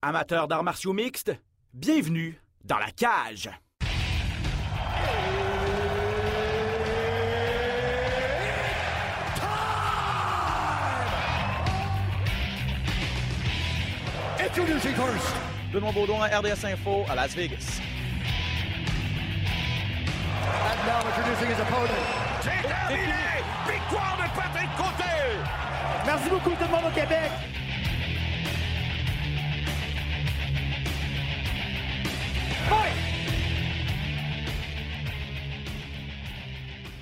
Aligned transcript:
Amateurs 0.00 0.46
d'arts 0.46 0.62
martiaux 0.62 0.92
mixtes, 0.92 1.32
bienvenue 1.74 2.40
dans 2.62 2.78
la 2.78 2.92
cage. 2.92 3.50
Introducing 14.38 14.94
first. 14.94 15.34
Benoît 15.72 15.90
Baudouin, 15.90 16.28
RDS 16.28 16.64
Info 16.64 17.04
à 17.10 17.16
Las 17.16 17.34
Vegas. 17.34 17.80
And 20.62 20.86
now 20.86 21.00
introducing 21.08 21.50
his 21.50 21.60
opponent. 21.60 21.88
C'est 22.42 22.68
terminé! 22.68 23.42
Victoire 23.66 24.16
de 24.16 24.28
Patrick 24.38 24.68
Côté! 24.76 25.10
Merci 26.06 26.30
beaucoup 26.30 26.50
tout 26.50 26.64
le 26.64 26.70
monde 26.70 26.84
au 26.86 26.94
Québec. 26.94 27.57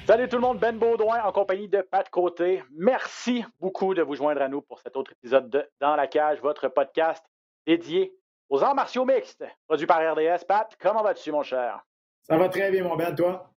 Salut 0.07 0.29
tout 0.29 0.37
le 0.37 0.43
monde, 0.43 0.61
Ben 0.61 0.79
Baudouin 0.79 1.21
en 1.25 1.33
compagnie 1.33 1.67
de 1.67 1.81
Pat 1.81 2.09
Côté. 2.09 2.63
Merci 2.71 3.45
beaucoup 3.59 3.93
de 3.93 4.03
vous 4.03 4.15
joindre 4.15 4.41
à 4.41 4.49
nous 4.49 4.63
pour 4.63 4.79
cet 4.79 4.97
autre 4.97 5.11
épisode 5.11 5.51
de 5.51 5.69
Dans 5.81 5.97
la 5.97 6.07
cage, 6.07 6.41
votre 6.41 6.69
podcast 6.69 7.27
dédié 7.67 8.15
aux 8.49 8.63
arts 8.63 8.77
martiaux 8.77 9.05
mixtes, 9.05 9.45
produit 9.67 9.87
par 9.87 9.99
RDS. 9.99 10.45
Pat, 10.47 10.73
comment 10.81 11.03
vas-tu, 11.03 11.33
mon 11.33 11.43
cher? 11.43 11.85
Ça 12.23 12.37
va 12.37 12.49
très 12.49 12.71
bien, 12.71 12.85
mon 12.85 12.95
Ben, 12.95 13.17
toi? 13.17 13.51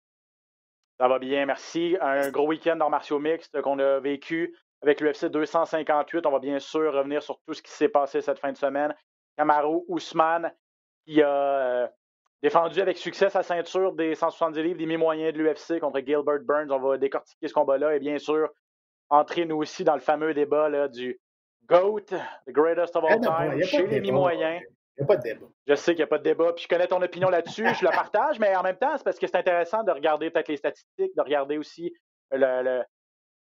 Ça 0.97 1.09
va 1.09 1.19
bien, 1.19 1.45
merci. 1.45 1.97
Un 1.99 2.29
gros 2.31 2.47
week-end 2.47 2.77
d'arts 2.77 2.89
martiaux 2.91 3.19
mixtes 3.19 3.61
qu'on 3.61 3.79
a 3.79 3.99
vécu 3.99 4.57
avec 4.81 5.01
l'UFC 5.01 5.25
258. 5.25 6.25
On 6.25 6.31
va 6.31 6.39
bien 6.39 6.59
sûr 6.59 6.93
revenir 6.93 7.21
sur 7.21 7.41
tout 7.41 7.53
ce 7.53 7.61
qui 7.61 7.71
s'est 7.71 7.89
passé 7.89 8.21
cette 8.21 8.39
fin 8.39 8.53
de 8.53 8.57
semaine. 8.57 8.95
Kamaru 9.37 9.81
Ousmane, 9.89 10.53
qui 11.07 11.21
a 11.21 11.29
euh, 11.29 11.87
défendu 12.43 12.81
avec 12.81 12.97
succès 12.97 13.29
sa 13.29 13.41
ceinture 13.43 13.93
des 13.93 14.13
170 14.13 14.61
livres 14.61 14.77
des 14.77 14.85
mi-moyens 14.85 15.33
de 15.33 15.39
l'UFC 15.41 15.79
contre 15.79 15.99
Gilbert 15.99 16.41
Burns. 16.41 16.71
On 16.71 16.79
va 16.79 16.97
décortiquer 16.97 17.47
ce 17.47 17.53
combat-là 17.53 17.95
et 17.95 17.99
bien 17.99 18.17
sûr 18.17 18.49
entrer 19.09 19.45
nous 19.45 19.55
aussi 19.57 19.83
dans 19.85 19.95
le 19.95 20.01
fameux 20.01 20.33
débat 20.33 20.67
là, 20.69 20.87
du 20.89 21.17
GOAT, 21.65 22.01
the 22.01 22.51
greatest 22.51 22.95
of 22.97 23.05
all 23.05 23.17
Eh 23.17 23.21
time, 23.21 23.53
il 23.57 23.63
chez 23.65 23.87
les 23.87 23.99
mi-moyens. 24.01 24.61
Il 24.97 25.01
n'y 25.01 25.03
a 25.03 25.07
pas 25.07 25.17
de 25.17 25.21
débat. 25.23 25.45
Je 25.67 25.75
sais 25.75 25.91
qu'il 25.93 25.99
n'y 25.99 26.03
a 26.03 26.07
pas 26.07 26.17
de 26.17 26.23
débat, 26.23 26.53
puis 26.53 26.63
je 26.63 26.67
connais 26.67 26.87
ton 26.87 27.01
opinion 27.01 27.29
là-dessus, 27.29 27.67
je 27.75 27.85
la 27.85 27.91
partage, 27.91 28.39
mais 28.39 28.55
en 28.55 28.63
même 28.63 28.77
temps, 28.77 28.97
c'est 28.97 29.03
parce 29.03 29.19
que 29.19 29.27
c'est 29.27 29.37
intéressant 29.37 29.83
de 29.83 29.91
regarder 29.91 30.29
peut-être 30.29 30.47
les 30.47 30.57
statistiques, 30.57 31.15
de 31.15 31.21
regarder 31.21 31.57
aussi 31.57 31.93
le, 32.31 32.63
le- 32.63 32.83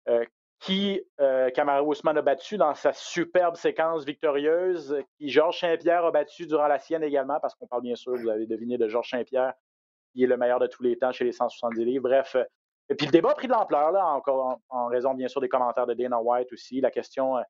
euh, 0.09 0.25
qui 0.59 1.03
euh, 1.21 1.51
Kamaru 1.51 1.87
Ousmane 1.89 2.19
a 2.19 2.23
battu 2.23 2.57
dans 2.57 2.75
sa 2.75 2.93
superbe 2.93 3.57
séquence 3.57 4.05
victorieuse, 4.05 4.97
qui 5.19 5.29
Georges 5.29 5.61
Saint-Pierre 5.61 6.05
a 6.05 6.11
battu 6.11 6.47
durant 6.47 6.67
la 6.67 6.79
sienne 6.79 7.03
également, 7.03 7.39
parce 7.41 7.55
qu'on 7.55 7.67
parle 7.67 7.83
bien 7.83 7.95
sûr, 7.95 8.17
vous 8.17 8.29
avez 8.29 8.47
deviné, 8.47 8.79
de 8.79 8.89
Georges 8.89 9.11
Saint-Pierre, 9.11 9.53
qui 10.13 10.25
est 10.25 10.27
le 10.27 10.37
meilleur 10.37 10.59
de 10.59 10.67
tous 10.67 10.83
les 10.83 10.97
temps 10.97 11.13
chez 11.13 11.25
les 11.25 11.33
170 11.33 11.85
livres. 11.85 12.09
Bref, 12.09 12.37
euh, 12.37 12.45
et 12.89 12.95
puis 12.95 13.07
le 13.07 13.13
débat 13.13 13.31
a 13.31 13.35
pris 13.35 13.49
de 13.49 13.53
l'ampleur, 13.53 13.91
là, 13.91 14.07
encore 14.07 14.59
en, 14.69 14.87
raison 14.87 15.15
bien 15.15 15.29
sûr 15.29 15.41
des 15.41 15.49
commentaires 15.49 15.87
de 15.87 15.95
Dana 15.95 16.21
White 16.21 16.53
aussi. 16.53 16.81
La 16.81 16.91
question, 16.91 17.37
euh, 17.37 17.43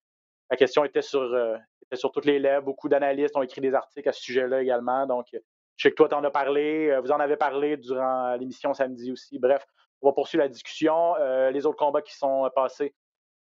la 0.50 0.56
question 0.56 0.84
était 0.84 1.02
sur, 1.02 1.20
euh, 1.20 1.56
était 1.82 1.96
sur 1.96 2.10
toutes 2.10 2.24
les 2.24 2.38
lèvres. 2.38 2.64
Beaucoup 2.64 2.88
d'analystes 2.88 3.36
ont 3.36 3.42
écrit 3.42 3.60
des 3.60 3.74
articles 3.74 4.08
à 4.08 4.12
ce 4.12 4.22
sujet-là 4.22 4.62
également. 4.62 5.06
Donc, 5.06 5.26
je 5.32 5.38
sais 5.82 5.90
que 5.90 5.94
toi, 5.94 6.08
tu 6.08 6.14
en 6.14 6.24
as 6.24 6.30
parlé. 6.30 6.88
euh, 6.90 7.00
Vous 7.00 7.12
en 7.12 7.20
avez 7.20 7.36
parlé 7.36 7.76
durant 7.76 8.34
l'émission 8.36 8.72
samedi 8.72 9.12
aussi. 9.12 9.38
Bref, 9.38 9.66
on 10.02 10.08
va 10.08 10.12
poursuivre 10.12 10.42
la 10.44 10.48
discussion. 10.48 11.14
Euh, 11.16 11.50
les 11.50 11.66
autres 11.66 11.78
combats 11.78 12.02
qui 12.02 12.14
sont 12.16 12.50
passés 12.54 12.94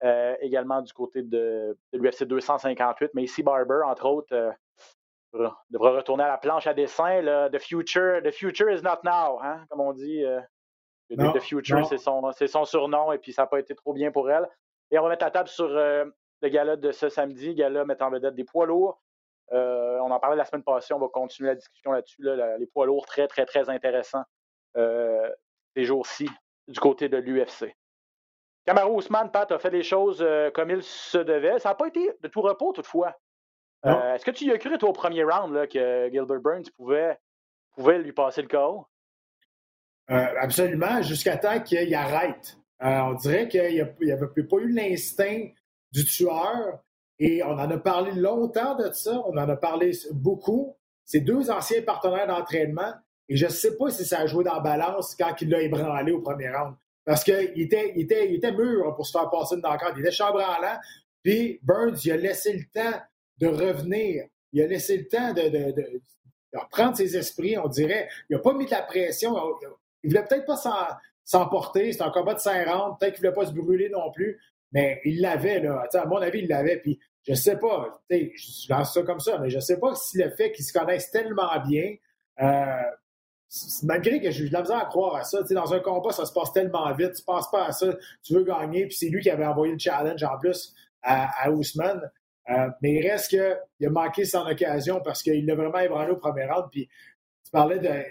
euh, 0.03 0.35
également 0.41 0.81
du 0.81 0.91
côté 0.93 1.21
de, 1.23 1.77
de 1.93 1.97
l'UFC 1.97 2.23
258. 2.25 3.11
Mais 3.13 3.23
ici, 3.23 3.41
Barber, 3.43 3.81
entre 3.85 4.05
autres, 4.05 4.33
euh, 4.35 4.51
devra- 5.71 5.95
retourner 5.95 6.23
à 6.23 6.27
la 6.27 6.37
planche 6.37 6.67
à 6.67 6.73
dessin. 6.73 7.21
là. 7.21 7.49
The, 7.49 7.59
future, 7.59 8.21
the 8.23 8.31
future 8.31 8.69
is 8.69 8.81
not 8.81 8.99
now, 9.03 9.39
hein, 9.41 9.65
comme 9.69 9.81
on 9.81 9.93
dit. 9.93 10.23
euh, 10.23 10.39
The- 11.09 11.17
Non, 11.17 11.31
the 11.33 11.39
Future, 11.41 11.85
c'est 11.85 12.47
son, 12.47 12.63
surnom, 12.65 13.11
et 13.11 13.17
puis 13.17 13.33
ça 13.33 13.43
n'a 13.43 13.47
pas 13.47 13.59
été 13.59 13.75
trop 13.75 13.91
bien 13.93 14.11
pour 14.11 14.31
elle. 14.31 14.49
Et 14.89 14.97
on 14.97 15.03
va 15.03 15.09
mettre 15.09 15.25
la 15.25 15.31
table 15.31 15.49
sur 15.49 15.65
euh, 15.65 16.05
le 16.41 16.49
gala 16.49 16.75
de 16.77 16.91
ce 16.93 17.09
samedi, 17.09 17.53
gala 17.55 17.83
mettant 17.83 18.07
en 18.07 18.11
vedette 18.11 18.35
des 18.35 18.45
poids 18.45 18.65
lourds. 18.65 19.01
Euh, 19.51 19.99
on 19.99 20.09
en 20.11 20.19
parlait 20.19 20.37
la 20.37 20.45
semaine 20.45 20.63
passée, 20.63 20.93
on 20.93 20.99
va 20.99 21.09
continuer 21.09 21.49
la 21.49 21.55
discussion 21.55 21.91
là-dessus. 21.91 22.21
là. 22.23 22.57
Les 22.57 22.65
poids 22.67 22.85
lourds 22.85 23.05
très, 23.05 23.27
très, 23.27 23.45
très 23.45 23.69
intéressants 23.69 24.23
euh, 24.77 25.29
ces 25.75 25.85
jours-ci 25.85 26.29
du 26.67 26.79
côté 26.79 27.09
de 27.09 27.17
l'UFC. 27.17 27.75
Kamaru 28.65 28.95
Ousmane, 28.95 29.31
Pat, 29.31 29.51
a 29.51 29.59
fait 29.59 29.69
les 29.69 29.83
choses 29.83 30.21
euh, 30.21 30.49
comme 30.51 30.69
il 30.69 30.83
se 30.83 31.17
devait. 31.17 31.59
Ça 31.59 31.69
n'a 31.69 31.75
pas 31.75 31.87
été 31.87 32.11
de 32.21 32.27
tout 32.29 32.41
repos, 32.41 32.71
toutefois. 32.71 33.13
Euh, 33.85 34.15
Est-ce 34.15 34.23
que 34.23 34.31
tu 34.31 34.45
y 34.45 34.51
as 34.51 34.57
cru, 34.57 34.77
toi, 34.77 34.89
au 34.89 34.93
premier 34.93 35.23
round, 35.23 35.53
là, 35.53 35.67
que 35.67 36.09
Gilbert 36.09 36.39
Burns 36.39 36.69
pouvait, 36.77 37.17
pouvait 37.75 37.99
lui 37.99 38.13
passer 38.13 38.41
le 38.41 38.47
KO? 38.47 38.87
Euh, 40.09 40.27
absolument, 40.39 41.01
jusqu'à 41.01 41.37
temps 41.37 41.59
qu'il 41.61 41.93
arrête. 41.93 42.57
On 42.79 43.13
dirait 43.13 43.47
qu'il 43.47 43.95
n'y 44.01 44.11
avait 44.11 44.27
pas 44.27 44.57
eu 44.57 44.69
l'instinct 44.69 45.47
du 45.91 46.05
tueur. 46.05 46.79
Et 47.19 47.43
on 47.43 47.51
en 47.51 47.69
a 47.69 47.77
parlé 47.77 48.11
longtemps 48.13 48.75
de 48.75 48.91
ça. 48.91 49.21
On 49.25 49.37
en 49.37 49.49
a 49.49 49.55
parlé 49.55 49.91
beaucoup. 50.11 50.75
C'est 51.05 51.21
deux 51.21 51.51
anciens 51.51 51.81
partenaires 51.81 52.27
d'entraînement. 52.27 52.93
Et 53.29 53.37
je 53.37 53.45
ne 53.45 53.51
sais 53.51 53.77
pas 53.77 53.89
si 53.89 54.05
ça 54.05 54.19
a 54.19 54.25
joué 54.25 54.43
dans 54.43 54.55
la 54.55 54.59
balance 54.59 55.15
quand 55.15 55.33
il 55.41 55.49
l'a 55.49 55.61
ébranlé 55.61 56.11
au 56.11 56.21
premier 56.21 56.49
round. 56.49 56.75
Parce 57.05 57.23
qu'il 57.23 57.61
était, 57.61 57.91
il 57.95 58.03
était, 58.03 58.29
il 58.29 58.35
était 58.35 58.51
mûr 58.51 58.93
pour 58.95 59.05
se 59.05 59.11
faire 59.17 59.29
passer 59.29 59.55
une 59.55 59.61
d'encarte. 59.61 59.93
Il 59.97 60.01
était 60.01 60.11
chambranlant. 60.11 60.77
Puis 61.23 61.59
Burns, 61.63 61.97
il 62.05 62.11
a 62.11 62.17
laissé 62.17 62.53
le 62.53 62.63
temps 62.73 62.99
de 63.39 63.47
revenir. 63.47 64.25
Il 64.51 64.61
a 64.61 64.67
laissé 64.67 64.97
le 64.97 65.07
temps 65.07 65.33
de, 65.33 65.41
de, 65.49 65.71
de- 65.71 66.01
reprendre 66.53 66.95
ses 66.95 67.17
esprits, 67.17 67.57
on 67.57 67.67
dirait. 67.67 68.07
Il 68.29 68.35
n'a 68.35 68.41
pas 68.41 68.53
mis 68.53 68.65
de 68.65 68.71
la 68.71 68.83
pression. 68.83 69.35
Il 70.03 70.09
voulait 70.11 70.23
peut-être 70.25 70.45
pas 70.45 70.57
s'emporter. 71.23 71.91
C'est 71.93 72.03
un 72.03 72.11
combat 72.11 72.33
de 72.35 72.39
5 72.39 72.67
rounds. 72.67 72.97
Peut-être 72.99 73.15
qu'il 73.15 73.25
ne 73.25 73.31
voulait 73.31 73.45
pas 73.45 73.49
se 73.51 73.55
brûler 73.55 73.89
non 73.89 74.11
plus. 74.11 74.39
Mais 74.71 75.01
il 75.05 75.21
l'avait, 75.21 75.59
là. 75.59 75.87
À 75.93 76.05
mon 76.05 76.17
avis, 76.17 76.39
il 76.39 76.47
l'avait. 76.47 76.77
Puis 76.77 76.99
je 77.27 77.33
sais 77.33 77.57
pas. 77.57 78.01
Je 78.09 78.69
lance 78.71 78.93
ça 78.93 79.01
comme 79.03 79.19
ça, 79.19 79.37
mais 79.39 79.49
je 79.49 79.59
sais 79.59 79.79
pas 79.79 79.95
si 79.95 80.17
le 80.17 80.29
fait 80.31 80.51
qu'ils 80.51 80.65
se 80.65 80.73
connaissent 80.73 81.09
tellement 81.11 81.59
bien. 81.67 81.95
euh, 82.41 82.81
malgré 83.83 84.21
que 84.21 84.31
j'ai 84.31 84.47
de 84.47 84.53
la 84.53 84.61
à 84.61 84.85
croire 84.85 85.15
à 85.15 85.23
ça. 85.23 85.41
Dans 85.43 85.73
un 85.73 85.79
combat, 85.79 86.11
ça 86.11 86.25
se 86.25 86.33
passe 86.33 86.51
tellement 86.53 86.91
vite. 86.93 87.13
Tu 87.13 87.21
ne 87.21 87.25
penses 87.25 87.49
pas 87.51 87.65
à 87.65 87.71
ça. 87.71 87.95
Tu 88.23 88.33
veux 88.33 88.43
gagner. 88.43 88.87
Puis 88.87 88.95
c'est 88.95 89.09
lui 89.09 89.21
qui 89.21 89.29
avait 89.29 89.45
envoyé 89.45 89.73
le 89.73 89.79
challenge 89.79 90.23
en 90.23 90.37
plus 90.37 90.73
à, 91.01 91.29
à 91.43 91.51
Ousmane. 91.51 92.01
Euh, 92.49 92.69
mais 92.81 92.93
il 92.93 93.07
reste 93.09 93.29
qu'il 93.29 93.87
a 93.87 93.89
manqué 93.89 94.25
son 94.25 94.45
occasion 94.45 95.01
parce 95.03 95.23
qu'il 95.23 95.45
l'a 95.45 95.55
vraiment 95.55 95.79
ébranlé 95.79 96.11
au 96.11 96.17
premier 96.17 96.45
round. 96.45 96.65
Puis 96.71 96.89
tu 97.45 97.51
parlais 97.51 97.79
de 97.79 98.03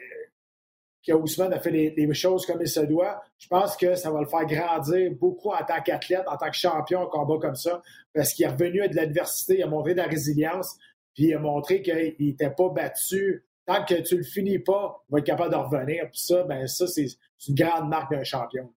que 1.07 1.13
Ousmane 1.13 1.53
a 1.53 1.59
fait 1.59 1.71
les, 1.71 1.91
les 1.91 2.15
choses 2.15 2.47
comme 2.47 2.61
il 2.61 2.69
se 2.69 2.81
doit. 2.81 3.21
Je 3.39 3.49
pense 3.49 3.77
que 3.77 3.95
ça 3.95 4.11
va 4.11 4.21
le 4.21 4.29
faire 4.29 4.47
grandir 4.47 5.11
beaucoup 5.13 5.51
en 5.51 5.65
tant 5.65 5.83
qu'athlète, 5.83 6.25
en 6.29 6.37
tant 6.37 6.49
que 6.49 6.57
champion 6.57 7.01
en 7.01 7.07
combat 7.07 7.39
comme 7.41 7.57
ça, 7.57 7.83
parce 8.15 8.33
qu'il 8.33 8.45
est 8.45 8.49
revenu 8.49 8.83
à 8.83 8.89
de 8.89 8.95
l'adversité, 8.95 9.59
il 9.59 9.63
a 9.65 9.67
montré 9.67 9.95
de 9.95 9.99
la 9.99 10.07
résilience, 10.07 10.79
puis 11.15 11.25
il 11.25 11.35
a 11.35 11.41
montré 11.41 11.83
qu'il 11.83 12.15
n'était 12.21 12.51
pas 12.51 12.69
battu. 12.69 13.45
Tant 13.67 13.85
que 13.85 13.95
tu 14.03 14.17
le 14.17 14.25
finis 14.25 14.59
pas, 14.59 15.03
il 15.09 15.13
va 15.13 15.19
être 15.19 15.27
capable 15.27 15.53
de 15.53 15.57
revenir. 15.57 16.09
Puis 16.11 16.19
ça, 16.19 16.43
ben 16.45 16.67
ça, 16.67 16.87
c'est 16.87 17.07
une 17.49 17.55
grande 17.55 17.89
marque 17.89 18.11
d'un 18.11 18.25
champion. 18.25 18.73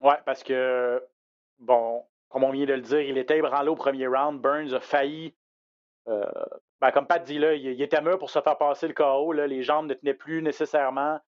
Ouais, 0.00 0.16
parce 0.24 0.42
que, 0.42 1.02
bon, 1.58 2.02
comme 2.28 2.44
on 2.44 2.50
vient 2.50 2.66
de 2.66 2.74
le 2.74 2.80
dire, 2.80 3.00
il 3.00 3.18
était 3.18 3.38
ébranlé 3.38 3.68
au 3.68 3.76
premier 3.76 4.06
round. 4.06 4.40
Burns 4.40 4.72
a 4.72 4.80
failli, 4.80 5.34
euh, 6.08 6.24
ben, 6.80 6.90
comme 6.92 7.06
Pat 7.06 7.22
dit 7.22 7.38
là, 7.38 7.54
il, 7.54 7.80
était 7.80 8.00
mûr 8.00 8.18
pour 8.18 8.30
se 8.30 8.40
faire 8.40 8.58
passer 8.58 8.88
le 8.88 8.94
KO. 8.94 9.32
là. 9.32 9.46
Les 9.46 9.62
jambes 9.62 9.86
ne 9.86 9.94
tenaient 9.94 10.14
plus 10.14 10.42
nécessairement. 10.42 11.20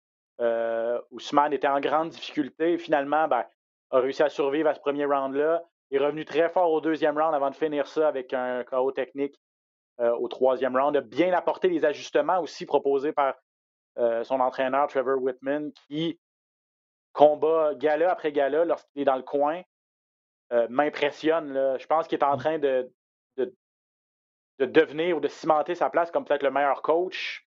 Euh, 0.41 1.00
Ousmane 1.10 1.53
était 1.53 1.69
en 1.69 1.81
grande 1.81 2.10
difficulté. 2.10 2.78
Finalement, 2.78 3.28
ben, 3.28 3.44
a 3.91 3.98
réussi 3.98 4.22
à 4.22 4.28
survivre 4.28 4.69
à 4.69 4.75
ce 4.75 4.81
premier 4.81 5.04
round-là. 5.04 5.62
Il 5.91 6.00
est 6.00 6.04
revenu 6.04 6.25
très 6.25 6.48
fort 6.48 6.72
au 6.72 6.80
deuxième 6.80 7.18
round 7.18 7.34
avant 7.34 7.51
de 7.51 7.54
finir 7.54 7.86
ça 7.86 8.09
avec 8.09 8.33
un 8.33 8.65
KO 8.65 8.91
technique 8.91 9.39
au 9.98 10.28
troisième 10.28 10.76
round. 10.76 10.96
A 10.96 11.00
bien 11.00 11.32
apporté 11.32 11.68
les 11.68 11.84
ajustements 11.84 12.41
aussi 12.41 12.66
proposés 12.66 13.12
par 13.12 13.34
euh, 13.98 14.24
son 14.24 14.41
entraîneur 14.41 14.88
Trevor 14.88 15.22
Whitman, 15.22 15.72
qui 15.88 16.18
combat 17.12 17.74
gala 17.74 18.10
après 18.10 18.32
gala 18.32 18.64
lorsqu'il 18.64 19.02
est 19.02 19.04
dans 19.04 19.16
le 19.16 19.22
coin 19.22 19.62
euh, 20.52 20.66
m'impressionne. 20.68 21.52
là. 21.52 21.78
Je 21.78 21.86
pense 21.86 22.08
qu'il 22.08 22.18
est 22.18 22.24
en 22.24 22.36
train 22.36 22.58
de, 22.58 22.91
de, 23.36 23.54
de 24.58 24.66
devenir 24.66 25.16
ou 25.16 25.20
de 25.20 25.28
cimenter 25.28 25.74
sa 25.74 25.91
place 25.91 26.10
comme 26.10 26.24
peut-être 26.24 26.42
le 26.42 26.50
meilleur 26.50 26.82
coach. 26.82 27.46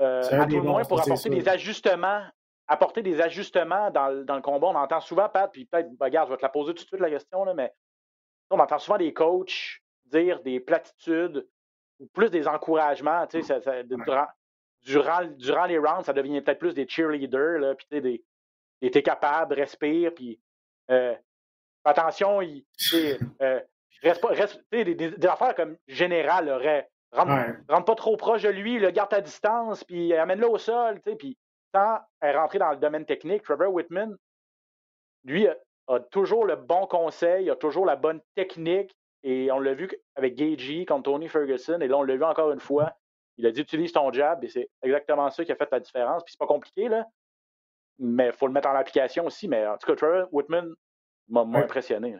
euh, 0.00 0.22
à 0.42 0.46
tout 0.46 0.56
le 0.56 0.62
moins 0.62 0.84
pour 0.88 0.98
apporter 1.12 1.28
des 1.30 1.48
ajustements. 1.48 2.22
Apporter 2.66 3.02
des 3.02 3.20
ajustements 3.20 3.90
dans, 3.90 4.08
le- 4.08 4.24
dans 4.24 4.36
le 4.36 4.42
combat. 4.42 4.68
On 4.68 4.74
entend 4.74 5.00
souvent, 5.00 5.28
Pat, 5.28 5.52
puis 5.52 5.66
peut-être, 5.66 5.90
ben, 5.98 6.06
regarde, 6.06 6.28
je 6.28 6.32
vais 6.32 6.38
te 6.38 6.42
la 6.42 6.48
poser 6.48 6.72
tout 6.72 6.82
de 6.82 6.88
suite 6.88 7.00
la 7.00 7.10
question, 7.10 7.44
là, 7.44 7.52
mais 7.52 7.74
on 8.48 8.58
entend 8.58 8.78
souvent 8.78 8.96
des 8.96 9.12
coachs 9.12 9.82
dire 10.06 10.40
des 10.42 10.60
platitudes 10.60 11.46
ou 12.00 12.06
plus 12.08 12.30
des 12.30 12.46
encouragements. 12.48 13.26
tu 13.26 13.40
sais, 13.40 13.46
ça- 13.46 13.60
ça- 13.60 13.82
de- 13.82 13.96
durant, 14.04 14.26
durant, 14.82 15.24
durant 15.36 15.64
les 15.66 15.78
rounds, 15.78 16.04
ça 16.04 16.12
devient 16.12 16.40
peut-être 16.42 16.58
plus 16.58 16.74
des 16.74 16.86
cheerleaders, 16.88 17.58
là, 17.58 17.74
puis 17.74 17.86
tu 17.90 17.96
sais, 17.96 18.00
des, 18.02 18.24
des 18.82 18.90
t'es 18.90 19.02
capable, 19.02 19.54
respire, 19.54 20.12
puis 20.14 20.38
euh, 20.90 21.14
attention, 21.84 22.42
il, 22.42 22.64
euh, 23.40 23.60
reste 24.02 24.20
pas, 24.20 24.28
reste, 24.28 24.62
des, 24.70 24.84
des- 24.84 24.94
des 25.10 25.26
affaires 25.26 25.54
comme 25.54 25.76
général, 25.86 26.46
là, 26.46 26.58
re- 26.58 26.86
rentre, 27.68 27.84
pas 27.84 27.94
trop 27.94 28.16
proche 28.16 28.42
de 28.42 28.48
lui, 28.50 28.78
le 28.78 28.90
garde 28.90 29.14
à 29.14 29.20
distance, 29.20 29.84
puis 29.84 30.12
amène-le 30.14 30.48
au 30.48 30.58
sol, 30.58 31.00
tu 31.02 31.10
sais, 31.10 31.16
puis 31.16 31.38
sans 31.74 31.98
rentrer 32.22 32.58
dans 32.58 32.70
le 32.70 32.76
domaine 32.76 33.04
technique, 33.06 33.42
Trevor 33.42 33.72
Whitman, 33.72 34.16
lui, 35.24 35.46
a, 35.88 36.00
toujours 36.10 36.44
le 36.44 36.56
bon 36.56 36.86
conseil, 36.86 37.48
a 37.50 37.56
toujours 37.56 37.86
la 37.86 37.96
bonne 37.96 38.20
technique, 38.34 38.94
et 39.24 39.50
on 39.50 39.58
l'a 39.58 39.74
vu 39.74 39.90
avec 40.14 40.34
Gagey 40.34 40.84
contre 40.84 41.10
Tony 41.10 41.28
Ferguson, 41.28 41.80
et 41.80 41.88
là, 41.88 41.96
on 41.96 42.02
l'a 42.02 42.14
vu 42.14 42.24
encore 42.24 42.52
une 42.52 42.60
fois. 42.60 42.92
Il 43.36 43.46
a 43.46 43.50
dit 43.50 43.62
utilise 43.62 43.90
ton 43.92 44.12
jab, 44.12 44.44
et 44.44 44.48
c'est 44.48 44.70
exactement 44.82 45.28
ça 45.30 45.44
qui 45.44 45.50
a 45.50 45.56
fait 45.56 45.68
la 45.72 45.80
différence. 45.80 46.22
Puis 46.22 46.32
c'est 46.32 46.38
pas 46.38 46.46
compliqué, 46.46 46.88
là, 46.88 47.06
mais 47.98 48.26
il 48.26 48.32
faut 48.32 48.46
le 48.46 48.52
mettre 48.52 48.68
en 48.68 48.74
application 48.74 49.26
aussi. 49.26 49.48
Mais 49.48 49.66
en 49.66 49.76
tout 49.78 49.86
cas, 49.86 49.96
Trevor 49.96 50.28
Whitman 50.30 50.72
m'a 51.28 51.40
impressionné. 51.58 52.16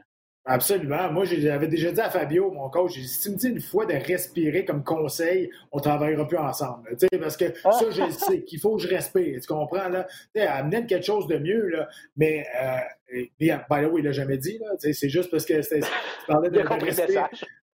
Absolument. 0.47 1.11
Moi, 1.11 1.25
j'avais 1.25 1.69
déjà 1.69 1.91
dit 1.91 2.01
à 2.01 2.11
Fabio, 2.11 2.51
mon 2.51 2.69
coach, 2.69 2.99
si 2.99 3.21
tu 3.21 3.31
me 3.31 3.37
dis 3.37 3.49
une 3.49 3.61
fois 3.63 3.87
de 3.87 3.95
respirer 3.95 4.67
comme 4.67 4.85
conseil, 4.85 5.51
on 5.73 5.81
travaillera 5.81 6.29
plus 6.29 6.37
ensemble. 6.37 6.97
Parce 7.19 7.39
que 7.39 7.47
ah! 7.65 7.73
ça, 7.73 7.91
je 7.91 8.11
sais 8.11 8.43
qu'il 8.43 8.61
faut 8.61 8.77
que 8.77 8.83
je 8.83 8.89
respire. 8.89 9.41
Tu 9.41 9.47
comprends? 9.47 9.89
Là? 9.89 10.07
amener 10.37 10.85
quelque 10.87 11.07
chose 11.07 11.27
de 11.29 11.39
mieux. 11.39 11.69
Là. 11.69 11.89
Mais, 12.19 12.47
euh, 12.63 13.25
bien, 13.41 13.65
by 13.71 13.87
the 13.87 13.91
way, 13.91 14.01
il 14.01 14.05
l'a 14.05 14.13
jamais 14.13 14.37
dit. 14.37 14.61
C'est 14.79 15.09
juste 15.09 15.31
parce 15.31 15.47
que 15.47 15.63
tu 15.63 15.81
parlais 16.27 16.51
de, 16.51 16.61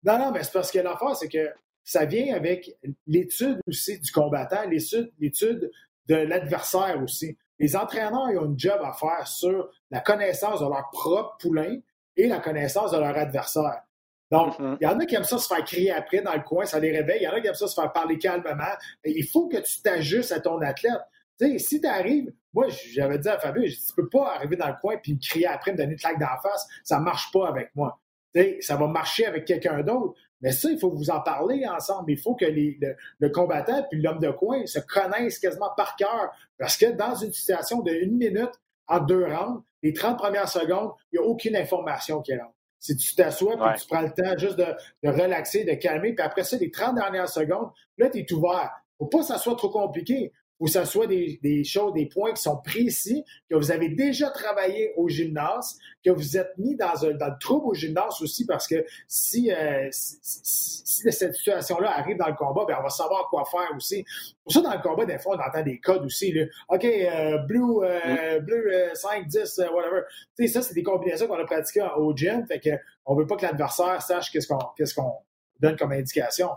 Non, 0.03 0.19
non, 0.19 0.31
mais 0.31 0.43
c'est 0.43 0.51
parce 0.51 0.71
que 0.71 0.79
l'affaire, 0.79 1.15
c'est 1.15 1.29
que 1.29 1.49
ça 1.85 2.03
vient 2.03 2.35
avec 2.35 2.75
l'étude 3.05 3.61
aussi 3.65 3.97
du 3.97 4.11
combattant, 4.11 4.67
l'étude 4.67 5.71
de 6.07 6.15
l'adversaire 6.15 7.01
aussi. 7.01 7.37
Les 7.59 7.75
entraîneurs 7.77 8.29
ils 8.29 8.37
ont 8.37 8.45
une 8.45 8.59
job 8.59 8.79
à 8.83 8.93
faire 8.93 9.25
sur 9.25 9.69
la 9.89 10.01
connaissance 10.01 10.59
de 10.59 10.65
leur 10.65 10.89
propre 10.91 11.37
poulain 11.39 11.79
et 12.17 12.27
la 12.27 12.39
connaissance 12.39 12.91
de 12.91 12.97
leur 12.97 13.15
adversaire. 13.17 13.83
Donc, 14.29 14.59
mm-hmm. 14.59 14.77
il 14.81 14.83
y 14.83 14.87
en 14.87 14.99
a 14.99 15.05
qui 15.05 15.15
aiment 15.15 15.23
ça 15.23 15.37
se 15.37 15.47
faire 15.47 15.63
crier 15.63 15.91
après 15.91 16.21
dans 16.21 16.33
le 16.33 16.41
coin, 16.41 16.65
ça 16.65 16.79
les 16.79 16.91
réveille. 16.91 17.19
Il 17.21 17.23
y 17.23 17.27
en 17.27 17.33
a 17.33 17.39
qui 17.39 17.47
aiment 17.47 17.53
ça 17.53 17.67
se 17.67 17.79
faire 17.79 17.91
parler 17.93 18.17
calmement. 18.17 18.63
il 19.05 19.25
faut 19.25 19.47
que 19.47 19.57
tu 19.57 19.81
t'ajustes 19.81 20.31
à 20.31 20.39
ton 20.39 20.59
athlète. 20.61 20.99
Tu 21.39 21.51
sais, 21.51 21.59
si 21.59 21.81
tu 21.81 21.87
arrives, 21.87 22.33
moi, 22.53 22.67
j'avais 22.69 23.19
dit 23.19 23.29
à 23.29 23.39
Fabio, 23.39 23.63
tu 23.63 23.93
peux 23.95 24.09
pas 24.09 24.33
arriver 24.35 24.55
dans 24.55 24.67
le 24.67 24.75
coin 24.81 24.95
et 24.95 25.13
me 25.13 25.19
crier 25.19 25.47
après, 25.47 25.71
me 25.71 25.77
donner 25.77 25.93
une 25.93 25.99
claque 25.99 26.19
d'en 26.19 26.35
face. 26.41 26.67
Ça 26.83 26.99
marche 26.99 27.31
pas 27.31 27.47
avec 27.47 27.69
moi. 27.75 27.99
Tu 28.33 28.41
sais, 28.41 28.57
ça 28.61 28.75
va 28.75 28.87
marcher 28.87 29.27
avec 29.27 29.45
quelqu'un 29.45 29.81
d'autre. 29.83 30.15
Mais 30.41 30.51
ça, 30.51 30.69
il 30.69 30.79
faut 30.79 30.91
vous 30.91 31.09
en 31.09 31.21
parler 31.21 31.65
ensemble. 31.67 32.11
Il 32.11 32.19
faut 32.19 32.35
que 32.35 32.45
le, 32.45 33.29
combattant 33.29 33.83
puis 33.89 34.01
l'homme 34.01 34.19
de 34.19 34.29
coin 34.29 34.65
se 34.65 34.79
connaissent 34.79 35.39
quasiment 35.39 35.71
par 35.75 35.95
cœur. 35.95 36.31
Parce 36.57 36.77
que 36.77 36.91
dans 36.91 37.15
une 37.15 37.31
situation 37.31 37.81
de 37.81 37.91
une 37.91 38.17
minute 38.17 38.51
en 38.87 38.99
deux 38.99 39.25
rounds, 39.25 39.63
les 39.83 39.93
30 39.93 40.17
premières 40.17 40.49
secondes, 40.49 40.91
il 41.11 41.19
n'y 41.19 41.25
a 41.25 41.27
aucune 41.27 41.55
information 41.55 42.21
qui 42.21 42.35
rentre. 42.35 42.53
Si 42.79 42.95
tu 42.95 43.15
t'assois 43.15 43.55
tu 43.77 43.87
prends 43.87 44.01
le 44.01 44.11
temps 44.11 44.37
juste 44.37 44.57
de, 44.57 45.09
relaxer, 45.09 45.63
de 45.63 45.73
calmer, 45.73 46.13
puis 46.13 46.25
après 46.25 46.43
ça, 46.43 46.57
les 46.57 46.71
30 46.71 46.95
dernières 46.95 47.29
secondes, 47.29 47.69
là, 47.97 48.09
tu 48.09 48.19
es 48.19 48.33
ouvert. 48.33 48.71
Faut 48.97 49.07
pas 49.07 49.19
que 49.19 49.25
ça 49.25 49.37
soit 49.37 49.55
trop 49.55 49.69
compliqué 49.69 50.31
ou 50.59 50.67
ce 50.67 50.83
soit 50.85 51.07
des, 51.07 51.39
des, 51.43 51.63
choses, 51.63 51.93
des 51.93 52.07
points 52.07 52.33
qui 52.33 52.41
sont 52.41 52.57
précis, 52.57 53.23
que 53.49 53.55
vous 53.55 53.71
avez 53.71 53.89
déjà 53.89 54.29
travaillé 54.29 54.93
au 54.95 55.07
gymnase, 55.07 55.77
que 56.03 56.09
vous 56.09 56.37
êtes 56.37 56.57
mis 56.57 56.75
dans, 56.75 57.05
un, 57.05 57.13
dans 57.13 57.27
le 57.27 57.39
trouble 57.39 57.67
au 57.67 57.73
gymnase 57.73 58.21
aussi, 58.21 58.45
parce 58.45 58.67
que 58.67 58.85
si, 59.07 59.51
euh, 59.51 59.87
si, 59.91 61.11
cette 61.11 61.35
situation-là 61.35 61.97
arrive 61.97 62.17
dans 62.17 62.27
le 62.27 62.35
combat, 62.35 62.65
bien, 62.65 62.77
on 62.79 62.83
va 62.83 62.89
savoir 62.89 63.27
quoi 63.29 63.45
faire 63.45 63.69
aussi. 63.75 64.03
Pour 64.43 64.53
ça, 64.53 64.61
dans 64.61 64.73
le 64.73 64.81
combat, 64.81 65.05
des 65.05 65.19
fois, 65.19 65.37
on 65.37 65.47
entend 65.47 65.63
des 65.63 65.79
codes 65.79 66.03
aussi. 66.03 66.31
Là. 66.31 66.45
OK, 66.69 66.85
euh, 66.85 67.37
blue, 67.39 67.83
euh, 67.83 68.39
blue 68.39 68.71
5, 68.93 69.27
10, 69.27 69.61
whatever. 69.73 70.01
Tu 70.35 70.47
sais, 70.47 70.53
ça, 70.53 70.61
c'est 70.61 70.73
des 70.73 70.83
combinaisons 70.83 71.27
qu'on 71.27 71.39
a 71.39 71.45
pratiquées 71.45 71.87
au 71.97 72.15
gym, 72.15 72.45
fait 72.47 72.59
qu'on 72.59 73.15
veut 73.15 73.27
pas 73.27 73.35
que 73.35 73.45
l'adversaire 73.45 74.01
sache 74.01 74.31
qu'est-ce 74.31 74.47
qu'on 74.47 74.59
qu'est-ce 74.75 74.95
qu'on 74.95 75.13
donne 75.59 75.75
comme 75.75 75.91
indication. 75.91 76.49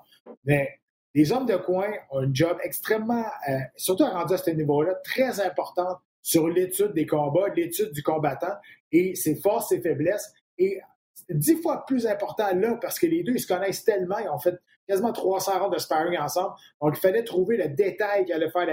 Mais 0.45 0.81
les 1.15 1.33
hommes 1.33 1.47
de 1.47 1.57
coin 1.57 1.91
ont 2.11 2.21
un 2.21 2.31
job 2.33 2.57
extrêmement, 2.63 3.25
euh, 3.49 3.59
surtout 3.77 4.05
rendu 4.05 4.35
à 4.35 4.39
ce 4.39 4.51
niveau-là, 4.51 4.95
très 5.05 5.41
important 5.41 5.99
sur 6.23 6.49
l'étude 6.49 6.93
des 6.93 7.07
combats, 7.07 7.49
l'étude 7.55 7.93
du 7.93 8.03
combattant 8.03 8.55
et 8.93 9.15
ses 9.15 9.37
forces, 9.37 9.71
ses 9.71 9.81
faiblesses. 9.81 10.33
Et 10.59 10.81
dix 11.29 11.57
fois 11.57 11.85
plus 11.87 12.07
important 12.07 12.55
là 12.55 12.77
parce 12.81 12.99
que 12.99 13.07
les 13.07 13.23
deux, 13.23 13.33
ils 13.33 13.41
se 13.41 13.47
connaissent 13.47 13.85
tellement, 13.85 14.19
ils 14.19 14.29
ont 14.29 14.39
fait 14.39 14.59
quasiment 14.87 15.13
300 15.13 15.59
rondes 15.61 15.75
de 15.75 15.79
sparring 15.79 16.19
ensemble. 16.19 16.55
Donc, 16.81 16.97
il 16.97 17.01
fallait 17.01 17.25
trouver 17.25 17.57
le 17.57 17.69
détail 17.69 18.25
qui 18.25 18.33
allait 18.33 18.51
faire 18.51 18.67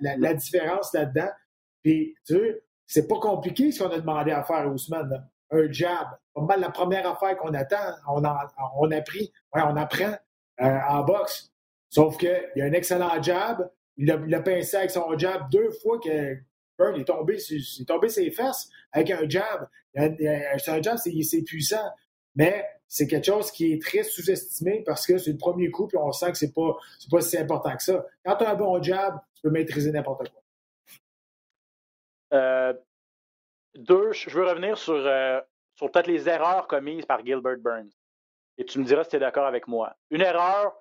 la, 0.00 0.34
différence 0.34 0.92
là-dedans. 0.92 1.30
Puis, 1.82 2.14
tu 2.26 2.34
sais, 2.34 2.62
c'est 2.86 3.08
pas 3.08 3.18
compliqué 3.18 3.72
ce 3.72 3.82
qu'on 3.82 3.90
a 3.90 3.98
demandé 3.98 4.32
à 4.32 4.44
faire 4.44 4.56
à 4.56 4.68
Ousmane. 4.68 5.26
Un 5.50 5.70
jab. 5.72 6.08
Pas 6.34 6.42
mal 6.42 6.60
la 6.60 6.70
première 6.70 7.08
affaire 7.08 7.36
qu'on 7.38 7.54
attend. 7.54 7.76
On, 8.08 8.22
on 8.78 8.90
a 8.90 8.96
ouais, 8.96 9.30
on 9.54 9.76
apprend 9.76 10.14
euh, 10.60 10.78
en 10.88 11.02
boxe. 11.04 11.50
Sauf 11.96 12.18
qu'il 12.18 12.28
a 12.28 12.64
un 12.64 12.72
excellent 12.74 13.22
jab. 13.22 13.70
Il 13.96 14.12
a, 14.12 14.40
pincé 14.42 14.76
avec 14.76 14.90
son 14.90 15.16
jab 15.16 15.48
deux 15.50 15.70
fois 15.70 15.98
que 15.98 16.36
Burn 16.78 17.00
est 17.00 17.06
tombé, 17.06 17.36
est 17.36 17.88
tombé 17.88 18.10
ses 18.10 18.30
fesses 18.30 18.68
avec 18.92 19.10
un 19.12 19.26
jab. 19.26 19.66
Un 19.96 20.82
jab, 20.82 20.98
c'est 20.98 21.42
puissant. 21.42 21.90
Mais 22.34 22.68
c'est 22.86 23.06
quelque 23.06 23.24
chose 23.24 23.50
qui 23.50 23.72
est 23.72 23.80
très 23.80 24.02
sous-estimé 24.02 24.82
parce 24.84 25.06
que 25.06 25.16
c'est 25.16 25.32
le 25.32 25.38
premier 25.38 25.70
coup, 25.70 25.88
et 25.90 25.96
on 25.96 26.12
sent 26.12 26.32
que 26.32 26.36
c'est 26.36 26.52
pas, 26.52 26.76
pas 27.10 27.22
si 27.22 27.38
important 27.38 27.74
que 27.74 27.82
ça. 27.82 28.04
Quand 28.22 28.36
tu 28.36 28.44
as 28.44 28.50
un 28.50 28.56
bon 28.56 28.82
jab, 28.82 29.18
tu 29.34 29.40
peux 29.40 29.50
maîtriser 29.50 29.90
n'importe 29.90 30.28
quoi. 30.28 30.42
Euh, 32.34 32.74
deux, 33.74 34.12
je 34.12 34.28
veux 34.28 34.44
revenir 34.44 34.76
sur, 34.76 34.92
euh, 34.96 35.40
sur 35.74 35.90
peut-être 35.90 36.08
les 36.08 36.28
erreurs 36.28 36.66
commises 36.66 37.06
par 37.06 37.24
Gilbert 37.24 37.56
Burns. 37.56 37.88
Et 38.58 38.66
tu 38.66 38.80
me 38.80 38.84
diras 38.84 39.04
si 39.04 39.10
tu 39.10 39.16
es 39.16 39.18
d'accord 39.18 39.46
avec 39.46 39.66
moi. 39.66 39.96
Une 40.10 40.20
erreur, 40.20 40.78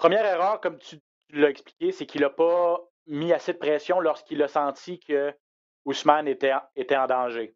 Première 0.00 0.24
erreur, 0.24 0.62
comme 0.62 0.78
tu, 0.78 0.98
l'as 1.28 1.50
expliqué, 1.50 1.92
c'est 1.92 2.06
qu'il 2.06 2.22
n'a 2.22 2.30
pas 2.30 2.80
mis 3.06 3.34
assez 3.34 3.52
de 3.52 3.58
pression 3.58 4.00
lorsqu'il 4.00 4.42
a 4.42 4.48
senti 4.48 4.98
que 4.98 5.36
Ousmane 5.84 6.26
était, 6.26 6.54
était 6.74 6.96
en 6.96 7.06
danger. 7.06 7.54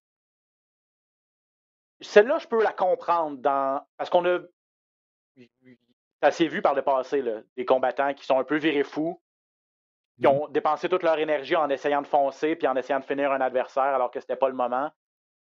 Celle-là, 2.02 2.36
je 2.36 2.46
peux 2.46 2.62
la 2.62 2.74
comprendre 2.74 3.38
dans, 3.38 3.80
parce 3.96 4.10
qu'on 4.10 4.26
a 4.26 4.40
assez 6.20 6.46
vu 6.46 6.60
par 6.60 6.74
le 6.74 6.82
passé, 6.82 7.22
là, 7.22 7.40
des 7.56 7.64
combattants 7.64 8.12
qui 8.12 8.26
sont 8.26 8.38
un 8.38 8.44
peu 8.44 8.58
virés 8.58 8.84
fous, 8.84 9.22
qui 10.20 10.26
ont 10.26 10.46
dépensé 10.48 10.90
toute 10.90 11.02
leur 11.02 11.18
énergie 11.18 11.56
en 11.56 11.70
essayant 11.70 12.02
de 12.02 12.06
foncer 12.06 12.56
puis 12.56 12.68
en 12.68 12.76
essayant 12.76 13.00
de 13.00 13.06
finir 13.06 13.32
un 13.32 13.40
adversaire 13.40 13.84
alors 13.84 14.10
que 14.10 14.20
ce 14.20 14.24
n'était 14.24 14.36
pas 14.36 14.50
le 14.50 14.54
moment. 14.54 14.92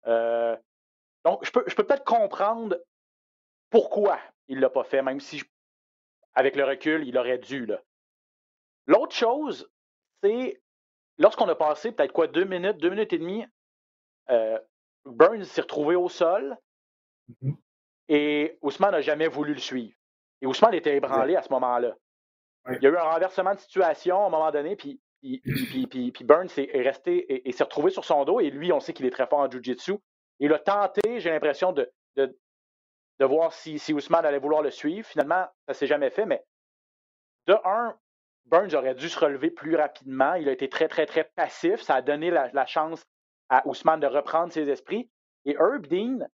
Euh, 0.08 0.58
donc, 1.24 1.46
je 1.46 1.52
peux, 1.52 1.64
je 1.68 1.76
peux 1.76 1.84
peut-être 1.84 2.06
comprendre 2.06 2.76
pourquoi 3.70 4.20
il 4.48 4.56
ne 4.56 4.62
l'a 4.62 4.72
pas 4.72 4.84
fait, 4.84 5.04
même 5.04 5.20
si 5.20 5.38
je 5.38 5.46
avec 6.38 6.56
le 6.56 6.66
recul, 6.66 7.08
il 7.08 7.18
aurait 7.18 7.40
dû. 7.40 7.68
L'autre 8.86 9.16
chose, 9.16 9.68
c'est 10.22 10.62
lorsqu'on 11.18 11.50
a 11.50 11.56
passé 11.56 11.92
peut-être 11.92 12.14
quoi, 12.14 12.28
deux 12.28 12.46
minutes, 12.46 12.78
deux 12.78 12.92
minutes 12.92 13.12
et 13.12 13.18
demie, 13.18 13.44
euh, 14.30 14.60
Burns 15.04 15.46
s'est 15.46 15.62
retrouvé 15.62 15.96
au 15.96 16.10
sol 16.10 16.56
mm-hmm. 17.30 17.56
et 18.10 18.60
Ousmane 18.62 18.92
n'a 18.92 19.02
jamais 19.02 19.28
voulu 19.28 19.56
le 19.56 19.60
suivre. 19.60 19.96
Et 20.42 20.46
Ousmane 20.46 20.76
était 20.76 20.96
ébranlé 20.96 21.36
à 21.36 21.42
ce 21.42 21.50
moment-là. 21.50 21.96
Il 22.70 22.84
y 22.84 22.86
a 22.86 22.90
eu 22.92 22.98
un 22.98 23.02
renversement 23.02 23.56
de 23.56 23.60
situation 23.60 24.24
à 24.24 24.28
un 24.28 24.30
moment 24.30 24.52
donné, 24.52 24.76
puis, 24.76 25.02
puis, 25.22 26.12
Burns 26.24 26.50
est 26.58 26.82
resté 26.84 27.48
et, 27.48 27.52
s'est 27.52 27.64
retrouvé 27.64 27.90
sur 27.90 28.06
son 28.06 28.26
dos. 28.26 28.42
Et 28.42 28.52
lui, 28.52 28.72
on 28.72 28.80
sait 28.80 28.94
qu'il 28.94 29.08
est 29.08 29.12
très 29.12 29.26
fort 29.26 29.40
en 29.40 29.50
Jiu-Jitsu. 29.50 29.96
Il 30.40 30.54
a 30.54 30.60
tenté, 30.60 31.20
j'ai 31.20 31.32
l'impression, 31.32 31.72
de, 31.72 31.90
de 32.16 32.38
voir 33.26 33.54
si, 33.54 33.80
si 33.80 33.94
Ousmane 33.94 34.26
allait 34.26 34.40
vouloir 34.40 34.62
le 34.62 34.72
suivre. 34.72 35.08
Finalement, 35.08 35.46
ça 35.66 35.70
ne 35.70 35.74
s'est 35.74 35.88
jamais 35.88 36.10
fait, 36.10 36.26
mais 36.26 36.44
de 37.48 37.56
un, 37.64 37.98
Burns 38.46 38.74
aurait 38.76 38.96
dû 38.96 39.10
se 39.10 39.20
relever 39.20 39.50
plus 39.50 39.76
rapidement. 39.76 40.34
Il 40.36 40.48
a 40.50 40.52
été 40.52 40.70
très, 40.70 40.88
très, 40.88 41.06
très 41.06 41.26
passif. 41.36 41.82
Ça 41.82 41.96
a 41.96 42.02
donné 42.02 42.32
la, 42.32 42.66
chance 42.66 43.06
à 43.50 43.68
Ousmane 43.68 44.00
de 44.00 44.08
reprendre 44.08 44.52
ses 44.54 44.70
esprits. 44.70 45.10
Et 45.46 45.56
Herb 45.60 45.88
Dean 45.88 46.28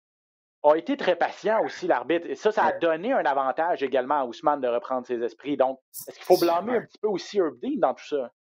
a 0.64 0.76
été 0.76 0.96
très 0.96 1.16
patient 1.16 1.64
aussi, 1.64 1.88
l'arbitre. 1.88 2.28
Et 2.30 2.36
ça, 2.36 2.52
ça 2.52 2.66
a 2.66 2.72
donné 2.74 3.14
un 3.14 3.26
avantage 3.26 3.84
également 3.84 4.22
à 4.22 4.26
Ousmane 4.26 4.62
de 4.62 4.68
reprendre 4.68 5.06
ses 5.06 5.22
esprits. 5.24 5.58
Donc, 5.58 5.80
est-ce 6.08 6.18
qu'il 6.18 6.26
faut 6.26 6.38
blâmer 6.38 6.78
un 6.78 6.82
petit 6.82 7.00
peu 7.00 7.08
aussi 7.08 7.40
Herb 7.40 7.60
Dean 7.60 7.78
dans 7.78 7.94
tout 7.94 8.06
ça? 8.06 8.32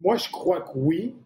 Moi, 0.00 0.16
je 0.16 0.30
crois 0.30 0.60
que 0.60 0.72
oui. 0.74 1.16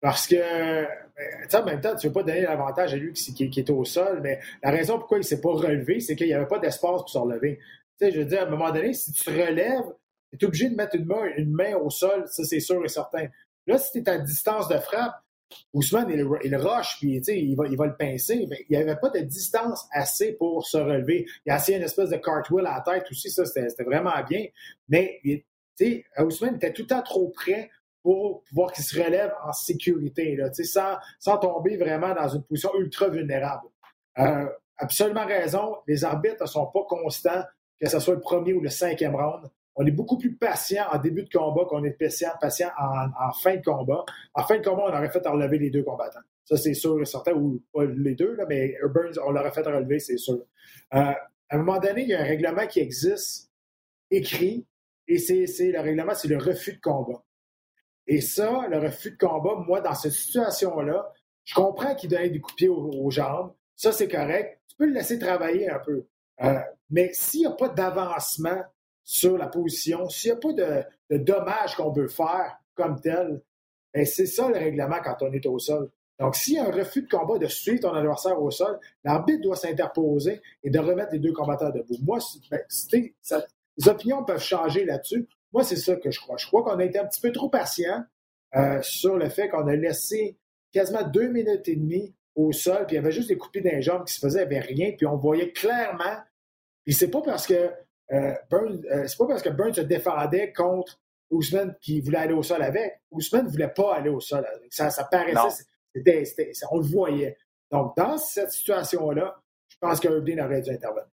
Parce 0.00 0.26
que, 0.26 0.36
ben, 0.36 1.60
en 1.60 1.64
même 1.64 1.80
temps, 1.80 1.94
tu 1.94 2.06
ne 2.06 2.10
veux 2.10 2.14
pas 2.14 2.22
donner 2.22 2.42
l'avantage 2.42 2.94
à 2.94 2.96
lui 2.96 3.12
qui, 3.12 3.50
qui, 3.50 3.60
est 3.60 3.70
au 3.70 3.84
sol, 3.84 4.20
mais 4.22 4.40
la 4.62 4.70
raison 4.70 4.98
pourquoi 4.98 5.18
il 5.18 5.20
ne 5.20 5.26
s'est 5.26 5.40
pas 5.40 5.52
relevé, 5.52 6.00
c'est 6.00 6.16
qu'il 6.16 6.26
n'y 6.26 6.32
avait 6.32 6.46
pas 6.46 6.58
d'espace 6.58 7.00
pour 7.00 7.08
se 7.10 7.18
relever. 7.18 7.58
Tu 7.98 8.06
sais, 8.06 8.12
je 8.12 8.20
veux 8.20 8.24
dire, 8.24 8.40
à 8.40 8.46
un 8.46 8.50
moment 8.50 8.70
donné, 8.70 8.94
si 8.94 9.12
tu 9.12 9.24
te 9.24 9.30
relèves, 9.30 9.84
tu 10.38 10.44
es 10.44 10.44
obligé 10.44 10.70
de 10.70 10.74
mettre 10.74 10.96
une 10.96 11.04
main, 11.04 11.24
une 11.36 11.52
main 11.52 11.76
au 11.76 11.90
sol, 11.90 12.24
ça 12.28 12.44
c'est 12.44 12.60
sûr 12.60 12.82
et 12.84 12.88
certain. 12.88 13.26
Là, 13.66 13.78
si 13.78 13.92
tu 13.92 13.98
es 13.98 14.08
à 14.08 14.18
distance 14.18 14.68
de 14.68 14.78
frappe, 14.78 15.16
Ousmane, 15.72 16.10
il, 16.10 16.26
il 16.44 16.56
rush, 16.56 16.98
puis 16.98 17.16
il 17.16 17.56
va, 17.56 17.66
il 17.66 17.76
va 17.76 17.86
le 17.86 17.96
pincer. 17.96 18.46
Mais 18.48 18.64
il 18.68 18.76
n'y 18.76 18.82
avait 18.82 18.98
pas 18.98 19.10
de 19.10 19.18
distance 19.20 19.86
assez 19.90 20.32
pour 20.32 20.66
se 20.66 20.78
relever. 20.78 21.26
Il 21.44 21.52
a 21.52 21.56
essayé 21.56 21.76
une 21.76 21.84
espèce 21.84 22.10
de 22.10 22.16
cartwheel 22.16 22.66
à 22.66 22.82
la 22.86 22.94
tête 22.94 23.06
aussi, 23.10 23.30
ça, 23.30 23.44
c'était 23.44 23.84
vraiment 23.84 24.14
bien. 24.28 24.46
Mais 24.88 25.20
Ousmane 26.18 26.56
était 26.56 26.72
tout 26.72 26.82
le 26.82 26.88
temps 26.88 27.02
trop 27.02 27.28
près 27.28 27.70
pour 28.02 28.42
pouvoir 28.44 28.72
qu'il 28.72 28.84
se 28.84 28.98
relève 28.98 29.32
en 29.44 29.52
sécurité, 29.52 30.38
sans, 30.64 30.96
sans 31.18 31.38
tomber 31.38 31.76
vraiment 31.76 32.14
dans 32.14 32.28
une 32.28 32.42
position 32.42 32.70
ultra 32.78 33.08
vulnérable. 33.08 33.68
Euh, 34.18 34.46
absolument 34.78 35.26
raison, 35.26 35.76
les 35.86 36.04
arbitres 36.04 36.42
ne 36.42 36.46
sont 36.46 36.66
pas 36.66 36.84
constants, 36.88 37.42
que 37.80 37.88
ce 37.88 37.98
soit 37.98 38.14
le 38.14 38.20
premier 38.20 38.52
ou 38.52 38.60
le 38.60 38.68
cinquième 38.68 39.14
round. 39.14 39.48
On 39.76 39.86
est 39.86 39.92
beaucoup 39.92 40.18
plus 40.18 40.34
patient 40.34 40.84
en 40.92 40.98
début 40.98 41.22
de 41.22 41.30
combat 41.30 41.64
qu'on 41.64 41.84
est 41.84 41.92
patient, 41.92 42.30
en, 42.78 43.32
fin 43.32 43.56
de 43.56 43.62
combat. 43.62 44.04
En 44.34 44.42
fin 44.42 44.58
de 44.58 44.64
combat, 44.64 44.84
on 44.86 44.96
aurait 44.96 45.10
fait 45.10 45.26
relever 45.26 45.58
les 45.58 45.70
deux 45.70 45.82
combattants. 45.82 46.20
Ça, 46.44 46.56
c'est 46.56 46.74
sûr 46.74 47.00
et 47.00 47.04
certain, 47.04 47.32
ou 47.32 47.62
pas 47.72 47.84
les 47.84 48.14
deux, 48.14 48.34
là, 48.34 48.44
mais 48.48 48.76
Burns, 48.92 49.18
on 49.24 49.30
l'aurait 49.30 49.52
fait 49.52 49.62
relever, 49.62 50.00
c'est 50.00 50.16
sûr. 50.16 50.44
Euh, 50.94 50.98
à 50.98 51.16
un 51.50 51.58
moment 51.58 51.78
donné, 51.78 52.02
il 52.02 52.08
y 52.08 52.14
a 52.14 52.20
un 52.20 52.24
règlement 52.24 52.66
qui 52.66 52.80
existe, 52.80 53.50
écrit, 54.10 54.66
et 55.06 55.18
c'est 55.18 55.46
le 55.72 55.80
règlement, 55.80 56.14
c'est 56.14 56.28
le 56.28 56.38
refus 56.38 56.74
de 56.74 56.80
combat. 56.80 57.22
Et 58.06 58.20
ça, 58.20 58.66
le 58.68 58.78
refus 58.78 59.12
de 59.12 59.16
combat, 59.16 59.54
moi, 59.66 59.80
dans 59.80 59.94
cette 59.94 60.12
situation-là, 60.12 61.12
je 61.44 61.54
comprends 61.54 61.94
qu'il 61.94 62.10
donne 62.10 62.28
des 62.28 62.40
coups 62.40 62.62
de 62.62 62.68
aux, 62.68 63.10
jambes. 63.10 63.52
Ça, 63.76 63.92
c'est 63.92 64.08
correct. 64.08 64.60
Tu 64.68 64.76
peux 64.76 64.86
le 64.86 64.92
laisser 64.92 65.18
travailler 65.18 65.70
un 65.70 65.78
peu. 65.78 66.06
Euh, 66.42 66.58
mais 66.90 67.10
s'il 67.12 67.40
n'y 67.40 67.46
a 67.46 67.52
pas 67.52 67.68
d'avancement 67.68 68.62
sur 69.04 69.36
la 69.36 69.46
position, 69.46 70.08
s'il 70.08 70.32
n'y 70.32 70.36
a 70.36 70.40
pas 70.40 70.52
de, 71.10 71.16
dommage 71.18 71.76
qu'on 71.76 71.90
veut 71.90 72.08
faire 72.08 72.56
comme 72.74 73.00
tel, 73.00 73.42
ben, 73.92 74.06
c'est 74.06 74.26
ça 74.26 74.48
le 74.48 74.54
règlement 74.54 74.98
quand 75.02 75.16
on 75.22 75.32
est 75.32 75.46
au 75.46 75.58
sol. 75.58 75.90
Donc, 76.18 76.36
s'il 76.36 76.54
y 76.54 76.58
a 76.58 76.66
un 76.66 76.70
refus 76.70 77.02
de 77.02 77.08
combat 77.08 77.38
de 77.38 77.46
suivre 77.46 77.80
ton 77.80 77.94
adversaire 77.94 78.40
au 78.40 78.50
sol, 78.50 78.78
l'arbitre 79.04 79.42
doit 79.42 79.56
s'interposer 79.56 80.42
et 80.62 80.70
de 80.70 80.78
remettre 80.78 81.12
les 81.12 81.18
deux 81.18 81.32
combattants 81.32 81.70
debout. 81.70 81.96
Moi, 82.02 82.18
ben, 82.50 82.60
les 82.82 83.88
opinions 83.88 84.24
peuvent 84.24 84.42
changer 84.42 84.84
là-dessus. 84.84 85.26
Moi, 85.52 85.64
c'est 85.64 85.76
ça 85.76 85.96
que 85.96 86.10
je 86.10 86.20
crois. 86.20 86.36
Je 86.36 86.46
crois 86.46 86.62
qu'on 86.62 86.78
a 86.78 86.84
été 86.84 86.98
un 86.98 87.06
petit 87.06 87.20
peu 87.20 87.32
trop 87.32 87.48
patient 87.48 88.04
euh, 88.56 88.80
sur 88.82 89.16
le 89.16 89.28
fait 89.28 89.48
qu'on 89.48 89.66
a 89.66 89.76
laissé 89.76 90.38
quasiment 90.72 91.02
deux 91.02 91.28
minutes 91.28 91.68
et 91.68 91.76
demie 91.76 92.14
au 92.34 92.52
sol, 92.52 92.86
puis 92.86 92.94
il 92.94 92.98
y 92.98 92.98
avait 92.98 93.12
juste 93.12 93.28
des 93.28 93.36
coupés 93.36 93.60
d'un 93.60 93.80
jambes 93.80 94.04
qui 94.04 94.14
se 94.14 94.20
faisaient, 94.20 94.44
il 94.44 94.48
n'y 94.48 94.56
avait 94.56 94.66
rien, 94.66 94.92
puis 94.96 95.06
on 95.06 95.16
voyait 95.16 95.52
clairement. 95.52 96.16
Puis 96.84 96.94
c'est 96.94 97.10
pas 97.10 97.22
parce 97.22 97.46
que 97.46 97.70
euh, 98.12 98.34
Burns, 98.50 98.84
euh, 98.90 99.06
c'est 99.06 99.18
pas 99.18 99.26
parce 99.26 99.42
que 99.42 99.50
Burns 99.50 99.74
se 99.74 99.80
défendait 99.82 100.52
contre 100.52 101.00
Ousmane 101.30 101.76
qui 101.80 102.00
voulait 102.00 102.18
aller 102.18 102.34
au 102.34 102.42
sol 102.42 102.62
avec. 102.62 103.00
Ousmane 103.10 103.46
ne 103.46 103.50
voulait 103.50 103.68
pas 103.68 103.94
aller 103.94 104.10
au 104.10 104.20
sol 104.20 104.44
avec. 104.44 104.72
Ça, 104.72 104.90
ça 104.90 105.04
paraissait, 105.04 105.64
on 106.70 106.78
le 106.78 106.84
voyait. 106.84 107.36
Donc, 107.70 107.96
dans 107.96 108.18
cette 108.18 108.50
situation-là, 108.50 109.40
je 109.68 109.76
pense 109.80 110.00
que 110.00 110.08
aurait 110.08 110.20
dû 110.60 110.70
intervenir. 110.70 111.06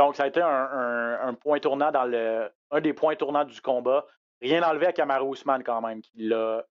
Donc, 0.00 0.16
ça 0.16 0.22
a 0.22 0.28
été 0.28 0.40
un, 0.40 1.34
point 1.34 1.58
tournant 1.58 1.92
dans 1.92 2.04
le. 2.04 2.50
un 2.70 2.80
des 2.80 2.94
points 2.94 3.16
tournants 3.16 3.44
du 3.44 3.60
combat. 3.60 4.06
Rien 4.40 4.62
enlevé 4.62 4.86
à 4.86 4.94
Kamaru 4.94 5.26
Ousmane 5.26 5.62
quand 5.62 5.82
même, 5.82 6.00
qui, 6.00 6.32
a, 6.32 6.64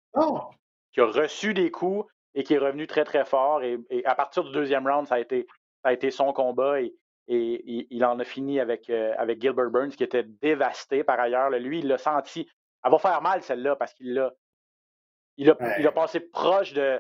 qui 0.92 1.00
a 1.00 1.06
reçu 1.06 1.54
des 1.54 1.70
coups 1.70 2.12
et 2.34 2.44
qui 2.44 2.56
est 2.56 2.58
revenu 2.58 2.88
très, 2.88 3.04
très 3.04 3.26
fort. 3.26 3.62
Et, 3.62 3.78
à 4.06 4.16
partir 4.16 4.44
du 4.44 4.52
deuxième 4.52 4.88
round, 4.88 5.06
ça 5.06 5.16
a 5.16 5.20
été, 5.20 5.46
ça 5.84 5.90
a 5.90 5.94
été 5.94 6.10
son 6.10 6.34
combat 6.34 6.82
et, 6.82 6.96
et, 7.28 7.86
il 7.92 8.04
en 8.04 8.18
a 8.18 8.24
fini 8.24 8.60
avec, 8.60 8.90
euh, 8.90 9.14
avec 9.20 9.40
Gilbert 9.40 9.70
Burns, 9.70 9.92
qui 9.92 10.04
était 10.04 10.24
dévasté 10.24 11.04
par 11.04 11.20
ailleurs. 11.20 11.52
Lui, 11.52 11.80
il 11.80 11.88
l'a 11.88 12.00
senti. 12.00 12.50
Elle 12.84 12.92
va 12.92 12.98
faire 12.98 13.22
mal, 13.22 13.44
celle-là, 13.44 13.76
parce 13.76 13.94
qu'il 13.94 14.16
l'a. 14.16 14.34
Il 15.38 15.52
a, 15.52 15.58
il 15.78 15.86
a 15.86 15.92
passé 15.92 16.20
proche 16.20 16.74
de, 16.74 17.00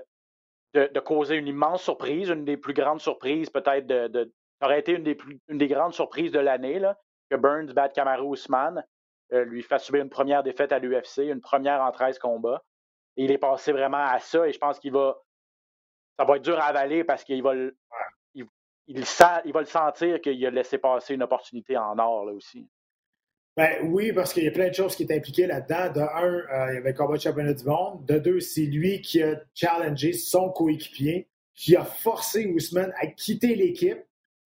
de, 0.75 0.99
causer 0.99 1.37
une 1.37 1.47
immense 1.47 1.81
surprise, 1.81 2.29
une 2.29 2.45
des 2.45 2.55
plus 2.55 2.75
grandes 2.75 3.01
surprises 3.01 3.49
peut-être 3.49 3.87
de, 3.87 4.31
ça 4.59 4.65
aurait 4.65 4.79
été 4.79 4.93
une 4.93 5.03
des, 5.57 5.67
grandes 5.67 5.93
surprises 5.93 6.31
de 6.31 6.39
l'année, 6.39 6.81
que 7.29 7.35
Burns 7.35 7.73
batte 7.73 7.93
Kamaru 7.93 8.33
Usman, 8.33 8.83
euh, 9.31 9.45
lui 9.45 9.61
fasse 9.61 9.85
subir 9.85 10.01
une 10.01 10.09
première 10.09 10.43
défaite 10.43 10.71
à 10.71 10.79
l'UFC, 10.79 11.19
une 11.19 11.41
première 11.41 11.81
en 11.81 11.91
13 11.91 12.19
combats. 12.19 12.63
Et 13.15 13.25
il 13.25 13.31
est 13.31 13.37
passé 13.37 13.71
vraiment 13.71 14.03
à 14.03 14.19
ça 14.19 14.47
et 14.47 14.51
je 14.51 14.57
pense 14.57 14.79
qu'il 14.79 14.91
va. 14.91 15.21
Ça 16.17 16.25
va 16.25 16.37
être 16.37 16.43
dur 16.43 16.59
à 16.59 16.65
avaler 16.65 17.03
parce 17.03 17.23
qu'il 17.23 17.41
va, 17.41 17.55
il, 17.55 18.45
il, 18.87 19.03
il 19.45 19.53
va 19.53 19.59
le 19.59 19.65
sentir 19.65 20.19
qu'il 20.19 20.45
a 20.45 20.49
laissé 20.49 20.77
passer 20.77 21.13
une 21.13 21.23
opportunité 21.23 21.77
en 21.77 21.97
or 21.97 22.25
là 22.25 22.33
aussi. 22.33 22.67
Ben, 23.55 23.77
oui, 23.83 24.13
parce 24.13 24.33
qu'il 24.33 24.43
y 24.43 24.47
a 24.47 24.51
plein 24.51 24.69
de 24.69 24.73
choses 24.73 24.95
qui 24.95 25.03
étaient 25.03 25.17
impliquées 25.17 25.47
là-dedans. 25.47 25.91
De 25.91 25.99
un, 25.99 26.23
euh, 26.23 26.71
il 26.71 26.75
y 26.75 26.77
avait 26.77 26.91
le 26.91 26.97
combat 26.97 27.17
de 27.17 27.21
championnat 27.21 27.53
du 27.53 27.65
monde. 27.65 28.05
De 28.05 28.17
deux, 28.17 28.39
c'est 28.39 28.61
lui 28.61 29.01
qui 29.01 29.21
a 29.21 29.35
challengé 29.53 30.13
son 30.13 30.49
coéquipier, 30.49 31.27
qui 31.55 31.75
a 31.75 31.83
forcé 31.83 32.47
Ousmane 32.47 32.93
à 32.97 33.07
quitter 33.07 33.55
l'équipe 33.55 33.99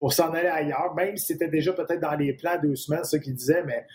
pour 0.03 0.11
s'en 0.11 0.33
aller 0.33 0.49
ailleurs, 0.49 0.93
même 0.95 1.15
si 1.15 1.27
c'était 1.27 1.47
déjà 1.47 1.71
peut-être 1.71 2.01
dans 2.01 2.15
les 2.15 2.33
plans 2.33 2.59
d'Ousmane, 2.61 3.05
ce 3.05 3.15
qu'il 3.15 3.35
disait, 3.35 3.63
mais 3.63 3.87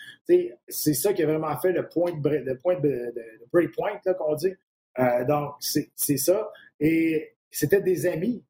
c'est 0.67 0.95
ça 0.95 1.13
qui 1.13 1.21
a 1.21 1.27
vraiment 1.27 1.55
fait 1.59 1.71
le 1.71 1.87
point 1.87 2.11
de, 2.11 2.29
le 2.29 2.57
point 2.57 2.79
de, 2.79 3.13
breakpoint 3.53 3.99
qu'on 4.17 4.33
dit. 4.33 4.55
Euh, 4.97 5.23
donc, 5.25 5.53
c'est 5.59 6.17
ça. 6.17 6.51
Et 6.79 7.35
c'était 7.51 7.81
des 7.81 8.07
amis 8.07 8.43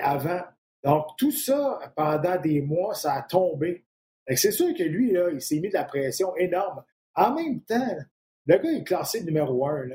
avant. 0.00 0.42
Donc, 0.82 1.06
tout 1.16 1.30
ça, 1.30 1.78
pendant 1.94 2.40
des 2.40 2.60
mois, 2.60 2.92
ça 2.92 3.12
a 3.12 3.22
tombé. 3.22 3.84
C'est 4.34 4.50
sûr 4.50 4.74
que 4.74 4.82
lui, 4.82 5.12
là, 5.12 5.30
il 5.32 5.40
s'est 5.40 5.60
mis 5.60 5.68
de 5.68 5.74
la 5.74 5.84
pression 5.84 6.34
énorme. 6.34 6.82
En 7.14 7.36
même 7.36 7.60
temps, 7.60 7.98
le 8.46 8.58
gars 8.58 8.72
est 8.72 8.82
classé 8.82 9.22
numéro 9.22 9.64
un. 9.64 9.90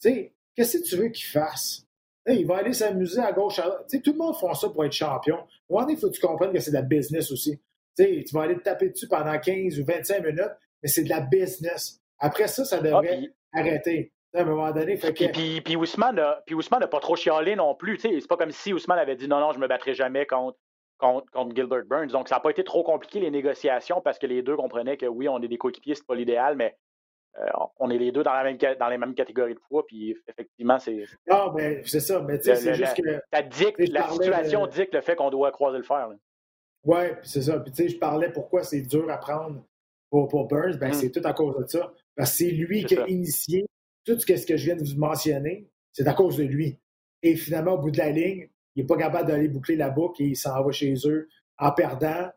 Qu'est-ce 0.00 0.78
que 0.78 0.84
tu 0.84 0.96
veux 0.98 1.08
qu'il 1.08 1.26
fasse? 1.26 1.83
Il 2.26 2.46
va 2.46 2.58
aller 2.58 2.72
s'amuser 2.72 3.20
à 3.20 3.32
gauche. 3.32 3.58
À... 3.58 3.84
tout 3.88 4.12
le 4.12 4.18
monde 4.18 4.34
fait 4.36 4.54
ça 4.54 4.68
pour 4.68 4.84
être 4.84 4.92
champion. 4.92 5.36
À 5.36 5.86
il 5.88 5.96
faut 5.96 6.08
que 6.08 6.14
tu 6.14 6.20
comprennes 6.20 6.52
que 6.52 6.60
c'est 6.60 6.70
de 6.70 6.76
la 6.76 6.82
business 6.82 7.30
aussi. 7.30 7.60
tu 7.96 8.24
vas 8.32 8.42
aller 8.42 8.56
te 8.56 8.62
taper 8.62 8.90
dessus 8.90 9.08
pendant 9.08 9.38
15 9.38 9.78
ou 9.80 9.84
25 9.84 10.24
minutes, 10.24 10.56
mais 10.82 10.88
c'est 10.88 11.04
de 11.04 11.10
la 11.10 11.20
business. 11.20 12.00
Après 12.18 12.48
ça, 12.48 12.64
ça 12.64 12.80
devrait 12.80 13.30
ah, 13.52 13.58
arrêter. 13.58 14.12
À 14.34 14.40
un 14.40 14.44
moment 14.46 14.72
donné, 14.72 14.96
fait 14.96 15.14
que... 15.14 15.30
puis, 15.30 15.60
puis, 15.60 15.76
Ousmane 15.76 16.16
n'a 16.16 16.86
pas 16.88 16.98
trop 16.98 17.14
chialé 17.14 17.54
non 17.54 17.76
plus. 17.76 17.98
C'est 18.00 18.26
pas 18.26 18.36
comme 18.36 18.50
si 18.50 18.72
Ousmane 18.72 18.98
avait 18.98 19.14
dit 19.14 19.28
non, 19.28 19.38
non, 19.38 19.52
je 19.52 19.60
me 19.60 19.68
battrai 19.68 19.94
jamais 19.94 20.26
contre, 20.26 20.58
contre, 20.98 21.30
contre, 21.30 21.54
Gilbert 21.54 21.84
Burns. 21.84 22.08
Donc, 22.08 22.28
ça 22.28 22.36
n'a 22.36 22.40
pas 22.40 22.50
été 22.50 22.64
trop 22.64 22.82
compliqué 22.82 23.20
les 23.20 23.30
négociations 23.30 24.00
parce 24.00 24.18
que 24.18 24.26
les 24.26 24.42
deux 24.42 24.56
comprenaient 24.56 24.96
que 24.96 25.06
oui, 25.06 25.28
on 25.28 25.40
est 25.40 25.46
des 25.46 25.56
coéquipiers, 25.56 25.94
c'est 25.94 26.06
pas 26.06 26.16
l'idéal, 26.16 26.56
mais 26.56 26.76
euh, 27.40 27.46
on 27.78 27.90
est 27.90 27.98
les 27.98 28.12
deux 28.12 28.22
dans, 28.22 28.32
la 28.32 28.44
même, 28.44 28.56
dans 28.56 28.88
les 28.88 28.98
mêmes 28.98 29.14
catégories 29.14 29.54
de 29.54 29.60
poids, 29.68 29.84
puis 29.86 30.16
effectivement, 30.28 30.78
c'est. 30.78 31.04
Non, 31.28 31.52
mais 31.52 31.82
c'est 31.84 32.00
ça, 32.00 32.20
mais 32.22 32.38
tu 32.38 32.44
sais, 32.44 32.56
c'est 32.56 32.74
juste 32.74 32.94
que. 32.94 33.20
La 33.32 34.08
situation 34.08 34.66
dit 34.66 34.78
dicte 34.78 34.94
le 34.94 35.00
fait 35.00 35.16
qu'on 35.16 35.30
doit 35.30 35.50
croiser 35.50 35.78
le 35.78 35.84
fer. 35.84 36.08
Oui, 36.84 36.98
c'est 37.22 37.42
ça. 37.42 37.58
Puis 37.60 37.72
tu 37.72 37.82
sais, 37.82 37.88
je 37.88 37.98
parlais 37.98 38.30
pourquoi 38.30 38.62
c'est 38.62 38.82
dur 38.82 39.10
à 39.10 39.16
prendre 39.16 39.64
pour, 40.10 40.28
pour 40.28 40.46
Burns, 40.46 40.76
ben, 40.76 40.90
mm. 40.90 40.94
c'est 40.94 41.10
tout 41.10 41.26
à 41.26 41.32
cause 41.32 41.56
de 41.56 41.66
ça. 41.66 41.92
Parce 42.14 42.30
que 42.30 42.36
c'est 42.36 42.50
lui 42.50 42.84
qui 42.84 42.96
a 42.96 43.08
initié 43.08 43.66
tout 44.04 44.18
ce 44.18 44.24
que, 44.24 44.36
ce 44.36 44.46
que 44.46 44.56
je 44.56 44.66
viens 44.66 44.76
de 44.76 44.84
vous 44.84 44.96
mentionner, 44.96 45.68
c'est 45.92 46.06
à 46.06 46.14
cause 46.14 46.36
de 46.36 46.44
lui. 46.44 46.78
Et 47.22 47.34
finalement, 47.36 47.72
au 47.72 47.78
bout 47.78 47.90
de 47.90 47.98
la 47.98 48.10
ligne, 48.10 48.48
il 48.76 48.82
n'est 48.82 48.86
pas 48.86 48.96
capable 48.96 49.28
d'aller 49.28 49.48
boucler 49.48 49.76
la 49.76 49.90
boucle 49.90 50.22
et 50.22 50.26
il 50.26 50.36
s'en 50.36 50.62
va 50.62 50.70
chez 50.72 50.94
eux 51.06 51.28
en 51.58 51.72
perdant. 51.72 52.28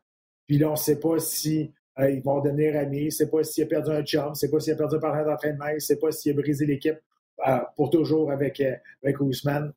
Puis 0.48 0.58
là, 0.58 0.70
on 0.70 0.72
ne 0.72 0.78
sait 0.78 1.00
pas 1.00 1.20
si 1.20 1.74
euh, 2.00 2.10
ils 2.10 2.22
vont 2.22 2.42
devenir 2.42 2.78
amis. 2.78 3.06
ne 3.06 3.10
sait 3.10 3.30
pas 3.30 3.44
s'il 3.44 3.64
a 3.64 3.68
perdu 3.68 3.92
un 3.92 4.04
chum, 4.04 4.36
c'est 4.36 4.50
pas 4.50 4.60
s'il 4.60 4.74
a 4.74 4.76
perdu 4.76 4.96
un 4.96 5.00
partenaire 5.00 5.26
d'entraînement, 5.26 5.68
il 5.68 5.82
sait 5.82 5.98
pas 5.98 6.12
s'il 6.12 6.32
a 6.32 6.36
brisé 6.42 6.66
l'équipe 6.66 7.00
euh, 7.48 7.60
pour 7.76 7.90
toujours 7.90 8.32
avec, 8.32 8.60
euh, 8.62 8.76
avec 9.04 9.20
Ousmane. 9.20 9.74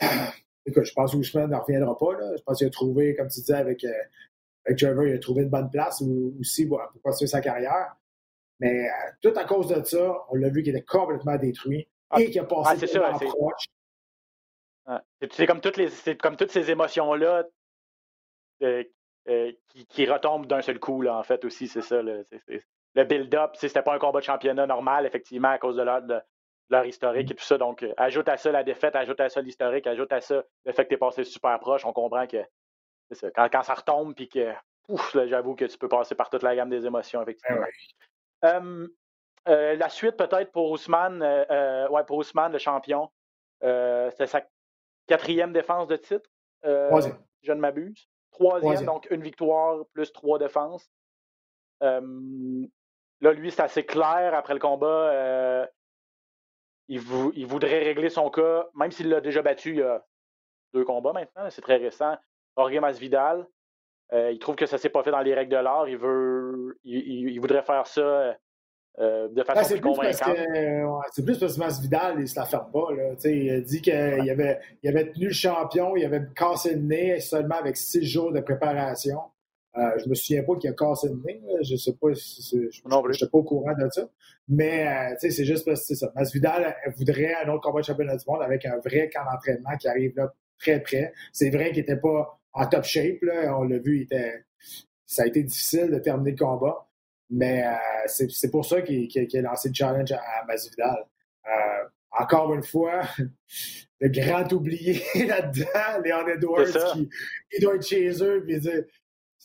Écoute, 0.66 0.84
je 0.84 0.92
pense 0.92 1.12
qu'Ousmane 1.12 1.50
ne 1.50 1.56
reviendra 1.56 1.96
pas. 1.96 2.12
Là. 2.18 2.36
Je 2.36 2.42
pense 2.42 2.58
qu'il 2.58 2.66
a 2.66 2.70
trouvé, 2.70 3.14
comme 3.16 3.28
tu 3.28 3.40
disais, 3.40 3.54
avec, 3.54 3.84
avec 4.66 4.78
Trevor, 4.78 5.06
il 5.06 5.14
a 5.14 5.18
trouvé 5.18 5.42
une 5.42 5.48
bonne 5.48 5.70
place 5.70 6.02
aussi 6.40 6.66
pour 6.66 6.82
construire 7.02 7.30
sa 7.30 7.40
carrière. 7.40 7.96
Mais 8.60 8.88
tout 9.22 9.32
à 9.34 9.44
cause 9.44 9.68
de 9.68 9.82
ça, 9.84 10.26
on 10.28 10.34
l'a 10.34 10.50
vu 10.50 10.62
qu'il 10.62 10.76
était 10.76 10.84
complètement 10.84 11.36
détruit 11.36 11.88
ah, 12.10 12.20
et 12.20 12.30
qu'il 12.30 12.40
a 12.40 12.44
passé 12.44 12.86
ah, 13.00 13.16
c'est 13.18 13.26
proche. 13.26 13.66
c'est 15.30 15.46
comme 15.46 15.60
toutes 15.60 15.76
les 15.76 16.16
comme 16.16 16.36
toutes 16.36 16.50
ces 16.50 16.70
émotions 16.70 17.14
là 17.14 17.44
euh, 18.62 18.84
qui, 19.88 20.06
retombe 20.06 20.46
d'un 20.46 20.62
seul 20.62 20.78
coup, 20.78 21.02
là, 21.02 21.16
en 21.16 21.22
fait, 21.22 21.44
aussi, 21.44 21.68
c'est 21.68 21.82
ça. 21.82 22.00
Le, 22.02 22.24
build-up, 23.04 23.52
c'était 23.54 23.82
pas 23.82 23.94
un 23.94 23.98
combat 23.98 24.20
de 24.20 24.24
championnat 24.24 24.66
normal, 24.66 25.06
effectivement, 25.06 25.50
à 25.50 25.58
cause 25.58 25.76
de 25.76 25.82
leur, 25.82 26.84
historique 26.84 27.30
et 27.30 27.34
tout 27.34 27.44
ça. 27.44 27.58
Donc, 27.58 27.82
euh, 27.82 27.92
ajoute 27.96 28.28
à 28.28 28.36
ça 28.36 28.50
la 28.50 28.64
défaite, 28.64 28.96
ajoute 28.96 29.20
à 29.20 29.28
ça 29.28 29.40
l'historique, 29.40 29.86
ajoute 29.86 30.12
à 30.12 30.20
ça 30.20 30.42
le 30.64 30.72
fait 30.72 30.84
que 30.84 30.88
tu 30.88 30.94
es 30.94 30.98
passé 30.98 31.24
super 31.24 31.58
proche. 31.60 31.84
On 31.84 31.92
comprend 31.92 32.26
que 32.26 32.38
ça, 33.12 33.30
quand, 33.30 33.62
ça 33.62 33.74
retombe, 33.74 34.14
puis 34.14 34.28
que, 34.28 34.52
ouf, 34.88 35.16
j'avoue 35.26 35.54
que 35.54 35.66
tu 35.66 35.78
peux 35.78 35.88
passer 35.88 36.14
par 36.14 36.30
toute 36.30 36.42
la 36.42 36.56
gamme 36.56 36.70
des 36.70 36.86
émotions, 36.86 37.22
effectivement. 37.22 37.64
Euh, 38.44 39.76
la 39.76 39.88
suite, 39.88 40.16
peut-être, 40.16 40.52
pour 40.52 40.70
Ousmane, 40.70 41.22
ouais, 41.22 42.04
pour 42.04 42.18
Ousmane, 42.18 42.52
le 42.52 42.58
champion, 42.58 43.10
c'est 43.62 44.26
sa 44.26 44.42
quatrième 45.06 45.52
défense 45.52 45.86
de 45.88 45.96
titre. 45.96 46.28
je 46.64 47.52
ne 47.52 47.60
m'abuse. 47.60 48.08
Troisième, 48.38 48.84
donc 48.84 49.08
une 49.10 49.22
victoire 49.22 49.84
plus 49.92 50.12
trois 50.12 50.38
défenses. 50.38 50.90
là, 51.80 52.00
lui, 53.32 53.50
c'est 53.50 53.62
assez 53.62 53.84
clair 53.84 54.34
après 54.34 54.54
le 54.54 54.60
combat. 54.60 55.10
Euh, 55.10 55.66
il, 56.88 57.00
voudrait 57.00 57.82
régler 57.82 58.08
son 58.08 58.30
cas, 58.30 58.66
même 58.74 58.90
s'il 58.90 59.08
l'a 59.08 59.20
déjà 59.20 59.42
battu 59.42 59.70
il 59.70 59.76
y 59.76 59.82
a 59.82 60.02
deux 60.72 60.84
combats 60.84 61.12
maintenant, 61.12 61.50
c'est 61.50 61.60
très 61.60 61.76
récent. 61.76 62.16
Jorge 62.56 62.78
Masvidal, 62.78 63.46
euh, 64.12 64.32
il 64.32 64.38
trouve 64.38 64.56
que 64.56 64.66
ça 64.66 64.76
ne 64.76 64.80
s'est 64.80 64.88
pas 64.88 65.02
fait 65.02 65.10
dans 65.10 65.20
les 65.20 65.34
règles 65.34 65.52
de 65.52 65.58
l'art. 65.58 65.88
Il 65.88 65.98
veut, 65.98 66.78
il, 66.84 67.38
voudrait 67.40 67.62
faire 67.62 67.86
ça 67.86 68.36
euh, 69.00 69.28
de 69.28 69.44
façon 69.44 69.74
plus 69.74 69.80
convaincante. 69.80 70.36
c'est 71.12 71.24
plus 71.24 71.38
parce 71.38 71.54
que 71.54 71.60
Masvidal, 71.60 72.16
il 72.18 72.28
se 72.28 72.38
la 72.38 72.46
ferme 72.46 72.70
pas. 72.72 72.92
Là. 72.92 73.14
Il 73.24 73.50
a 73.50 73.60
dit 73.60 73.80
qu'il 73.80 73.94
avait, 73.94 74.58
il 74.82 74.88
avait 74.88 75.12
tenu 75.12 75.26
le 75.26 75.32
champion, 75.32 75.94
il 75.94 76.04
avait 76.04 76.22
cassé 76.34 76.74
le 76.74 76.80
nez 76.80 77.20
seulement 77.20 77.56
avec 77.56 77.76
six 77.76 78.04
jours 78.04 78.32
de 78.32 78.40
préparation. 78.40 79.20
Euh, 79.76 79.96
je 80.02 80.08
me 80.08 80.14
souviens 80.14 80.42
pas 80.42 80.56
qu'il 80.56 80.70
a 80.70 80.72
cassé 80.72 81.08
le 81.08 81.20
nez. 81.24 81.40
Je 81.62 81.76
sais 81.76 81.92
pas 81.92 82.12
si 82.14 82.42
je 82.42 82.82
plus. 82.82 83.12
n'étais 83.12 83.28
pas 83.28 83.38
au 83.38 83.44
courant 83.44 83.72
de 83.78 83.88
ça. 83.90 84.08
Mais 84.48 84.88
euh, 84.88 85.14
c'est 85.20 85.44
juste 85.44 85.64
parce 85.64 85.80
que 85.80 85.86
c'est 85.86 85.94
ça. 85.94 86.10
Masvidal 86.16 86.74
elle 86.84 86.92
voudrait 86.94 87.34
un 87.44 87.48
autre 87.50 87.62
combat 87.62 87.80
de 87.80 87.84
championnat 87.84 88.16
du 88.16 88.24
monde 88.26 88.42
avec 88.42 88.64
un 88.66 88.78
vrai 88.78 89.08
camp 89.12 89.24
d'entraînement 89.30 89.76
qui 89.78 89.86
arrive 89.86 90.16
là 90.16 90.34
très 90.58 90.80
près. 90.82 91.12
C'est 91.32 91.50
vrai 91.50 91.70
qu'il 91.70 91.80
était 91.80 91.98
pas 91.98 92.40
en 92.52 92.66
top 92.66 92.82
shape. 92.82 93.22
Là. 93.22 93.56
On 93.56 93.62
l'a 93.62 93.78
vu, 93.78 93.98
il 93.98 94.02
était... 94.02 94.44
ça 95.06 95.22
a 95.22 95.26
été 95.26 95.44
difficile 95.44 95.90
de 95.92 95.98
terminer 96.00 96.32
le 96.32 96.36
combat. 96.36 96.87
Mais 97.30 97.66
euh, 97.66 97.72
c'est 98.06 98.50
pour 98.50 98.64
ça 98.64 98.82
qu'il 98.82 99.08
a 99.16 99.40
lancé 99.42 99.68
le 99.68 99.74
challenge 99.74 100.12
à, 100.12 100.20
à 100.20 100.44
Masvidal. 100.46 101.04
Euh, 101.46 101.84
encore 102.10 102.54
une 102.54 102.62
fois, 102.62 103.02
le 104.00 104.08
grand 104.08 104.50
oublié 104.52 105.02
là-dedans, 105.26 106.00
Léon 106.04 106.26
Edwards, 106.28 106.92
qui, 106.92 107.08
qui 107.52 107.60
doit 107.60 107.74
être 107.76 107.86
chez 107.86 108.22
eux 108.22 108.44
et 108.48 108.58
dire 108.58 108.84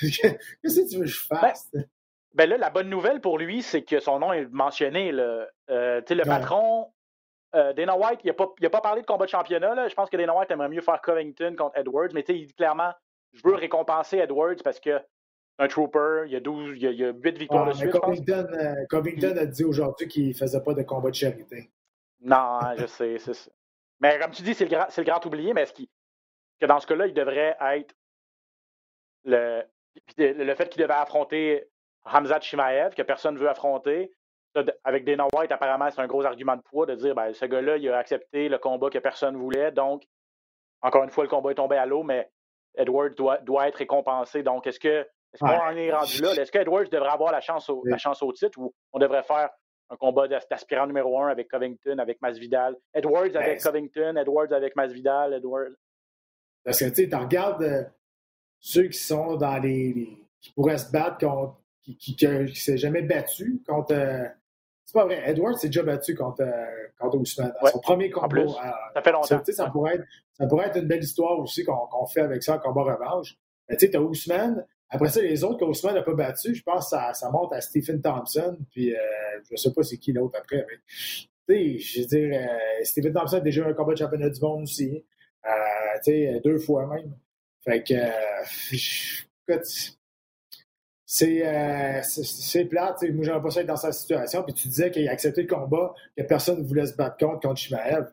Qu'est-ce 0.00 0.80
que 0.80 0.90
tu 0.90 0.96
veux 0.96 1.04
que 1.04 1.10
je 1.10 1.26
fasse? 1.26 1.70
Ben 2.34 2.48
là, 2.48 2.56
la 2.56 2.70
bonne 2.70 2.88
nouvelle 2.88 3.20
pour 3.20 3.38
lui, 3.38 3.62
c'est 3.62 3.82
que 3.82 4.00
son 4.00 4.18
nom 4.18 4.32
est 4.32 4.46
mentionné. 4.46 5.12
Là. 5.12 5.46
Euh, 5.70 6.00
le 6.08 6.16
Ouais. 6.16 6.24
patron, 6.24 6.92
euh, 7.54 7.72
Dana 7.72 7.96
White, 7.96 8.20
il 8.24 8.28
n'a 8.28 8.34
pas, 8.34 8.48
pas 8.70 8.80
parlé 8.80 9.02
de 9.02 9.06
combat 9.06 9.24
de 9.24 9.30
championnat. 9.30 9.74
Là. 9.74 9.88
Je 9.88 9.94
pense 9.94 10.10
que 10.10 10.16
Dana 10.16 10.36
White 10.36 10.50
aimerait 10.50 10.68
mieux 10.68 10.80
faire 10.80 11.00
Covington 11.00 11.54
contre 11.56 11.78
Edwards, 11.78 12.08
mais 12.12 12.24
il 12.28 12.46
dit 12.46 12.54
clairement 12.54 12.92
Je 13.32 13.40
veux 13.44 13.54
récompenser 13.54 14.18
Edwards 14.18 14.56
parce 14.62 14.78
que 14.80 15.00
un 15.60 15.68
trooper, 15.68 16.22
il 16.26 16.32
y 16.32 16.36
a 16.36 16.40
12, 16.40 16.76
il 16.76 16.82
y 16.82 16.86
a, 16.86 16.90
il 16.90 16.98
y 16.98 17.04
a 17.04 17.10
8 17.12 17.38
victoires 17.38 17.66
Ah, 17.68 17.70
de 17.72 17.76
suite. 17.76 17.92
Covington, 17.92 18.46
euh, 18.54 18.74
Covington 18.88 19.36
a 19.36 19.44
dit 19.44 19.64
aujourd'hui 19.64 20.08
qu'il 20.08 20.28
ne 20.28 20.32
faisait 20.32 20.62
pas 20.62 20.72
de 20.72 20.82
combat 20.82 21.10
de 21.10 21.14
charité. 21.14 21.70
Non, 22.22 22.60
je 22.78 22.86
sais, 22.86 23.18
c'est 23.18 23.34
ça. 23.34 23.50
Mais 24.00 24.18
comme 24.18 24.30
tu 24.30 24.42
dis, 24.42 24.54
c'est 24.54 24.64
le 24.64 24.70
grand, 24.70 24.86
c'est 24.88 25.02
le 25.02 25.06
grand 25.10 25.24
oublié, 25.26 25.52
mais 25.52 25.62
est-ce 25.62 25.74
qu'il- 25.74 25.88
que 26.60 26.66
dans 26.66 26.80
ce 26.80 26.86
cas-là, 26.86 27.06
il 27.06 27.14
devrait 27.14 27.56
être 27.60 27.94
le, 29.24 29.62
le 30.16 30.54
fait 30.54 30.68
qu'il 30.70 30.80
devait 30.80 30.94
affronter 30.94 31.68
Hamzat 32.06 32.40
Shimaev, 32.40 32.94
que 32.94 33.02
personne 33.02 33.34
ne 33.34 33.40
veut 33.40 33.48
affronter. 33.48 34.12
Avec 34.82 35.04
Dana 35.04 35.26
White, 35.34 35.52
apparemment, 35.52 35.90
c'est 35.90 36.00
un 36.00 36.06
gros 36.06 36.24
argument 36.24 36.56
de 36.56 36.62
poids 36.62 36.86
de 36.86 36.94
dire 36.94 37.14
ben, 37.14 37.32
ce 37.34 37.44
gars-là, 37.44 37.76
il 37.76 37.88
a 37.90 37.98
accepté 37.98 38.48
le 38.48 38.58
combat 38.58 38.88
que 38.90 38.98
personne 38.98 39.36
voulait. 39.36 39.70
Donc, 39.72 40.02
encore 40.80 41.04
une 41.04 41.10
fois, 41.10 41.22
le 41.24 41.30
combat 41.30 41.50
est 41.52 41.56
tombé 41.56 41.76
à 41.76 41.84
l'eau, 41.86 42.02
mais 42.02 42.30
Edwards 42.74 43.10
doit, 43.10 43.38
doit 43.38 43.68
être 43.68 43.76
récompensé. 43.76 44.42
Donc, 44.42 44.66
est-ce 44.66 44.80
que 44.80 45.06
est-ce 45.32 45.40
qu'on 45.40 45.48
Ouais. 45.50 45.56
en 45.56 45.76
est 45.76 45.92
rendu 45.92 46.22
là? 46.22 46.32
Est-ce 46.34 46.50
que 46.52 46.58
Edwards 46.58 46.88
devrait 46.90 47.08
avoir 47.10 47.32
la 47.32 47.40
chance, 47.40 47.68
au, 47.70 47.82
la 47.84 47.98
chance 47.98 48.22
au 48.22 48.32
titre 48.32 48.58
ou 48.58 48.72
on 48.92 48.98
devrait 48.98 49.22
faire 49.22 49.50
un 49.90 49.96
combat 49.96 50.28
d'as- 50.28 50.44
d'aspirant 50.50 50.86
numéro 50.86 51.20
un 51.20 51.28
avec 51.28 51.48
Covington, 51.48 51.98
avec 51.98 52.20
Masvidal? 52.22 52.76
Edwards 52.94 53.22
avec 53.24 53.34
Ben, 53.34 53.58
c'est- 53.58 53.68
Covington, 53.68 54.16
Edwards 54.16 54.52
avec 54.52 54.76
Masvidal, 54.76 55.34
Edwards. 55.34 55.70
Parce 56.64 56.78
que 56.80 56.84
tu 56.86 56.94
sais, 56.94 57.08
tu 57.08 57.16
regardes 57.16 57.62
euh, 57.62 57.82
ceux 58.58 58.84
qui 58.88 58.98
sont 58.98 59.36
dans 59.36 59.58
les, 59.58 59.92
les- 59.92 60.24
qui 60.40 60.52
pourraient 60.52 60.78
se 60.78 60.90
battre 60.90 61.18
contre 61.18 61.56
qui, 61.82 61.96
qui, 61.96 62.14
qui, 62.16 62.26
qui 62.46 62.60
s'est 62.60 62.76
jamais 62.76 63.02
battu 63.02 63.62
contre 63.66 63.94
euh, 63.94 64.24
c'est 64.84 64.94
pas 64.94 65.04
vrai, 65.04 65.22
Edwards 65.30 65.56
s'est 65.56 65.68
déjà 65.68 65.84
battu 65.84 66.16
contre, 66.16 66.42
euh, 66.42 66.66
contre 66.98 67.16
Ousmane. 67.18 67.54
Ouais, 67.62 67.70
Son 67.70 67.78
premier 67.78 68.10
combat. 68.10 68.26
plus. 68.26 68.42
euh, 68.42 68.70
Ça 68.94 69.02
fait 69.02 69.04
ça, 69.04 69.12
longtemps. 69.12 69.38
tu 69.38 69.44
sais, 69.44 69.52
ça, 69.52 69.70
pourrait 69.70 69.94
être, 69.94 70.04
ça 70.32 70.46
pourrait 70.48 70.66
être 70.66 70.78
une 70.78 70.88
belle 70.88 71.02
histoire 71.04 71.38
aussi 71.38 71.64
qu'on 71.64 71.86
qu'on 71.86 72.06
fait 72.06 72.22
avec 72.22 72.42
ça 72.42 72.56
en 72.56 72.58
combat 72.58 72.82
revanche. 72.94 73.36
Mais 73.68 73.76
tu 73.76 73.86
sais, 73.86 73.92
t'as 73.92 74.00
Ousmane. 74.00 74.66
Après 74.90 75.08
ça, 75.08 75.20
les 75.22 75.44
autres 75.44 75.64
qu'Ousmane 75.64 75.94
n'a 75.94 76.02
pas 76.02 76.14
battu, 76.14 76.54
je 76.54 76.62
pense 76.62 76.90
que 76.90 76.96
ça, 77.14 77.30
monte 77.30 77.52
à 77.52 77.60
Stephen 77.60 78.00
Thompson. 78.02 78.58
Puis 78.70 78.94
euh, 78.94 78.98
je 79.50 79.56
sais 79.56 79.72
pas 79.72 79.82
c'est 79.82 79.98
qui 79.98 80.12
l'autre 80.12 80.38
après. 80.38 80.66
Mais, 80.68 80.78
tu 81.48 81.78
sais, 81.78 81.78
je 81.78 82.00
veux 82.00 82.06
dire, 82.06 82.40
euh, 82.50 82.84
Stephen 82.84 83.12
Thompson 83.12 83.36
a 83.36 83.40
déjà 83.40 83.62
eu 83.62 83.70
un 83.70 83.74
combat 83.74 83.92
de 83.94 83.98
championnat 83.98 84.30
du 84.30 84.40
monde 84.40 84.62
aussi. 84.64 85.04
Euh, 85.46 85.50
sais, 86.02 86.40
deux 86.44 86.58
fois 86.58 86.86
même. 86.86 87.14
Fait 87.64 87.82
que, 87.82 87.94
euh, 87.94 88.10
je- 88.72 89.22
écoute, 89.48 89.66
c'est 91.06 91.46
euh, 91.46 92.02
c'est- 92.02 92.64
plate. 92.66 93.02
Moi, 93.10 93.24
j'aimerais 93.24 93.42
pas 93.42 93.50
ça 93.50 93.60
être 93.62 93.66
dans 93.66 93.76
sa 93.76 93.92
situation. 93.92 94.42
Puis 94.44 94.54
tu 94.54 94.68
disais 94.68 94.90
qu'il 94.90 95.08
a 95.08 95.12
accepté 95.12 95.42
le 95.42 95.48
combat, 95.48 95.92
que 96.16 96.22
personne 96.22 96.60
ne 96.62 96.66
voulait 96.66 96.86
se 96.86 96.94
battre 96.94 97.16
contre, 97.16 97.40
contre 97.40 97.56
Shimaev. 97.60 98.06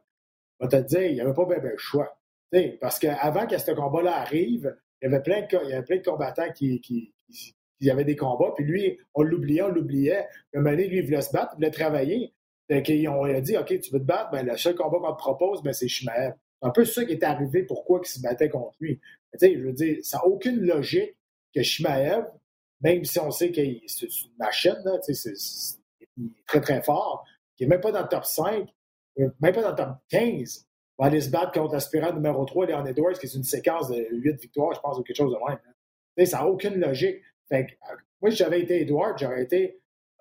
On 0.59 0.65
va 0.67 0.81
te 0.81 0.87
dire, 0.87 1.01
il 1.03 1.13
n'y 1.13 1.21
avait 1.21 1.33
pas 1.33 1.45
bien 1.45 1.57
le 1.59 1.77
choix. 1.77 2.17
Tu 2.51 2.59
sais, 2.59 2.77
parce 2.81 2.97
qu'avant 2.99 3.45
que 3.45 3.57
ce 3.57 3.71
combat-là 3.71 4.17
arrive, 4.17 4.75
il 5.01 5.09
y 5.09 5.13
avait 5.13 5.21
plein 5.21 5.41
de, 5.41 6.03
combattants 6.03 6.51
qui, 6.53 6.81
qui, 6.81 7.13
avaient 7.89 8.03
des 8.03 8.15
combats. 8.15 8.53
Puis 8.55 8.65
lui, 8.65 8.97
on 9.13 9.21
l'oubliait, 9.21 9.61
on 9.61 9.69
l'oubliait. 9.69 10.27
Un 10.53 10.61
moment 10.61 10.75
lui, 10.75 10.89
il 10.91 11.05
voulait 11.05 11.21
se 11.21 11.31
battre, 11.31 11.53
il 11.53 11.55
voulait 11.57 11.71
travailler. 11.71 12.33
Fait 12.67 12.81
qu'ils 12.81 13.07
ont 13.07 13.23
a 13.23 13.39
dit, 13.39 13.57
OK, 13.57 13.79
tu 13.79 13.91
veux 13.91 13.99
te 13.99 14.05
battre? 14.05 14.31
Ben, 14.31 14.45
le 14.45 14.57
seul 14.57 14.75
combat 14.75 14.97
qu'on 14.99 15.13
te 15.13 15.19
propose, 15.19 15.63
ben, 15.63 15.73
c'est 15.73 15.87
Shimaev. 15.87 16.33
C'est 16.61 16.67
un 16.67 16.71
peu 16.71 16.85
ça 16.85 17.05
qui 17.05 17.13
est 17.13 17.23
arrivé, 17.23 17.63
pourquoi 17.63 18.01
il 18.03 18.07
se 18.07 18.19
battait 18.19 18.49
contre 18.49 18.75
lui. 18.79 18.99
Je 19.39 19.47
veux 19.59 19.73
dire, 19.73 19.97
ça 20.01 20.17
n'a 20.17 20.25
aucune 20.25 20.59
logique 20.61 21.15
que 21.53 21.61
Shimaev, 21.61 22.25
même 22.81 23.05
si 23.05 23.19
on 23.19 23.31
sait 23.31 23.51
que 23.51 23.61
c'est 23.85 24.05
une 24.05 24.37
machine, 24.39 24.75
là, 24.83 24.99
c'est 25.01 25.13
il 26.17 26.25
est 26.25 26.45
très, 26.47 26.61
très 26.61 26.81
fort, 26.81 27.25
qui 27.55 27.63
n'est 27.63 27.69
même 27.69 27.81
pas 27.81 27.91
dans 27.91 28.01
le 28.01 28.07
top 28.07 28.25
5, 28.25 28.67
euh, 29.19 29.29
même 29.39 29.53
pas 29.53 29.61
dans 29.61 29.69
le 29.69 29.75
top 29.75 29.89
15, 30.09 30.66
va 30.97 31.05
aller 31.05 31.21
se 31.21 31.29
battre 31.29 31.51
contre 31.51 31.73
l'aspirant 31.73 32.13
numéro 32.13 32.43
3, 32.45 32.65
Leon 32.67 32.85
Edwards, 32.85 33.13
qui 33.19 33.25
est 33.27 33.33
une 33.35 33.43
séquence 33.43 33.89
de 33.89 34.07
8 34.11 34.41
victoires, 34.41 34.73
je 34.73 34.79
pense, 34.79 34.97
ou 34.97 35.03
quelque 35.03 35.17
chose 35.17 35.33
de 35.33 35.37
même. 35.49 35.59
hein. 35.67 36.25
Ça 36.25 36.39
n'a 36.39 36.47
aucune 36.47 36.79
logique. 36.79 37.21
Fait 37.49 37.65
que, 37.67 37.71
euh, 37.91 37.95
moi, 38.21 38.31
si 38.31 38.37
j'avais 38.37 38.61
été 38.61 38.81
Edwards, 38.81 39.17
j'aurais 39.17 39.43
été, 39.43 39.79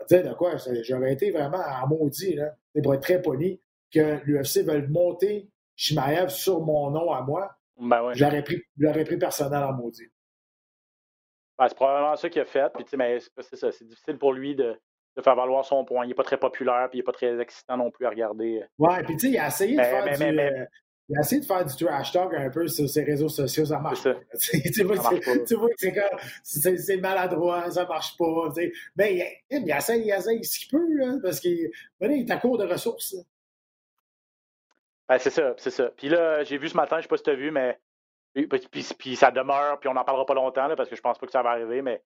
tu 0.09 0.15
de 0.23 0.35
quoi, 0.35 0.57
j'aurais 0.83 1.13
été 1.13 1.31
vraiment 1.31 1.59
en 1.83 1.87
maudit, 1.89 2.35
là, 2.35 2.55
pour 2.83 2.95
être 2.95 3.03
très 3.03 3.23
poli, 3.23 3.61
que 3.91 4.21
l'UFC 4.25 4.63
veuille 4.63 4.87
monter 4.89 5.49
Shimaev 5.77 6.29
sur 6.29 6.61
mon 6.61 6.91
nom 6.91 7.11
à 7.13 7.23
moi, 7.23 7.57
Ben 7.79 8.05
ouais. 8.05 8.15
je 8.15 8.25
l'aurais 8.25 8.43
pris, 8.43 8.63
pris 9.05 9.19
personnel 9.19 9.63
en 9.63 9.73
maudit. 9.73 10.09
Ben, 11.59 11.69
c'est 11.69 11.75
probablement 11.75 12.17
ça 12.17 12.29
qu'il 12.29 12.43
a 12.43 12.45
fait. 12.45 12.71
Puis, 12.75 12.85
mais 12.99 13.19
c'est 13.21 13.31
c'est 13.43 13.57
ça. 13.57 13.73
C'est 13.73 13.87
difficile 13.87 14.19
pour 14.19 14.33
lui 14.35 14.55
de, 14.55 14.79
de 15.17 15.23
faire 15.23 15.35
valoir 15.35 15.65
son 15.65 15.85
point. 15.85 16.05
Il 16.05 16.09
n'est 16.09 16.15
pas 16.15 16.23
très 16.25 16.37
populaire, 16.39 16.89
puis 16.91 16.99
il 16.99 17.01
n'est 17.01 17.05
pas 17.05 17.13
très 17.13 17.39
excitant 17.41 17.77
non 17.77 17.91
plus 17.91 18.07
à 18.07 18.11
regarder. 18.11 18.63
Ouais, 18.79 19.03
puis 19.05 19.15
tu 19.17 19.27
sais, 19.29 19.33
il 19.33 19.39
a 19.39 19.47
essayé 19.49 19.73
de 19.73 19.77
Mais- 19.79 19.91
faire 19.91 20.05
mais- 20.05 20.17
du. 20.31 20.37
mais- 20.37 20.53
euh, 20.61 20.65
il 21.09 21.17
a 21.17 21.21
essayé 21.21 21.41
de 21.41 21.47
faire 21.47 21.65
du 21.65 21.77
trash 21.77 22.11
talk 22.13 22.35
un 22.35 22.51
peu 22.51 22.67
sur 22.67 22.89
ses 22.89 23.05
réseaux 23.05 23.29
sociaux, 23.29 23.65
ça 23.65 23.79
marche 23.79 24.01
C'est 24.01 24.13
ça. 24.13 24.15
pas. 24.15 24.71
Tu 24.75 24.83
vois, 24.85 24.97
Ça 24.97 25.11
marche 25.11 25.45
tu 25.47 25.55
vois 25.55 25.69
que 25.69 25.75
c'est 25.79 25.93
comme 25.95 26.19
c'est 26.43 26.77
c'est 26.79 26.97
maladroit, 26.97 27.71
ça 27.71 27.87
marche 27.87 28.17
pas. 28.19 28.49
Mais 28.97 29.15
il, 29.51 29.63
il 29.65 29.71
essaye, 29.71 30.03
il 30.03 30.11
essaye 30.11 30.45
ce 30.45 30.59
qu'il 30.59 30.69
peut, 30.77 30.95
là, 30.97 31.15
parce 31.23 31.39
qu'il 31.41 31.71
ben, 32.01 32.11
il 32.13 32.29
est 32.29 32.31
à 32.33 32.37
court 32.39 32.59
de 32.59 32.65
ressources. 32.67 33.15
là. 33.15 33.23
Ben, 35.09 35.19
c'est 35.19 35.31
ça, 35.31 35.55
c'est 35.57 35.71
ça. 35.71 35.91
Puis 35.97 36.09
là, 36.09 36.43
j'ai 36.43 36.59
vu 36.59 36.69
ce 36.69 36.77
matin, 36.77 36.97
je 36.99 37.03
sais 37.03 37.09
pas 37.09 37.17
si 37.17 37.23
tu 37.23 37.31
as 37.31 37.35
vu, 37.35 37.51
mais. 37.51 37.79
Puis, 38.35 38.47
puis- 38.49 38.87
puis 38.99 39.17
ça 39.17 39.31
demeure, 39.31 39.79
puis 39.79 39.89
on 39.89 39.95
n'en 39.95 40.05
parlera 40.05 40.27
pas 40.27 40.35
longtemps, 40.35 40.67
là, 40.67 40.77
parce 40.77 40.89
que 40.91 40.97
je 40.97 41.01
pense 41.01 41.17
pas 41.19 41.27
que 41.27 41.33
ça 41.33 41.43
va 41.43 41.51
arriver, 41.51 41.81
mais 41.81 42.03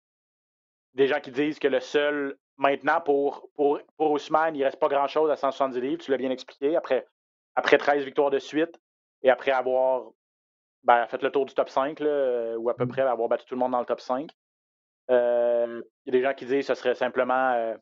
des 0.94 1.06
gens 1.06 1.20
qui 1.20 1.30
disent 1.30 1.58
que 1.58 1.68
le 1.68 1.80
seul. 1.80 2.36
Maintenant, 2.56 3.00
pour, 3.00 3.48
pour, 3.54 3.80
pour 3.96 4.10
Ousmane, 4.10 4.54
il 4.54 4.62
reste 4.62 4.78
pas 4.78 4.88
grand-chose 4.88 5.30
à 5.30 5.36
170 5.36 5.80
livres, 5.80 6.02
tu 6.02 6.10
l'as 6.10 6.18
bien 6.18 6.30
expliqué, 6.30 6.76
après, 6.76 7.06
après 7.54 7.78
13 7.78 8.04
victoires 8.04 8.28
de 8.28 8.38
suite, 8.38 8.78
et 9.22 9.30
après 9.30 9.50
avoir 9.50 10.10
ben, 10.82 11.06
fait 11.06 11.22
le 11.22 11.30
tour 11.30 11.46
du 11.46 11.54
top 11.54 11.70
5, 11.70 12.00
là, 12.00 12.56
ou 12.58 12.68
à 12.68 12.76
peu 12.76 12.86
près 12.86 13.00
avoir 13.00 13.28
battu 13.28 13.46
tout 13.46 13.54
le 13.54 13.60
monde 13.60 13.72
dans 13.72 13.80
le 13.80 13.86
top 13.86 14.00
5. 14.00 14.30
Euh, 15.10 15.82
Il 16.04 16.12
y 16.12 16.16
a 16.16 16.20
des 16.20 16.22
gens 16.22 16.34
qui 16.34 16.44
disent 16.44 16.66
que 16.66 16.74
ce 16.74 16.80
serait 16.80 16.94
simplement 16.94 17.52
euh, 17.52 17.74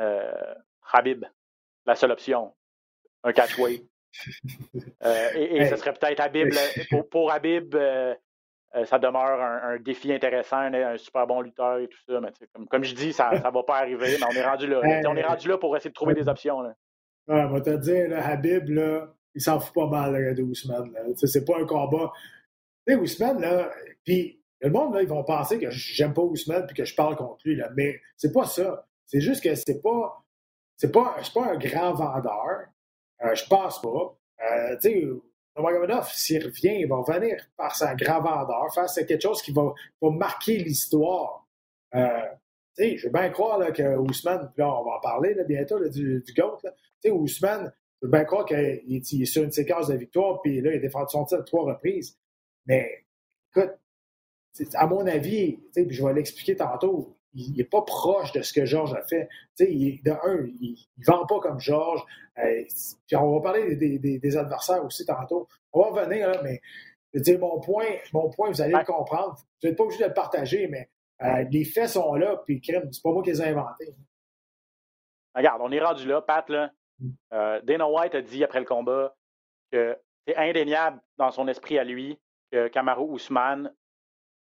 euh, 0.00 0.54
Habib, 0.92 1.24
la 1.86 1.94
seule 1.94 2.10
option. 2.10 2.52
Un 3.22 3.32
catchway. 3.32 3.82
Et, 5.34 5.56
et 5.56 5.66
ce 5.66 5.76
serait 5.76 5.92
peut-être 5.92 6.20
Habib. 6.20 6.48
Pour, 6.90 7.08
pour 7.08 7.32
Habib, 7.32 7.74
euh, 8.76 8.84
ça 8.84 8.98
demeure 8.98 9.40
un, 9.40 9.78
défi 9.78 10.12
intéressant, 10.12 10.58
un, 10.58 10.96
super 10.96 11.26
bon 11.26 11.40
lutteur 11.40 11.78
et 11.78 11.88
tout 11.88 11.98
ça. 12.08 12.20
Mais 12.20 12.30
comme, 12.68 12.84
je 12.84 12.94
dis, 12.94 13.12
ça 13.12 13.30
ne 13.32 13.38
va 13.38 13.62
pas 13.62 13.78
arriver, 13.78 14.16
mais 14.18 14.26
on 14.26 14.36
est 14.36 14.44
rendu 14.44 14.66
là. 14.66 14.80
On 15.06 15.16
est 15.16 15.22
rendu 15.22 15.48
là 15.48 15.58
pour 15.58 15.76
essayer 15.76 15.90
de 15.90 15.94
trouver 15.94 16.14
des 16.14 16.28
options. 16.28 16.60
Là. 16.60 16.74
On 17.28 17.48
va 17.48 17.60
te 17.60 17.76
dire, 17.76 18.08
Habib, 18.26 18.68
il 19.34 19.40
s'en 19.40 19.60
fout 19.60 19.74
pas 19.74 19.86
mal 19.86 20.34
de 20.34 20.42
Ousmane. 20.42 20.92
C'est 21.16 21.44
pas 21.44 21.60
un 21.60 21.66
combat. 21.66 22.12
Ousmane, 22.88 23.40
là, 23.40 23.70
le 24.06 24.70
monde, 24.70 24.94
là, 24.94 25.02
ils 25.02 25.08
vont 25.08 25.24
penser 25.24 25.58
que 25.58 25.70
j'aime 25.70 26.14
pas 26.14 26.22
Ousmane 26.22 26.66
puis 26.66 26.76
que 26.76 26.84
je 26.84 26.94
parle 26.94 27.16
contre 27.16 27.40
lui, 27.44 27.56
là. 27.56 27.70
Mais 27.76 28.00
c'est 28.16 28.32
pas 28.32 28.44
ça. 28.44 28.86
C'est 29.06 29.20
juste 29.20 29.42
que 29.42 29.54
c'est 29.54 29.82
pas. 29.82 30.20
Pas, 30.92 31.16
pas 31.34 31.52
un 31.52 31.56
grand 31.56 31.94
vendeur. 31.94 32.66
Euh, 33.24 33.34
je 33.34 33.46
pense 33.46 33.80
pas. 33.80 34.18
Euh, 34.42 34.76
Nurmagomedov, 35.56 36.08
s'il 36.12 36.44
revient, 36.44 36.80
il 36.80 36.88
va 36.88 36.96
revenir 36.96 37.36
par 37.56 37.74
un 37.82 37.94
grand 37.94 38.20
vendeur, 38.20 38.74
faire 38.74 39.06
quelque 39.06 39.22
chose 39.22 39.40
qui 39.42 39.52
va, 39.52 39.72
va 40.00 40.10
marquer 40.10 40.58
l'histoire. 40.58 41.46
Euh, 41.94 42.26
je 42.76 43.06
veux 43.06 43.12
bien 43.12 43.30
croire 43.30 43.72
que 43.72 43.96
Ousmane, 43.96 44.50
puis 44.52 44.62
là, 44.62 44.80
on 44.80 44.84
va 44.84 44.96
en 44.96 45.00
parler 45.00 45.36
bientôt 45.46 45.78
du, 45.88 46.22
du 46.26 46.32
GOAT. 46.34 46.60
Ousmane, 47.06 47.72
je 48.00 48.06
veux 48.06 48.10
bien 48.10 48.24
croire 48.24 48.44
qu'il 48.44 48.56
est, 48.56 49.12
est 49.12 49.24
sur 49.26 49.44
une 49.44 49.52
séquence 49.52 49.88
de 49.88 49.96
victoires, 49.96 50.40
puis 50.42 50.60
là, 50.60 50.72
il 50.72 50.76
a 50.76 50.80
défendu 50.80 51.06
son 51.10 51.24
titre 51.24 51.44
trois 51.44 51.64
reprises. 51.64 52.18
Mais, 52.66 53.04
écoute, 53.54 53.74
à 54.74 54.86
mon 54.86 55.06
avis, 55.06 55.58
puis 55.72 55.86
je 55.90 56.04
vais 56.04 56.14
l'expliquer 56.14 56.56
tantôt, 56.56 57.13
il 57.34 57.56
n'est 57.56 57.64
pas 57.64 57.82
proche 57.82 58.32
de 58.32 58.42
ce 58.42 58.52
que 58.52 58.64
Georges 58.64 58.94
a 58.94 59.02
fait. 59.02 59.28
Il- 59.58 60.02
de 60.02 60.10
un, 60.10 60.46
il 60.60 60.76
ne 60.98 61.04
vend 61.04 61.26
pas 61.26 61.40
comme 61.40 61.60
Georges. 61.60 62.02
Euh, 62.38 62.64
puis 63.06 63.16
on 63.16 63.34
va 63.36 63.40
parler 63.42 63.76
des, 63.76 63.98
des- 63.98 64.18
des 64.18 64.36
adversaires 64.36 64.84
aussi 64.84 65.04
tantôt. 65.06 65.48
On 65.72 65.80
va 65.90 66.02
revenir, 66.02 66.28
là, 66.30 66.40
mais 66.42 66.60
Je 67.12 67.18
veux 67.20 67.22
dire, 67.22 67.38
mon 67.38 67.60
point, 67.60 67.86
mon 68.12 68.28
point, 68.30 68.50
vous 68.50 68.60
allez 68.60 68.72
le 68.74 68.84
comprendre. 68.84 69.36
Vous 69.62 69.68
n'êtes 69.68 69.76
pas 69.78 69.84
obligé 69.84 70.02
de 70.02 70.08
le 70.08 70.14
partager, 70.14 70.66
mais 70.66 70.90
euh, 71.22 71.44
les 71.50 71.64
faits 71.64 71.90
sont 71.90 72.14
là, 72.16 72.38
puis 72.44 72.60
crème, 72.60 72.92
c'est 72.92 73.02
pas 73.02 73.12
moi 73.12 73.22
qui 73.22 73.30
les 73.30 73.40
ai 73.40 73.46
inventés. 73.50 73.94
Regarde, 75.34 75.60
on 75.62 75.70
est 75.70 75.80
rendu 75.80 76.06
là, 76.06 76.20
Pat, 76.22 76.48
là. 76.48 76.72
Mm. 76.98 77.08
Euh, 77.32 77.60
Dana 77.62 77.88
White 77.88 78.14
a 78.16 78.22
dit 78.22 78.42
après 78.44 78.58
le 78.60 78.66
combat 78.66 79.14
que 79.70 79.96
c'est 80.26 80.36
indéniable 80.36 81.00
dans 81.16 81.30
son 81.30 81.46
esprit 81.48 81.78
à 81.78 81.84
lui 81.84 82.18
que 82.50 82.68
Kamaru 82.68 83.04
Ousmane 83.04 83.72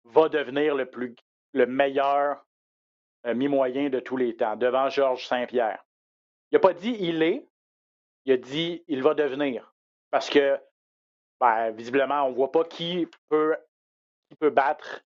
va 0.04 0.28
devenir 0.28 0.74
le 0.74 0.86
plus 0.86 1.14
le 1.52 1.66
meilleur 1.66 2.44
mi-moyen 3.24 3.88
de 3.90 4.00
tous 4.00 4.16
les 4.16 4.36
temps, 4.36 4.56
devant 4.56 4.88
Georges 4.88 5.26
Saint-Pierre. 5.26 5.84
Il 6.50 6.54
n'a 6.54 6.60
pas 6.60 6.72
dit 6.72 6.96
il 7.00 7.22
est, 7.22 7.46
il 8.24 8.32
a 8.32 8.36
dit 8.36 8.84
il 8.88 9.02
va 9.02 9.14
devenir. 9.14 9.74
Parce 10.10 10.30
que 10.30 10.58
ben, 11.40 11.70
visiblement, 11.70 12.24
on 12.24 12.30
ne 12.30 12.34
voit 12.34 12.50
pas 12.50 12.64
qui 12.64 13.08
peut, 13.28 13.56
qui 14.28 14.36
peut 14.36 14.50
battre 14.50 15.02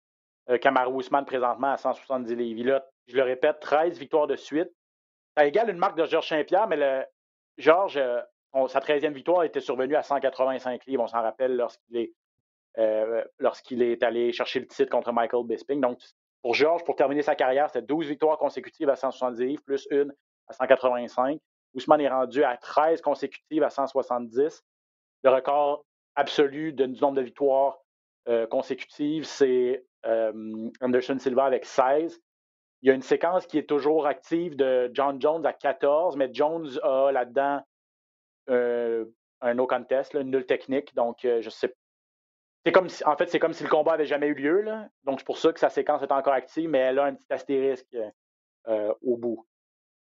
euh, 0.50 0.58
Kamaru 0.58 0.94
Ousmane 0.94 1.26
présentement 1.26 1.72
à 1.72 1.78
170 1.78 2.36
livres. 2.36 2.84
je 3.08 3.16
le 3.16 3.24
répète, 3.24 3.60
13 3.60 3.98
victoires 3.98 4.28
de 4.28 4.36
suite. 4.36 4.70
Ça 5.38 5.46
égale 5.46 5.70
une 5.70 5.78
marque 5.78 5.98
de 5.98 6.06
Georges 6.06 6.30
Saint-Pierre, 6.30 6.68
mais 6.68 6.78
le, 6.78 7.06
Georges, 7.58 7.98
euh, 7.98 8.22
sa 8.68 8.80
13e 8.80 9.14
victoire 9.14 9.44
était 9.44 9.60
survenue 9.60 9.96
à 9.96 10.04
185 10.04 10.86
livres, 10.86 11.04
on 11.04 11.08
s'en 11.08 11.22
rappelle 11.22 11.56
lorsqu'il 11.56 11.98
est, 11.98 12.14
euh, 12.78 13.24
lorsqu'il 13.38 13.82
est 13.82 14.02
allé 14.02 14.32
chercher 14.32 14.60
le 14.60 14.68
titre 14.68 14.90
contre 14.90 15.12
Michael 15.12 15.46
Bisping. 15.46 15.82
Donc, 15.82 16.00
pour 16.42 16.54
Georges, 16.54 16.84
pour 16.84 16.96
terminer 16.96 17.22
sa 17.22 17.36
carrière, 17.36 17.70
c'était 17.70 17.86
12 17.86 18.08
victoires 18.08 18.38
consécutives 18.38 18.90
à 18.90 18.96
170 18.96 19.46
livres, 19.46 19.64
plus 19.64 19.88
une 19.92 20.14
à 20.48 20.54
185. 20.54 21.40
Ousmane 21.74 22.02
est 22.02 22.10
rendu 22.10 22.44
à 22.44 22.58
13 22.58 23.02
consécutives 23.02 23.64
à 23.64 23.70
170. 23.70 24.64
Le 25.24 25.30
record 25.30 25.86
absolu 26.16 26.74
du 26.74 26.88
nombre 26.88 27.16
de 27.18 27.22
victoires 27.22 27.80
euh, 28.28 28.48
consécutives, 28.48 29.26
c'est 29.26 29.84
Anderson 30.04 31.20
Silva 31.20 31.46
avec 31.46 31.66
16. 31.66 32.20
Il 32.82 32.88
y 32.88 32.92
a 32.92 32.96
une 32.96 33.02
séquence 33.02 33.46
qui 33.46 33.58
est 33.58 33.68
toujours 33.68 34.08
active 34.08 34.56
de 34.56 34.90
John 34.94 35.22
Jones 35.22 35.46
à 35.46 35.52
14, 35.52 36.16
mais 36.16 36.30
Jones 36.34 36.80
a 36.82 37.12
là-dedans 37.12 37.62
euh, 38.50 39.06
un 39.42 39.54
no 39.54 39.68
contest, 39.68 40.14
une 40.14 40.32
nulle 40.32 40.46
technique. 40.46 40.96
Donc, 40.96 41.26
euh, 41.26 41.42
je 41.42 41.50
sais 41.50 41.76
c'est 42.66 42.72
comme 42.72 42.88
en 43.06 43.16
fait, 43.16 43.28
c'est 43.28 43.40
comme 43.40 43.54
si 43.54 43.64
le 43.64 43.70
combat 43.70 43.94
avait 43.94 44.06
jamais 44.06 44.28
eu 44.28 44.34
lieu. 44.34 44.62
Là. 44.62 44.90
Donc, 45.06 45.20
c'est 45.20 45.26
pour 45.26 45.38
ça 45.38 45.54
que 45.54 45.60
sa 45.60 45.70
séquence 45.70 46.02
est 46.02 46.12
encore 46.12 46.34
active, 46.34 46.70
mais 46.70 46.80
elle 46.80 47.00
a 47.00 47.06
un 47.06 47.16
petit 47.16 47.32
astérisque 47.32 47.98
euh, 48.68 48.94
au 49.02 49.18
bout. 49.18 49.48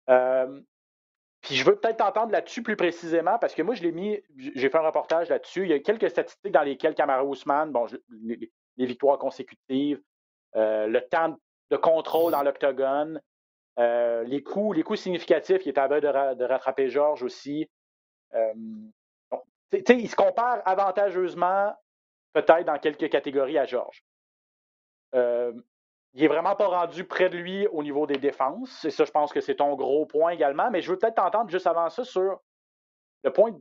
puis 0.07 1.55
je 1.55 1.65
veux 1.65 1.75
peut-être 1.75 1.97
t'entendre 1.97 2.31
là-dessus 2.31 2.61
plus 2.61 2.75
précisément, 2.75 3.39
parce 3.39 3.55
que 3.55 3.63
moi, 3.63 3.73
je 3.73 3.81
l'ai 3.81 3.91
mis, 3.91 4.21
j'ai 4.37 4.69
fait 4.69 4.77
un 4.77 4.81
reportage 4.81 5.29
là-dessus. 5.29 5.63
Il 5.63 5.69
y 5.69 5.73
a 5.73 5.79
quelques 5.79 6.09
statistiques 6.09 6.53
dans 6.53 6.61
lesquelles 6.61 6.95
Kamara 6.95 7.25
Ousmane, 7.25 7.71
bon, 7.71 7.87
les, 8.21 8.51
victoires 8.77 9.17
consécutives, 9.17 10.01
le 10.53 10.99
temps 10.99 11.35
de 11.71 11.77
contrôle 11.77 12.33
dans 12.33 12.43
l'octogone, 12.43 13.19
les 13.77 14.43
coups, 14.43 14.77
les 14.77 14.83
coups 14.83 14.99
significatifs, 14.99 15.65
il 15.65 15.69
est 15.69 15.77
à 15.79 15.87
de, 15.87 16.35
de 16.35 16.45
rattraper 16.45 16.87
Georges 16.89 17.23
aussi. 17.23 17.67
il 18.33 20.09
se 20.09 20.15
compare 20.15 20.61
avantageusement 20.65 21.73
peut-être 22.33 22.65
dans 22.65 22.79
quelques 22.79 23.09
catégories 23.09 23.57
à 23.57 23.65
Georges. 23.65 24.03
Euh, 25.15 25.53
il 26.13 26.21
n'est 26.21 26.27
vraiment 26.27 26.55
pas 26.55 26.67
rendu 26.67 27.05
près 27.05 27.29
de 27.29 27.37
lui 27.37 27.65
au 27.67 27.81
niveau 27.81 28.05
des 28.05 28.17
défenses. 28.17 28.85
Et 28.85 28.91
ça, 28.91 29.05
je 29.05 29.11
pense 29.11 29.33
que 29.33 29.41
c'est 29.41 29.55
ton 29.55 29.75
gros 29.75 30.05
point 30.05 30.31
également. 30.31 30.69
Mais 30.69 30.81
je 30.81 30.91
veux 30.91 30.97
peut-être 30.97 31.15
t'entendre 31.15 31.49
juste 31.49 31.65
avant 31.65 31.89
ça 31.89 32.03
sur 32.03 32.39
le 33.23 33.33
point 33.33 33.51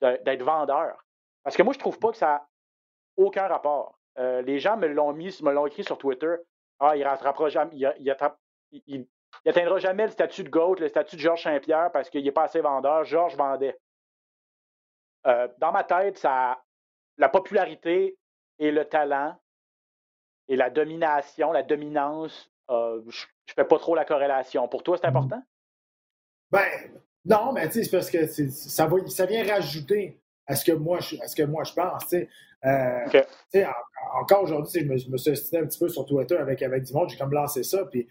d'être 0.00 0.42
vendeur. 0.42 1.04
Parce 1.44 1.56
que 1.56 1.62
moi, 1.62 1.72
je 1.72 1.78
ne 1.78 1.82
trouve 1.82 1.98
pas 1.98 2.10
que 2.10 2.16
ça 2.16 2.34
a 2.34 2.48
aucun 3.16 3.46
rapport. 3.46 3.98
Euh, 4.18 4.42
les 4.42 4.58
gens 4.58 4.76
me 4.76 4.88
l'ont 4.88 5.12
mis, 5.12 5.40
me 5.42 5.52
l'ont 5.52 5.66
écrit 5.66 5.84
sur 5.84 5.98
Twitter. 5.98 6.34
Ah, 6.80 6.96
il 6.96 7.04
rattrapera 7.04 7.48
jamais, 7.48 7.76
il, 7.76 9.06
jamais 9.78 10.04
le 10.04 10.10
statut 10.10 10.42
de 10.42 10.48
GOAT, 10.48 10.76
le 10.76 10.88
statut 10.88 11.16
de 11.16 11.20
Georges 11.20 11.44
Saint-Pierre 11.44 11.92
parce 11.92 12.10
qu'il 12.10 12.24
n'est 12.24 12.32
pas 12.32 12.44
assez 12.44 12.60
vendeur. 12.60 13.04
Georges 13.04 13.36
vendait. 13.36 13.78
Euh, 15.26 15.46
dans 15.58 15.70
ma 15.70 15.84
tête, 15.84 16.18
ça, 16.18 16.60
la 17.18 17.28
popularité 17.28 18.16
et 18.60 18.70
le 18.70 18.84
talent 18.84 19.36
et 20.48 20.56
la 20.56 20.70
domination, 20.70 21.50
la 21.50 21.62
dominance, 21.62 22.50
euh, 22.70 23.00
je 23.08 23.24
ne 23.24 23.54
fais 23.54 23.64
pas 23.64 23.78
trop 23.78 23.94
la 23.94 24.04
corrélation. 24.04 24.68
Pour 24.68 24.82
toi, 24.82 24.96
c'est 24.96 25.06
mmh. 25.06 25.16
important? 25.16 25.42
Ben, 26.50 26.66
non, 27.24 27.52
mais 27.52 27.70
c'est 27.70 27.90
parce 27.90 28.10
que 28.10 28.26
ça, 28.26 28.86
va, 28.86 28.96
ça 29.06 29.26
vient 29.26 29.44
rajouter 29.44 30.20
à 30.46 30.56
ce 30.56 30.64
que 30.64 30.72
moi, 30.72 31.00
je, 31.00 31.16
à 31.22 31.28
ce 31.28 31.36
que 31.36 31.42
moi 31.42 31.64
je 31.64 31.72
pense. 31.72 32.12
Euh, 32.62 33.22
encore 34.20 34.42
aujourd'hui, 34.42 34.80
je 34.80 34.86
me, 34.86 35.12
me 35.12 35.16
suis 35.16 35.56
un 35.56 35.66
petit 35.66 35.78
peu 35.78 35.88
sur 35.88 36.04
Twitter 36.04 36.36
avec, 36.36 36.60
avec 36.62 36.82
du 36.82 36.92
monde, 36.92 37.08
j'ai 37.08 37.16
comme 37.16 37.32
lancé 37.32 37.62
ça. 37.62 37.84
Puis, 37.86 38.06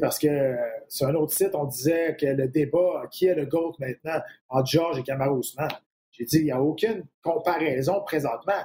parce 0.00 0.18
que 0.18 0.26
euh, 0.26 0.56
sur 0.88 1.06
un 1.06 1.14
autre 1.14 1.32
site, 1.32 1.54
on 1.54 1.64
disait 1.64 2.16
que 2.16 2.26
le 2.26 2.48
débat 2.48 3.04
qui 3.10 3.26
est 3.26 3.34
le 3.34 3.46
GOAT 3.46 3.76
maintenant 3.78 4.20
entre 4.48 4.66
George 4.66 4.98
et 4.98 5.02
Kamaru 5.02 5.38
Ousmane? 5.38 5.70
J'ai 6.12 6.24
dit, 6.24 6.38
il 6.38 6.44
n'y 6.44 6.52
a 6.52 6.60
aucune 6.60 7.04
comparaison 7.22 8.02
présentement. 8.02 8.64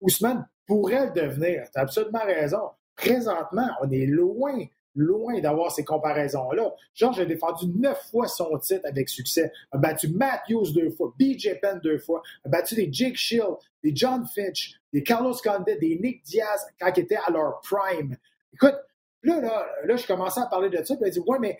Ousmane 0.00 0.46
pourrait 0.66 1.06
le 1.06 1.12
devenir. 1.12 1.64
Tu 1.72 1.78
as 1.78 1.82
absolument 1.82 2.24
raison. 2.24 2.70
Présentement, 2.96 3.68
on 3.82 3.90
est 3.90 4.06
loin, 4.06 4.58
loin 4.94 5.40
d'avoir 5.40 5.70
ces 5.70 5.84
comparaisons-là. 5.84 6.72
Georges 6.94 7.20
a 7.20 7.24
défendu 7.24 7.66
neuf 7.68 8.10
fois 8.10 8.26
son 8.26 8.58
titre 8.58 8.84
avec 8.84 9.08
succès. 9.08 9.52
A 9.70 9.78
battu 9.78 10.08
Matthews 10.08 10.72
deux 10.72 10.90
fois, 10.90 11.12
BJ 11.18 11.60
Penn 11.60 11.78
deux 11.82 11.98
fois, 11.98 12.22
a 12.44 12.48
battu 12.48 12.74
des 12.74 12.88
Jake 12.90 13.16
Shield, 13.16 13.56
des 13.82 13.94
John 13.94 14.26
Finch, 14.26 14.80
des 14.92 15.02
Carlos 15.02 15.34
Condit, 15.34 15.78
des 15.78 15.98
Nick 15.98 16.22
Diaz 16.24 16.66
quand 16.80 16.90
ils 16.96 17.00
étaient 17.00 17.18
à 17.26 17.30
leur 17.30 17.60
prime. 17.60 18.16
Écoute, 18.52 18.76
Là, 19.22 19.40
là, 19.40 19.66
là, 19.84 19.96
je 19.96 20.06
commençais 20.06 20.40
à 20.40 20.46
parler 20.46 20.70
de 20.70 20.76
ça, 20.84 20.94
puis 20.94 21.04
elle 21.04 21.10
dit 21.10 21.18
Ouais, 21.26 21.38
mais 21.40 21.58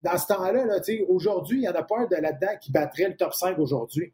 dans 0.00 0.16
ce 0.16 0.26
temps-là, 0.28 0.64
là, 0.64 0.76
aujourd'hui, 1.08 1.58
il 1.58 1.64
y 1.64 1.68
en 1.68 1.74
a 1.74 1.82
pas 1.82 2.00
un 2.00 2.06
de 2.06 2.14
là-dedans 2.14 2.56
qui 2.60 2.70
battrait 2.70 3.08
le 3.08 3.16
top 3.16 3.34
5 3.34 3.58
aujourd'hui. 3.58 4.12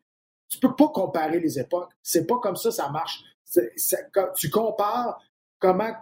Tu 0.49 0.59
peux 0.59 0.75
pas 0.75 0.89
comparer 0.89 1.39
les 1.39 1.59
époques. 1.59 1.91
C'est 2.03 2.27
pas 2.27 2.39
comme 2.39 2.57
ça 2.57 2.71
ça 2.71 2.89
marche 2.89 3.23
tu 4.37 4.51
compares 4.51 5.23
comment 5.59 5.93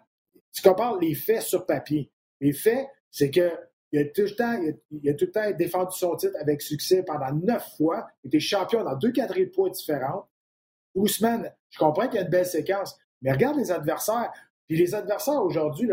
tu 0.52 0.62
compares 0.62 0.98
les 0.98 1.14
faits 1.14 1.42
sur 1.42 1.66
papier. 1.66 2.10
Les 2.40 2.52
faits, 2.52 2.86
c'est 3.10 3.30
que 3.30 3.50
il 3.92 4.00
a 4.00 4.04
tout 4.06 4.22
le 4.22 4.34
temps, 4.34 4.60
il 4.90 5.08
a, 5.08 5.14
tout 5.14 5.26
le 5.26 5.30
temps 5.30 5.50
défendu 5.52 5.96
son 5.96 6.16
titre 6.16 6.36
avec 6.40 6.60
succès 6.62 7.04
pendant 7.04 7.32
neuf 7.32 7.76
fois. 7.76 8.08
Il 8.24 8.28
était 8.28 8.40
champion 8.40 8.82
dans 8.82 8.96
deux 8.96 9.12
catégories 9.12 9.46
de 9.46 9.50
poids 9.52 9.70
différentes. 9.70 10.26
Ousmane, 10.96 11.52
je 11.70 11.78
comprends 11.78 12.08
qu'il 12.08 12.16
y 12.16 12.18
a 12.18 12.22
une 12.22 12.30
belle 12.30 12.46
séquence, 12.46 12.98
mais 13.22 13.30
regarde 13.30 13.56
les 13.56 13.70
adversaires. 13.70 14.32
Puis 14.66 14.76
les 14.76 14.96
adversaires 14.96 15.40
aujourd'hui, 15.40 15.90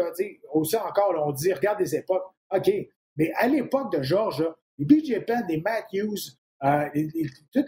aussi 0.52 0.78
encore, 0.78 1.14
on 1.28 1.32
dit, 1.32 1.54
regarde 1.54 1.80
les 1.80 1.96
époques. 1.96 2.24
OK, 2.52 2.72
mais 3.18 3.32
à 3.36 3.48
l'époque 3.48 3.92
de 3.92 4.02
Georges, 4.02 4.48
les 4.80 4.86
BJ 4.86 5.24
Penn, 5.26 5.46
les 5.48 5.62
Matthews, 5.62 6.38
euh, 6.64 6.90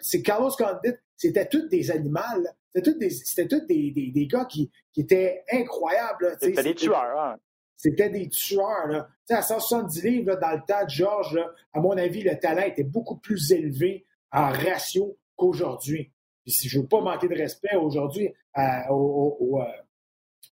c'est 0.01 0.23
Carlos 0.23 0.51
Condit, 0.57 0.95
c'était 1.15 1.47
tous 1.47 1.67
des 1.67 1.91
animaux. 1.91 2.19
C'était 2.73 2.91
tous 2.91 2.97
des, 2.97 3.09
c'était 3.09 3.45
des, 3.45 3.91
des, 3.91 4.11
des, 4.11 4.27
gars 4.27 4.45
qui, 4.45 4.71
qui 4.91 5.01
étaient 5.01 5.43
incroyables. 5.51 6.35
C'était 6.39 6.63
des 6.63 6.75
tueurs. 6.75 7.19
Hein? 7.19 7.37
C'était 7.77 8.09
des 8.09 8.29
tueurs. 8.29 8.87
Là. 8.87 9.09
à 9.29 9.41
170 9.41 10.03
livres, 10.03 10.35
dans 10.35 10.51
le 10.51 10.61
temps 10.67 10.83
de 10.83 10.89
Georges, 10.89 11.39
à 11.73 11.79
mon 11.79 11.97
avis, 11.97 12.23
le 12.23 12.37
talent 12.39 12.63
était 12.63 12.83
beaucoup 12.83 13.17
plus 13.17 13.51
élevé 13.51 14.05
en 14.31 14.51
ratio 14.51 15.17
qu'aujourd'hui. 15.35 16.11
si 16.47 16.67
je 16.67 16.77
ne 16.77 16.83
veux 16.83 16.87
pas 16.87 17.01
manquer 17.01 17.27
de 17.27 17.35
respect 17.35 17.75
aujourd'hui 17.75 18.33
aux, 18.89 19.37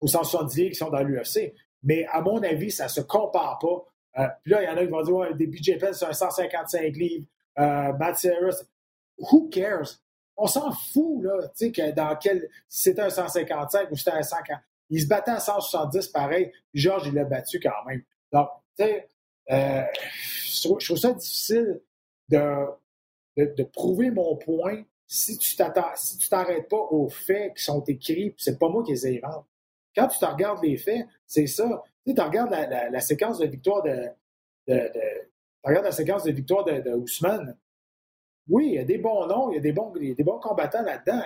aux, 0.01 0.07
170 0.07 0.57
livres 0.57 0.69
qui 0.71 0.75
sont 0.75 0.89
dans 0.89 1.03
l'UFC, 1.03 1.53
mais 1.83 2.05
à 2.07 2.21
mon 2.21 2.41
avis, 2.43 2.71
ça 2.71 2.85
ne 2.85 2.89
se 2.89 3.01
compare 3.01 3.59
pas. 3.59 3.85
Euh, 4.21 4.27
puis 4.43 4.51
là, 4.51 4.63
il 4.63 4.65
y 4.65 4.69
en 4.69 4.77
a 4.77 4.83
qui 4.83 4.91
vont 4.91 5.01
dire 5.01 5.15
ouais, 5.15 5.33
des 5.33 5.47
BJ 5.47 5.77
Penn, 5.79 5.93
c'est 5.93 6.05
un 6.05 6.13
155 6.13 6.95
livres. 6.95 7.25
Euh, 7.57 7.93
Matt 7.93 8.25
who 9.17 9.49
cares? 9.49 9.99
On 10.39 10.47
s'en 10.47 10.71
fout, 10.71 11.23
là, 11.23 11.47
tu 11.49 11.65
sais, 11.65 11.71
que 11.71 11.91
dans 11.91 12.15
quel. 12.15 12.49
Si 12.67 12.83
c'était 12.83 13.01
un 13.01 13.09
155 13.09 13.91
ou 13.91 13.95
c'était 13.95 14.11
un 14.11 14.23
140. 14.23 14.59
Il 14.89 15.01
se 15.01 15.07
battait 15.07 15.31
à 15.31 15.39
170 15.39 16.07
pareil, 16.07 16.51
Georges, 16.73 17.07
il 17.07 17.13
l'a 17.13 17.25
battu 17.25 17.59
quand 17.59 17.85
même. 17.87 18.01
Donc, 18.31 18.49
tu 18.77 18.85
sais, 18.85 19.07
euh, 19.51 19.83
je, 20.45 20.67
trouve, 20.83 20.97
ça 20.97 21.13
difficile 21.13 21.81
de, 22.29 22.65
de, 23.37 23.63
prouver 23.63 24.09
mon 24.09 24.35
point 24.35 24.83
si 25.05 25.37
tu 25.37 25.55
t'attends, 25.55 25.91
si 25.95 26.17
tu 26.17 26.29
t'arrêtes 26.29 26.69
pas 26.69 26.77
aux 26.77 27.09
faits 27.09 27.55
qui 27.55 27.63
sont 27.63 27.83
écrits, 27.83 28.33
c'est 28.37 28.57
pas 28.57 28.69
moi 28.69 28.83
qui 28.83 28.91
les 28.91 29.07
invente. 29.07 29.45
Quand 29.95 30.07
tu 30.07 30.19
te 30.19 30.25
regardes 30.25 30.63
les 30.63 30.77
faits, 30.77 31.05
c'est 31.25 31.47
ça. 31.47 31.83
Tu 32.05 32.13
sais, 32.13 32.21
regardes 32.21 32.51
la, 32.51 33.01
séquence 33.01 33.39
de 33.39 33.47
victoire 33.47 33.83
de 33.83 34.07
tu 34.67 34.73
regardes 35.63 35.85
la 35.85 35.91
séquence 35.91 36.23
de 36.23 36.31
victoire 36.31 36.63
de, 36.63 36.79
de 36.79 36.91
Ousmane, 36.91 37.57
oui, 38.49 38.67
il 38.67 38.73
y 38.73 38.79
a 38.79 38.83
des 38.83 38.97
bons 38.97 39.27
noms, 39.27 39.51
il 39.51 39.55
y 39.55 39.57
a 39.57 39.61
des 39.61 39.71
bons, 39.71 39.91
des 39.91 40.23
bons 40.23 40.39
combattants 40.39 40.81
là-dedans. 40.81 41.21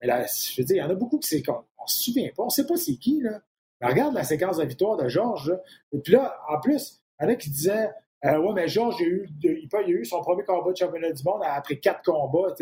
Mais 0.00 0.06
là, 0.06 0.26
je 0.26 0.60
veux 0.60 0.64
dire, 0.64 0.76
il 0.76 0.80
y 0.80 0.82
en 0.82 0.90
a 0.90 0.94
beaucoup 0.94 1.18
qui 1.18 1.28
c'est 1.28 1.42
qu'on 1.42 1.58
ne 1.60 1.86
se 1.86 2.02
souvient 2.02 2.30
pas, 2.34 2.42
on 2.42 2.46
ne 2.46 2.50
sait 2.50 2.66
pas 2.66 2.76
c'est 2.76 2.96
qui, 2.96 3.20
là. 3.20 3.40
Mais 3.80 3.88
regarde 3.88 4.14
la 4.14 4.24
séquence 4.24 4.58
de 4.58 4.64
victoire 4.64 4.96
de 4.96 5.08
Georges, 5.08 5.52
Et 5.92 5.98
puis 5.98 6.12
là, 6.12 6.36
en 6.48 6.60
plus, 6.60 7.02
il 7.20 7.24
y 7.24 7.26
en 7.26 7.30
a 7.30 7.34
qui 7.34 7.50
disaient 7.50 7.90
euh, 8.24 8.38
Ouais, 8.38 8.52
mais 8.54 8.68
Georges, 8.68 9.00
il 9.00 9.68
a, 9.72 9.88
eu, 9.88 10.04
son 10.04 10.20
premier 10.22 10.44
combat 10.44 10.70
de 10.70 10.76
championnat 10.76 11.12
du 11.12 11.22
monde 11.24 11.42
après 11.44 11.78
quatre 11.78 12.02
combats. 12.04 12.54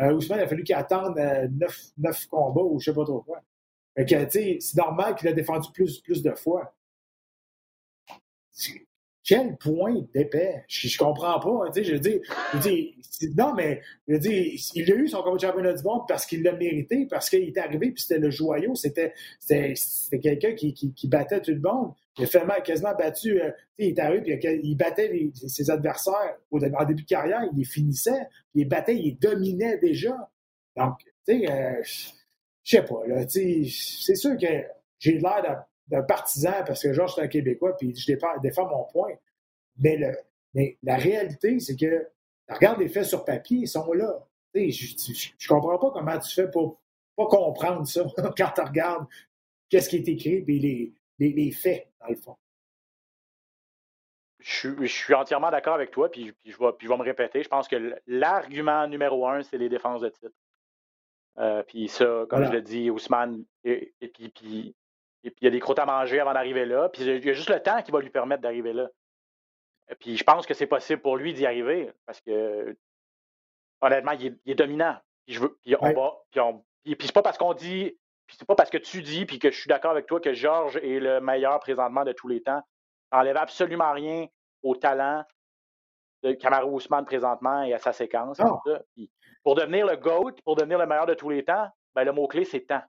Euh, 0.00 0.12
Ousmane, 0.12 0.38
il 0.38 0.42
a 0.42 0.48
fallu 0.48 0.62
qu'il 0.62 0.76
attende 0.76 1.18
euh, 1.18 1.48
neuf, 1.50 1.90
neuf, 1.98 2.26
combats 2.26 2.62
ou 2.62 2.78
je 2.78 2.90
ne 2.90 2.94
sais 2.94 2.98
pas 2.98 3.04
trop 3.04 3.22
quoi. 3.22 3.42
c'est 3.96 4.76
normal 4.76 5.16
qu'il 5.16 5.28
a 5.28 5.32
défendu 5.32 5.68
plus, 5.72 6.00
plus 6.00 6.22
de 6.22 6.32
fois. 6.34 6.72
Quel 9.28 9.58
point 9.58 10.06
d'épais? 10.14 10.64
Je, 10.68 10.88
je 10.88 10.96
comprends 10.96 11.38
pas. 11.38 11.70
Je 11.76 11.96
dis, 11.96 12.22
je 12.54 12.58
dis, 12.58 12.94
non, 13.36 13.52
mais 13.52 13.82
je 14.06 14.16
dis, 14.16 14.70
il 14.74 14.90
a 14.90 14.96
eu 14.96 15.06
son 15.06 15.22
combat 15.22 15.36
de 15.36 15.40
championnat 15.42 15.74
du 15.74 15.82
monde 15.82 16.04
parce 16.08 16.24
qu'il 16.24 16.42
l'a 16.42 16.52
mérité, 16.52 17.04
parce 17.04 17.28
qu'il 17.28 17.42
est 17.42 17.58
arrivé, 17.58 17.90
puis 17.90 18.00
c'était 18.00 18.20
le 18.20 18.30
joyau. 18.30 18.74
C'était 18.74 19.12
quelqu'un 20.22 20.54
qui, 20.54 20.72
qui, 20.72 21.08
battait 21.08 21.42
tout 21.42 21.50
le 21.50 21.60
monde. 21.60 21.92
Il 22.16 22.24
a 22.24 22.26
fait 22.26 22.42
mal, 22.46 22.62
quasiment 22.62 22.94
battu. 22.94 23.38
Euh, 23.38 23.50
il 23.76 23.88
est 23.88 23.98
arrivé, 23.98 24.38
puis 24.38 24.60
il 24.62 24.74
battait 24.76 25.30
ses 25.34 25.70
adversaires 25.70 26.38
au, 26.50 26.58
en 26.64 26.84
début 26.86 27.02
de 27.02 27.08
carrière. 27.08 27.42
Il 27.52 27.58
les 27.58 27.64
finissait, 27.66 28.28
il 28.54 28.66
battait, 28.66 28.96
il 28.96 29.18
dominait 29.18 29.76
déjà. 29.76 30.16
Donc, 30.74 31.00
tu 31.26 31.40
sais, 31.40 31.52
euh, 31.52 31.82
je 32.64 32.76
sais 32.76 32.82
pas, 32.82 33.06
là, 33.06 33.28
c'est 33.28 34.16
sûr 34.16 34.38
que 34.38 34.46
j'ai 34.98 35.18
l'air 35.18 35.64
d'un 35.88 36.02
partisan 36.02 36.64
parce 36.66 36.82
que 36.82 36.92
Georges 36.92 37.18
est 37.18 37.22
un 37.22 37.28
Québécois, 37.28 37.76
puis 37.76 37.94
je 37.94 38.12
défends, 38.42 38.68
mon 38.68 38.84
point. 38.84 39.14
Mais, 39.78 39.96
le, 39.96 40.16
mais 40.54 40.76
la 40.82 40.96
réalité, 40.96 41.60
c'est 41.60 41.76
que, 41.76 42.08
regarde 42.48 42.78
les 42.80 42.88
faits 42.88 43.04
sur 43.04 43.24
papier, 43.24 43.58
ils 43.62 43.68
sont 43.68 43.92
là. 43.92 44.26
Je, 44.54 45.30
je, 45.38 45.48
comprends 45.48 45.78
pas 45.78 45.90
comment 45.90 46.18
tu 46.18 46.34
fais 46.34 46.50
pour 46.50 46.80
pas 47.16 47.26
comprendre 47.26 47.86
ça 47.86 48.04
quand 48.36 48.50
tu 48.54 48.60
regardes 48.60 49.06
qu'est-ce 49.68 49.88
qui 49.88 49.96
est 49.96 50.08
écrit 50.08 50.44
et 50.48 50.58
les, 50.58 50.92
les, 51.18 51.32
les, 51.32 51.50
faits, 51.52 51.88
dans 52.00 52.08
le 52.08 52.16
fond. 52.16 52.36
Je, 54.40 54.70
je 54.80 54.86
suis 54.86 55.14
entièrement 55.14 55.50
d'accord 55.50 55.74
avec 55.74 55.90
toi, 55.90 56.10
puis, 56.10 56.32
puis, 56.32 56.52
je 56.52 56.58
vais, 56.58 56.72
puis 56.76 56.86
je 56.86 56.92
vais 56.92 56.98
me 56.98 57.02
répéter. 57.02 57.42
Je 57.42 57.48
pense 57.48 57.68
que 57.68 57.94
l'argument 58.06 58.86
numéro 58.88 59.26
un, 59.28 59.42
c'est 59.42 59.58
les 59.58 59.68
défenses 59.68 60.00
de 60.00 60.08
titre. 60.08 60.34
Euh, 61.38 61.62
puis 61.62 61.88
ça, 61.88 62.24
comme 62.28 62.44
je 62.44 62.52
l'ai 62.52 62.62
dit, 62.62 62.90
Ousmane, 62.90 63.44
et, 63.64 63.92
puis, 64.12 64.28
puis, 64.30 64.74
et 65.24 65.30
puis 65.30 65.38
il 65.42 65.44
y 65.44 65.48
a 65.48 65.50
des 65.50 65.60
croûtes 65.60 65.78
à 65.78 65.86
manger 65.86 66.20
avant 66.20 66.32
d'arriver 66.32 66.64
là. 66.64 66.88
Puis 66.88 67.02
il 67.02 67.24
y 67.24 67.30
a 67.30 67.32
juste 67.32 67.50
le 67.50 67.62
temps 67.62 67.82
qui 67.82 67.90
va 67.90 68.00
lui 68.00 68.10
permettre 68.10 68.42
d'arriver 68.42 68.72
là. 68.72 68.88
Puis 70.00 70.16
je 70.16 70.24
pense 70.24 70.46
que 70.46 70.54
c'est 70.54 70.66
possible 70.66 71.00
pour 71.00 71.16
lui 71.16 71.32
d'y 71.32 71.46
arriver 71.46 71.90
parce 72.06 72.20
que 72.20 72.76
honnêtement, 73.80 74.12
il 74.12 74.38
est, 74.46 74.54
dominant. 74.54 74.96
Puis 75.26 75.34
je 75.34 75.40
veux, 75.40 75.58
puis 75.62 75.76
on 75.80 75.92
va, 75.92 76.14
puis, 76.30 76.40
on, 76.40 76.64
puis, 76.84 76.96
c'est 77.06 77.12
pas 77.12 77.22
parce 77.22 77.38
qu'on 77.38 77.54
dit, 77.54 77.96
puis 78.26 78.36
c'est 78.38 78.46
pas 78.46 78.54
parce 78.54 78.70
que 78.70 78.78
tu 78.78 79.02
dis, 79.02 79.24
puis 79.26 79.38
que 79.38 79.50
je 79.50 79.58
suis 79.58 79.68
d'accord 79.68 79.90
avec 79.90 80.06
toi 80.06 80.20
que 80.20 80.32
Georges 80.32 80.76
est 80.76 81.00
le 81.00 81.20
meilleur 81.20 81.58
présentement 81.60 82.04
de 82.04 82.12
tous 82.12 82.28
les 82.28 82.42
temps. 82.42 82.62
Ça 83.10 83.18
n'enlève 83.18 83.36
absolument 83.36 83.92
rien 83.92 84.26
au 84.62 84.74
talent 84.76 85.24
de 86.22 86.32
Kamaru 86.32 86.70
Ousmane 86.70 87.04
présentement 87.04 87.62
et 87.62 87.72
à 87.72 87.78
sa 87.78 87.92
séquence. 87.92 88.38
pour 89.42 89.54
devenir 89.54 89.86
le 89.86 89.96
GOAT, 89.96 90.32
pour 90.44 90.56
devenir 90.56 90.78
le 90.78 90.86
meilleur 90.86 91.06
de 91.06 91.14
tous 91.14 91.30
les 91.30 91.44
temps, 91.44 91.68
ben, 91.94 92.04
le 92.04 92.12
mot-clé, 92.12 92.44
c'est 92.44 92.60
temps. 92.60 92.82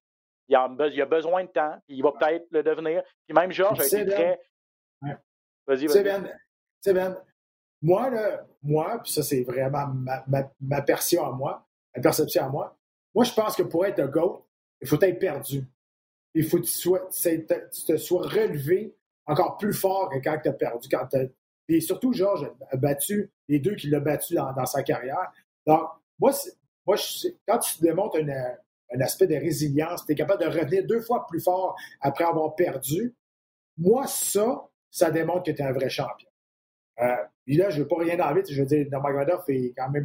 Il 0.50 0.56
a, 0.56 0.68
il 0.92 1.02
a, 1.02 1.06
besoin 1.06 1.44
de 1.44 1.50
temps, 1.50 1.76
puis 1.88 1.98
il 1.98 2.04
va 2.04 2.12
peut-être 2.12 2.48
le 2.50 2.64
devenir. 2.64 3.04
Puis 3.28 3.36
même 3.36 3.52
Georges 3.52 3.80
a 3.80 3.86
été 3.86 4.06
très. 4.06 4.40
Vas-y, 5.68 5.86
vas-y. 5.86 6.04
Ben, 6.04 6.34
ben, 6.86 7.18
moi, 7.82 8.10
là, 8.10 8.46
moi, 8.64 9.00
puis 9.04 9.12
ça, 9.12 9.22
c'est 9.22 9.44
vraiment 9.44 9.88
ma, 9.88 10.24
ma, 10.28 10.52
ma, 10.60 10.82
perception 10.82 11.26
à 11.26 11.32
moi, 11.32 11.68
ma 11.96 12.02
perception 12.02 12.46
à 12.46 12.50
moi. 12.50 12.78
Moi, 13.14 13.24
je 13.24 13.34
pense 13.34 13.56
que 13.56 13.64
pour 13.64 13.86
être 13.86 14.00
un 14.00 14.08
GOAT, 14.08 14.46
il 14.82 14.88
faut 14.88 15.00
être 15.00 15.20
perdu. 15.20 15.64
Il 16.34 16.46
faut 16.46 16.58
que 16.58 16.64
tu, 16.64 16.72
sois, 16.72 17.08
tu 17.10 17.46
te 17.88 17.98
sois 17.98 18.24
relevé 18.24 18.96
encore 19.26 19.58
plus 19.58 19.74
fort 19.74 20.10
que 20.10 20.18
quand 20.18 20.40
tu 20.42 20.50
as 20.50 20.54
perdu, 20.54 20.90
quand 20.90 21.08
et 21.70 21.82
surtout, 21.82 22.12
Georges 22.12 22.52
a 22.72 22.78
battu 22.78 23.32
les 23.48 23.60
deux 23.60 23.76
qu'il 23.76 23.94
a 23.94 24.00
battu 24.00 24.34
dans, 24.34 24.66
sa 24.66 24.82
carrière. 24.82 25.32
Donc, 25.68 25.88
moi, 26.18 26.32
moi 26.86 26.96
quand 27.48 27.60
tu 27.60 27.80
démontres 27.80 28.18
un 28.94 29.02
aspect 29.02 29.28
de 29.28 29.36
résilience, 29.36 30.06
tu 30.06 30.14
es 30.14 30.16
capable 30.16 30.44
de 30.44 30.48
revenir 30.48 30.86
deux 30.86 31.02
fois 31.02 31.26
plus 31.28 31.42
fort 31.42 31.76
après 32.02 32.24
avoir 32.24 32.56
perdu, 32.56 33.16
moi, 33.78 34.08
ça, 34.08 34.68
ça 34.90 35.12
démontre 35.12 35.44
que 35.44 35.52
tu 35.52 35.62
es 35.62 35.66
un 35.66 35.72
vrai 35.72 35.90
champion. 35.90 36.30
Euh, 37.02 37.16
là, 37.48 37.70
je 37.70 37.78
ne 37.78 37.84
veux 37.84 37.88
pas 37.88 37.98
rien 37.98 38.20
enlever. 38.20 38.44
Je 38.50 38.62
veux 38.62 38.68
dire, 38.68 38.86
Nurmagomedov 38.92 39.44
fait 39.46 39.74
quand 39.76 39.90
même 39.90 40.04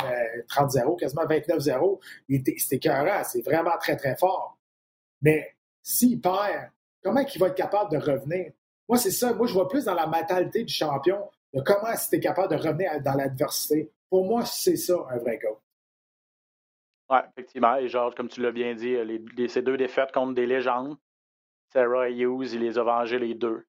30-0, 0.48 0.92
euh, 0.92 0.96
quasiment 0.96 1.24
29-0. 1.24 2.00
C'était 2.28 2.76
écœurant. 2.76 3.22
C'est 3.24 3.42
vraiment 3.42 3.76
très, 3.80 3.96
très 3.96 4.16
fort. 4.16 4.58
Mais 5.22 5.54
s'il 5.82 6.20
perd, 6.20 6.70
comment 7.02 7.20
il 7.20 7.40
va 7.40 7.48
être 7.48 7.56
capable 7.56 7.90
de 7.90 7.98
revenir? 7.98 8.52
Moi, 8.88 8.98
c'est 8.98 9.10
ça. 9.10 9.32
Moi, 9.32 9.46
je 9.46 9.54
vois 9.54 9.68
plus 9.68 9.84
dans 9.84 9.94
la 9.94 10.06
mentalité 10.06 10.62
du 10.62 10.72
champion 10.72 11.18
de 11.52 11.60
comment 11.60 11.94
tu 12.08 12.16
es 12.16 12.20
capable 12.20 12.54
de 12.56 12.62
revenir 12.62 13.00
dans 13.02 13.14
l'adversité. 13.14 13.90
Pour 14.08 14.24
moi, 14.26 14.44
c'est 14.44 14.76
ça 14.76 14.94
un 15.10 15.18
vrai 15.18 15.38
gars. 15.38 15.48
Oui, 17.10 17.18
effectivement. 17.30 17.76
Et 17.76 17.88
Georges, 17.88 18.14
comme 18.14 18.28
tu 18.28 18.40
l'as 18.40 18.52
bien 18.52 18.74
dit, 18.74 18.96
les, 19.36 19.48
ces 19.48 19.62
deux 19.62 19.76
défaites 19.76 20.12
contre 20.12 20.34
des 20.34 20.46
légendes, 20.46 20.96
Sarah 21.72 22.08
et 22.08 22.14
Hughes, 22.14 22.52
il 22.52 22.60
les 22.60 22.78
a 22.78 22.82
vengés 22.82 23.18
les 23.18 23.34
deux. 23.34 23.66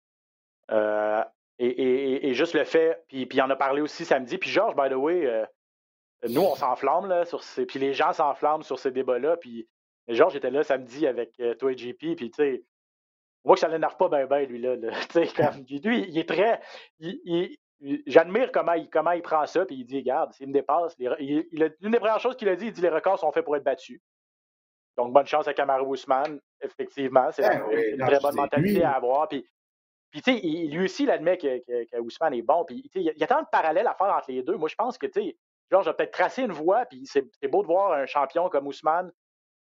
Euh, 0.72 1.24
et, 1.58 2.34
juste 2.34 2.54
le 2.54 2.64
fait, 2.64 3.04
puis, 3.08 3.26
puis 3.26 3.38
il 3.38 3.42
en 3.42 3.50
a 3.50 3.56
parlé 3.56 3.82
aussi 3.82 4.06
samedi. 4.06 4.38
Puis 4.38 4.50
Georges, 4.50 4.76
by 4.76 4.90
the 4.90 4.98
way, 4.98 5.26
euh, 5.26 5.46
nous, 6.30 6.42
on 6.42 6.56
s'enflamme 6.56 7.08
là, 7.08 7.26
sur 7.26 7.44
ces. 7.44 7.66
Puis 7.66 7.80
les 7.80 7.94
gens 7.94 8.14
s'enflamment 8.14 8.64
sur 8.64 8.80
ces 8.80 8.92
débats-là. 8.92 9.38
Puis 9.38 9.68
Georges 10.08 10.36
était 10.36 10.52
là 10.52 10.64
samedi 10.64 11.08
avec 11.08 11.40
euh, 11.40 11.56
toi 11.56 11.72
et 11.72 11.78
JP. 11.78 12.16
Puis 12.16 12.32
tu 12.32 12.34
sais, 12.34 12.64
on 13.44 13.50
voit 13.50 13.56
que 13.56 13.62
ça 13.62 13.68
l'énerve 13.68 13.96
pas 13.98 14.10
bien, 14.10 14.26
bien, 14.26 14.44
lui, 14.46 14.60
là. 14.60 14.76
Comme, 15.36 15.66
lui, 15.70 16.06
il 16.10 16.18
est 16.18 16.28
très. 16.28 16.62
J'admire 18.08 18.52
comment 18.52 18.74
il, 18.74 18.90
comment 18.90 19.12
il 19.12 19.22
prend 19.22 19.46
ça, 19.46 19.66
puis 19.66 19.76
il 19.76 19.86
dit, 19.86 19.98
regarde, 19.98 20.34
s'il 20.34 20.48
me 20.48 20.54
dépasse, 20.54 20.96
il, 21.20 21.46
une 21.82 21.92
des 21.92 22.00
premières 22.00 22.20
choses 22.20 22.36
qu'il 22.36 22.50
a 22.50 22.56
dit, 22.56 22.68
il 22.68 22.72
dit, 22.72 22.82
les 22.82 22.90
records 22.90 23.20
sont 23.20 23.32
faits 23.32 23.44
pour 23.44 23.56
être 23.56 23.64
battus. 23.64 24.02
Donc, 24.98 25.12
bonne 25.12 25.26
chance 25.26 25.48
à 25.48 25.54
Kamaru 25.54 25.86
Ousmane, 25.86 26.40
effectivement. 26.62 27.30
C'est 27.32 27.42
ben 27.42 27.70
une, 27.70 28.06
très 28.06 28.20
bonne 28.20 28.36
mentalité 28.36 28.84
à 28.84 28.94
avoir. 28.94 29.28
Puis, 29.28 29.46
puis 30.10 30.22
tu 30.22 30.34
sais, 30.34 30.40
lui 30.42 30.86
aussi, 30.86 31.04
il 31.04 31.12
admet 31.12 31.38
que, 31.38 31.60
que, 31.86 32.00
Ousmane 32.00 32.34
est 32.34 32.42
bon. 32.42 32.64
Puis, 32.64 32.90
il 32.96 33.02
y 33.02 33.24
a 33.24 33.28
tant 33.28 33.42
de 33.42 33.48
parallèles 33.52 33.88
à 33.88 33.94
faire 33.94 34.16
entre 34.16 34.32
les 34.32 34.42
deux. 34.42 34.56
Moi, 34.56 34.70
je 34.70 34.76
pense 34.76 34.98
que, 34.98 35.08
tu 35.08 35.22
sais, 35.22 35.38
Georges 35.70 35.90
a 35.90 35.94
peut-être 35.94 36.14
tracé 36.14 36.44
une 36.44 36.54
voie, 36.54 36.86
puis 36.86 37.06
c'est 37.06 37.48
beau 37.50 37.62
de 37.62 37.68
voir 37.68 37.92
un 37.92 38.06
champion 38.06 38.50
comme 38.50 38.68
Ousmane 38.68 39.12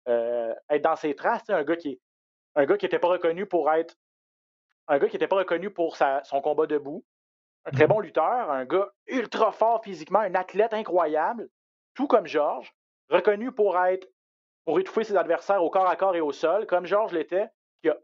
euh, 0.08 0.54
être 0.70 0.82
dans 0.82 0.96
ses 0.96 1.14
traces. 1.14 1.48
Un 1.50 1.64
gars 1.64 1.76
qui 1.76 2.00
un 2.54 2.64
gars 2.64 2.76
qui 2.76 2.86
n'était 2.86 2.98
pas 2.98 3.08
reconnu 3.08 3.46
pour 3.46 3.70
être 3.70 3.96
un 4.88 4.98
gars 4.98 5.08
qui 5.08 5.14
n'était 5.14 5.28
pas 5.28 5.36
reconnu 5.36 5.70
pour 5.70 5.96
sa, 5.96 6.22
son 6.24 6.40
combat 6.40 6.66
debout, 6.66 7.04
un 7.68 7.70
très 7.70 7.86
bon 7.86 8.00
lutteur, 8.00 8.50
un 8.50 8.64
gars 8.64 8.90
ultra 9.06 9.52
fort 9.52 9.82
physiquement, 9.84 10.20
un 10.20 10.34
athlète 10.34 10.72
incroyable, 10.72 11.48
tout 11.94 12.06
comme 12.06 12.26
Georges, 12.26 12.72
reconnu 13.10 13.52
pour 13.52 13.78
être 13.78 14.08
pour 14.64 14.78
étouffer 14.78 15.04
ses 15.04 15.16
adversaires 15.16 15.62
au 15.62 15.70
corps 15.70 15.88
à 15.88 15.96
corps 15.96 16.16
et 16.16 16.20
au 16.20 16.32
sol, 16.32 16.66
comme 16.66 16.84
Georges 16.84 17.12
l'était, 17.12 17.48
qui 17.82 17.88
a 17.88 17.96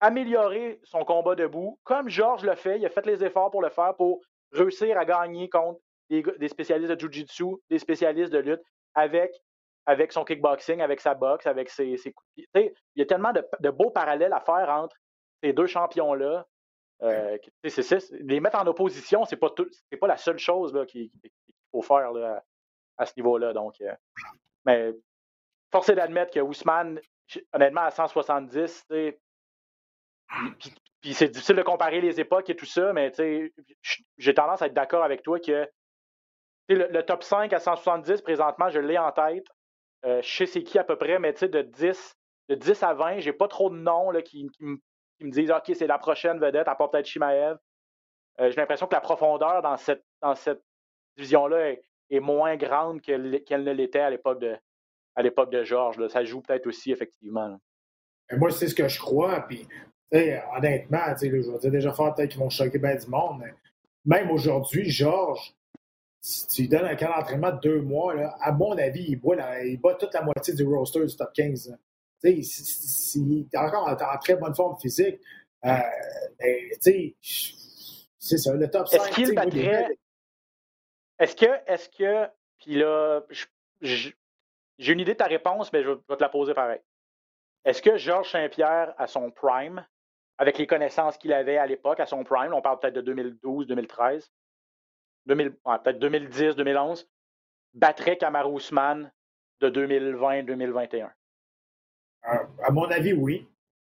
amélioré 0.00 0.80
son 0.82 1.04
combat 1.04 1.36
debout, 1.36 1.78
comme 1.84 2.08
Georges 2.08 2.44
le 2.44 2.56
fait, 2.56 2.78
il 2.78 2.86
a 2.86 2.90
fait 2.90 3.06
les 3.06 3.24
efforts 3.24 3.52
pour 3.52 3.62
le 3.62 3.68
faire, 3.68 3.94
pour 3.94 4.20
réussir 4.50 4.98
à 4.98 5.04
gagner 5.04 5.48
contre 5.48 5.80
des, 6.10 6.48
spécialistes 6.48 6.90
de 6.90 6.98
Jiu-Jitsu, 6.98 7.56
des 7.70 7.78
spécialistes 7.78 8.32
de 8.32 8.38
lutte, 8.38 8.62
avec, 8.94 9.32
son 10.10 10.24
kickboxing, 10.24 10.80
avec 10.80 11.00
sa 11.00 11.14
boxe, 11.14 11.46
avec 11.46 11.70
ses, 11.70 11.96
coups. 11.96 12.46
Il 12.54 12.72
y 12.96 13.02
a 13.02 13.06
tellement 13.06 13.32
de, 13.32 13.46
de, 13.60 13.70
beaux 13.70 13.90
parallèles 13.90 14.32
à 14.32 14.40
faire 14.40 14.68
entre 14.70 14.96
ces 15.42 15.52
deux 15.52 15.66
champions-là. 15.66 16.46
Euh, 17.02 17.36
les 18.20 18.40
mettre 18.40 18.58
en 18.58 18.66
opposition, 18.66 19.24
c'est 19.24 19.36
pas 19.36 19.50
pas 20.00 20.06
la 20.06 20.16
seule 20.16 20.38
chose 20.38 20.72
qu'il 20.88 21.10
faut 21.72 21.82
faire 21.82 22.12
à 22.96 23.06
ce 23.06 23.12
niveau-là. 23.16 23.52
Donc, 23.52 23.80
euh, 23.80 23.92
mais 24.64 24.92
force 25.72 25.88
est 25.88 25.96
d'admettre 25.96 26.32
que 26.32 26.40
Ousmane, 26.40 27.00
honnêtement, 27.52 27.82
à 27.82 27.90
170, 27.90 28.86
puis, 31.00 31.14
c'est 31.14 31.28
difficile 31.28 31.56
de 31.56 31.62
comparer 31.62 32.00
les 32.00 32.20
époques 32.20 32.48
et 32.48 32.56
tout 32.56 32.66
ça, 32.66 32.92
mais 32.92 33.12
j'ai 34.18 34.34
tendance 34.34 34.62
à 34.62 34.66
être 34.66 34.74
d'accord 34.74 35.02
avec 35.02 35.22
toi 35.22 35.40
que 35.40 35.68
le, 36.68 37.00
top 37.02 37.24
5 37.24 37.52
à 37.52 37.58
170, 37.58 38.22
présentement, 38.22 38.68
je 38.70 38.78
l'ai 38.78 38.98
en 38.98 39.10
tête. 39.10 39.46
Euh, 40.04 40.22
je 40.22 40.36
sais 40.36 40.46
c'est 40.46 40.62
qui 40.62 40.78
à 40.78 40.84
peu 40.84 40.96
près, 40.96 41.18
mais 41.18 41.32
de 41.32 41.62
10, 41.62 42.16
de 42.48 42.54
10 42.54 42.82
à 42.82 42.94
20, 42.94 43.18
j'ai 43.18 43.32
pas 43.32 43.48
trop 43.48 43.68
de 43.68 43.76
noms 43.76 44.10
là, 44.10 44.22
qui, 44.22 44.48
qui, 44.50 44.64
me 44.64 44.78
me 45.26 45.30
disent 45.30 45.50
OK, 45.50 45.74
c'est 45.74 45.86
la 45.86 45.98
prochaine 45.98 46.38
vedette, 46.38 46.68
à 46.68 46.74
part 46.74 46.90
peut-être 46.90 47.06
Shimaev. 47.06 47.58
Euh, 48.40 48.50
j'ai 48.50 48.56
l'impression 48.56 48.86
que 48.86 48.94
la 48.94 49.00
profondeur 49.00 49.62
dans 49.62 49.76
cette, 49.76 50.04
dans 50.20 50.34
cette 50.34 50.62
division-là 51.16 51.72
est, 52.10 52.20
moins 52.20 52.56
grande 52.56 53.00
qu'elle 53.00 53.22
ne 53.30 53.72
l'était 53.72 54.00
à 54.00 54.10
l'époque 54.10 54.40
de, 54.40 54.54
à 55.14 55.22
l'époque 55.22 55.50
de 55.50 55.64
Georges. 55.64 56.06
Ça 56.08 56.24
joue 56.24 56.42
peut-être 56.42 56.66
aussi, 56.66 56.92
effectivement. 56.92 57.58
Moi, 58.32 58.50
c'est 58.50 58.68
ce 58.68 58.74
que 58.74 58.86
je 58.86 58.98
crois. 58.98 59.40
Puis, 59.48 59.66
honnêtement, 60.12 60.98
je 61.20 61.26
vais 61.26 61.58
dire 61.58 61.70
déjà 61.70 61.92
fort, 61.92 62.14
peut-être 62.14 62.30
qu'ils 62.30 62.40
vont 62.40 62.50
choquer 62.50 62.78
bien 62.78 62.96
du 62.96 63.06
monde. 63.06 63.40
Mais 63.40 63.54
même 64.04 64.30
aujourd'hui, 64.30 64.90
Georges, 64.90 65.54
si 66.20 66.46
tu 66.48 66.62
lui 66.62 66.68
donnes 66.68 66.84
un 66.84 66.96
camp 66.96 67.16
d'entraînement 67.16 67.52
de 67.52 67.60
deux 67.60 67.80
mois, 67.80 68.14
là, 68.14 68.36
à 68.40 68.52
mon 68.52 68.76
avis, 68.76 69.04
il 69.08 69.16
boit, 69.16 69.36
il 69.64 69.80
bat 69.80 69.94
toute 69.94 70.12
la 70.12 70.22
moitié 70.22 70.54
du 70.54 70.64
roster 70.64 71.04
du 71.04 71.16
top 71.16 71.32
15 71.32 71.76
s'il 72.22 73.38
est 73.38 73.56
encore 73.56 73.88
en, 73.88 74.18
très 74.18 74.36
bonne 74.36 74.54
forme 74.54 74.78
physique, 74.78 75.20
euh, 75.64 75.78
ben, 76.38 77.12
c'est 78.18 78.38
ça, 78.38 78.54
le 78.54 78.70
top 78.70 78.88
5. 78.88 78.96
Est-ce 78.96 79.10
qu'il 79.10 79.34
battrait. 79.34 79.98
Est-ce 81.18 81.36
que, 81.36 81.46
est-ce 81.66 81.88
que, 81.88 82.28
puis 82.58 82.74
là, 82.76 83.22
j'ai 83.80 84.92
une 84.92 85.00
idée 85.00 85.12
de 85.12 85.18
ta 85.18 85.26
réponse, 85.26 85.72
mais 85.72 85.82
je 85.82 85.90
vais 85.90 86.16
te 86.16 86.22
la 86.22 86.28
poser 86.28 86.54
pareil. 86.54 86.80
est-ce 87.64 87.80
que 87.82 87.96
Georges 87.96 88.30
Saint-Pierre, 88.30 88.94
à 88.98 89.06
son 89.06 89.30
prime, 89.30 89.86
avec 90.38 90.58
les 90.58 90.66
connaissances 90.66 91.16
qu'il 91.18 91.32
avait 91.32 91.58
à 91.58 91.66
l'époque, 91.66 92.00
à 92.00 92.06
son 92.06 92.24
prime, 92.24 92.52
on 92.54 92.62
parle 92.62 92.80
peut-être 92.80 92.94
de 92.94 93.02
2012, 93.02 93.66
2013, 93.66 94.32
peut-être 95.26 95.98
2010, 95.98 96.56
2011, 96.56 97.08
battrait 97.74 98.16
Kamaru 98.16 98.56
Usman 98.56 99.12
de 99.60 99.70
2020-2021? 99.70 101.10
À 102.22 102.70
mon 102.70 102.84
avis, 102.84 103.12
oui. 103.12 103.46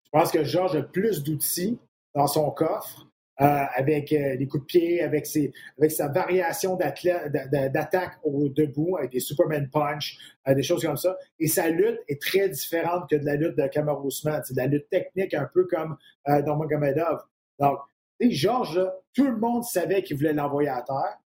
Je 0.04 0.10
pense 0.10 0.30
que 0.30 0.44
Georges 0.44 0.76
a 0.76 0.82
plus 0.82 1.22
d'outils 1.22 1.78
dans 2.14 2.26
son 2.26 2.50
coffre. 2.50 3.08
Euh, 3.40 3.64
avec 3.76 4.12
euh, 4.12 4.34
les 4.34 4.48
coups 4.48 4.64
de 4.64 4.66
pied, 4.66 5.00
avec, 5.00 5.24
ses, 5.24 5.52
avec 5.78 5.92
sa 5.92 6.08
variation 6.08 6.74
d'attaque 6.74 8.18
au 8.24 8.48
debout, 8.48 8.96
avec 8.96 9.12
des 9.12 9.20
Superman 9.20 9.70
Punch, 9.70 10.18
euh, 10.48 10.54
des 10.54 10.64
choses 10.64 10.84
comme 10.84 10.96
ça. 10.96 11.16
Et 11.38 11.46
sa 11.46 11.68
lutte 11.68 12.00
est 12.08 12.20
très 12.20 12.48
différente 12.48 13.08
que 13.08 13.14
de 13.14 13.24
la 13.24 13.36
lutte 13.36 13.56
de 13.56 13.64
Kamaru. 13.68 14.10
C'est 14.10 14.50
de 14.50 14.56
la 14.56 14.66
lutte 14.66 14.88
technique, 14.88 15.34
un 15.34 15.44
peu 15.44 15.66
comme 15.66 15.96
euh, 16.26 16.42
Nurmagomedov. 16.42 17.20
Donc, 17.60 17.78
Georges, 18.20 18.84
tout 19.14 19.28
le 19.28 19.36
monde 19.36 19.62
savait 19.62 20.02
qu'il 20.02 20.16
voulait 20.16 20.32
l'envoyer 20.32 20.70
à 20.70 20.82
terre. 20.82 21.20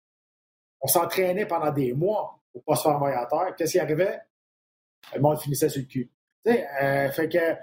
On 0.83 0.89
s'entraînait 0.89 1.47
pendant 1.47 1.71
des 1.71 1.95
mois 1.95 2.39
pour 2.53 2.63
pas 2.63 2.77
se 2.77 2.83
faire 2.83 2.93
envoyer 2.93 3.17
à 3.17 3.25
terre. 3.25 3.55
Qu'est-ce 3.57 3.73
qui 3.73 3.79
arrivait? 3.79 4.21
Le 5.15 5.21
monde 5.23 5.41
finissait 5.41 5.71
sur 5.71 5.81
le 5.81 5.87
cul. 5.87 6.11
Fait 6.45 7.29
que 7.29 7.57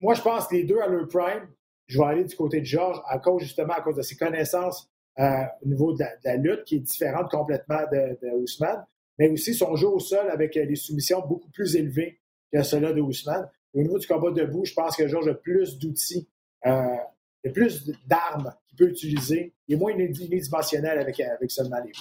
moi, 0.00 0.14
je 0.14 0.22
pense 0.22 0.48
que 0.48 0.54
les 0.54 0.64
deux 0.64 0.78
à 0.80 0.86
leur 0.86 1.08
prime, 1.08 1.48
je 1.86 1.98
vais 1.98 2.04
aller 2.04 2.24
du 2.24 2.36
côté 2.36 2.60
de 2.60 2.66
Georges 2.66 3.00
à 3.06 3.18
cause 3.18 3.42
justement 3.42 3.74
à 3.74 3.80
cause 3.80 3.96
de 3.96 4.02
ses 4.02 4.16
connaissances 4.16 4.90
euh, 5.18 5.44
au 5.62 5.68
niveau 5.68 5.92
de 5.92 6.04
la, 6.24 6.36
lutte 6.36 6.64
qui 6.64 6.76
est 6.76 6.80
différente 6.80 7.30
complètement 7.30 7.80
de, 7.92 8.18
de, 8.20 8.30
Ousmane, 8.36 8.84
mais 9.18 9.28
aussi 9.28 9.54
son 9.54 9.76
jeu 9.76 9.86
au 9.86 10.00
sol 10.00 10.28
avec 10.28 10.56
euh, 10.56 10.66
des 10.66 10.76
soumissions 10.76 11.20
beaucoup 11.26 11.48
plus 11.50 11.76
élevées 11.76 12.20
que 12.52 12.62
ceux-là 12.62 12.92
de 12.92 13.00
Ousmane. 13.00 13.48
Au 13.74 13.80
niveau 13.80 13.98
du 13.98 14.06
combat 14.06 14.30
debout, 14.30 14.64
je 14.64 14.74
pense 14.74 14.96
que 14.96 15.06
Georges 15.08 15.28
a 15.28 15.34
plus 15.34 15.78
d'outils, 15.78 16.28
euh, 16.66 16.70
a 16.70 17.50
plus 17.52 17.90
d'armes 18.06 18.52
qu'il 18.66 18.76
peut 18.76 18.88
utiliser. 18.88 19.54
Il 19.68 19.74
est 19.74 19.78
moins 19.78 19.92
unidimensionnel 19.92 20.98
avec, 20.98 21.20
avec 21.20 21.50
seulement 21.50 21.80
les 21.84 21.92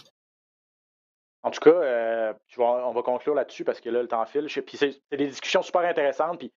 En 1.44 1.52
tout 1.52 1.60
cas, 1.60 1.72
euh, 1.72 2.34
on 2.58 2.92
va 2.92 3.02
conclure 3.02 3.36
là-dessus 3.36 3.66
parce 3.66 3.82
que 3.82 3.90
là, 3.90 4.02
le 4.02 4.08
temps 4.08 4.26
file. 4.26 4.48
Puis 4.66 4.78
c'est 4.78 5.02
des 5.12 5.28
discussions 5.28 5.62
super 5.62 5.82
intéressantes. 5.82 6.40
Puis 6.40 6.54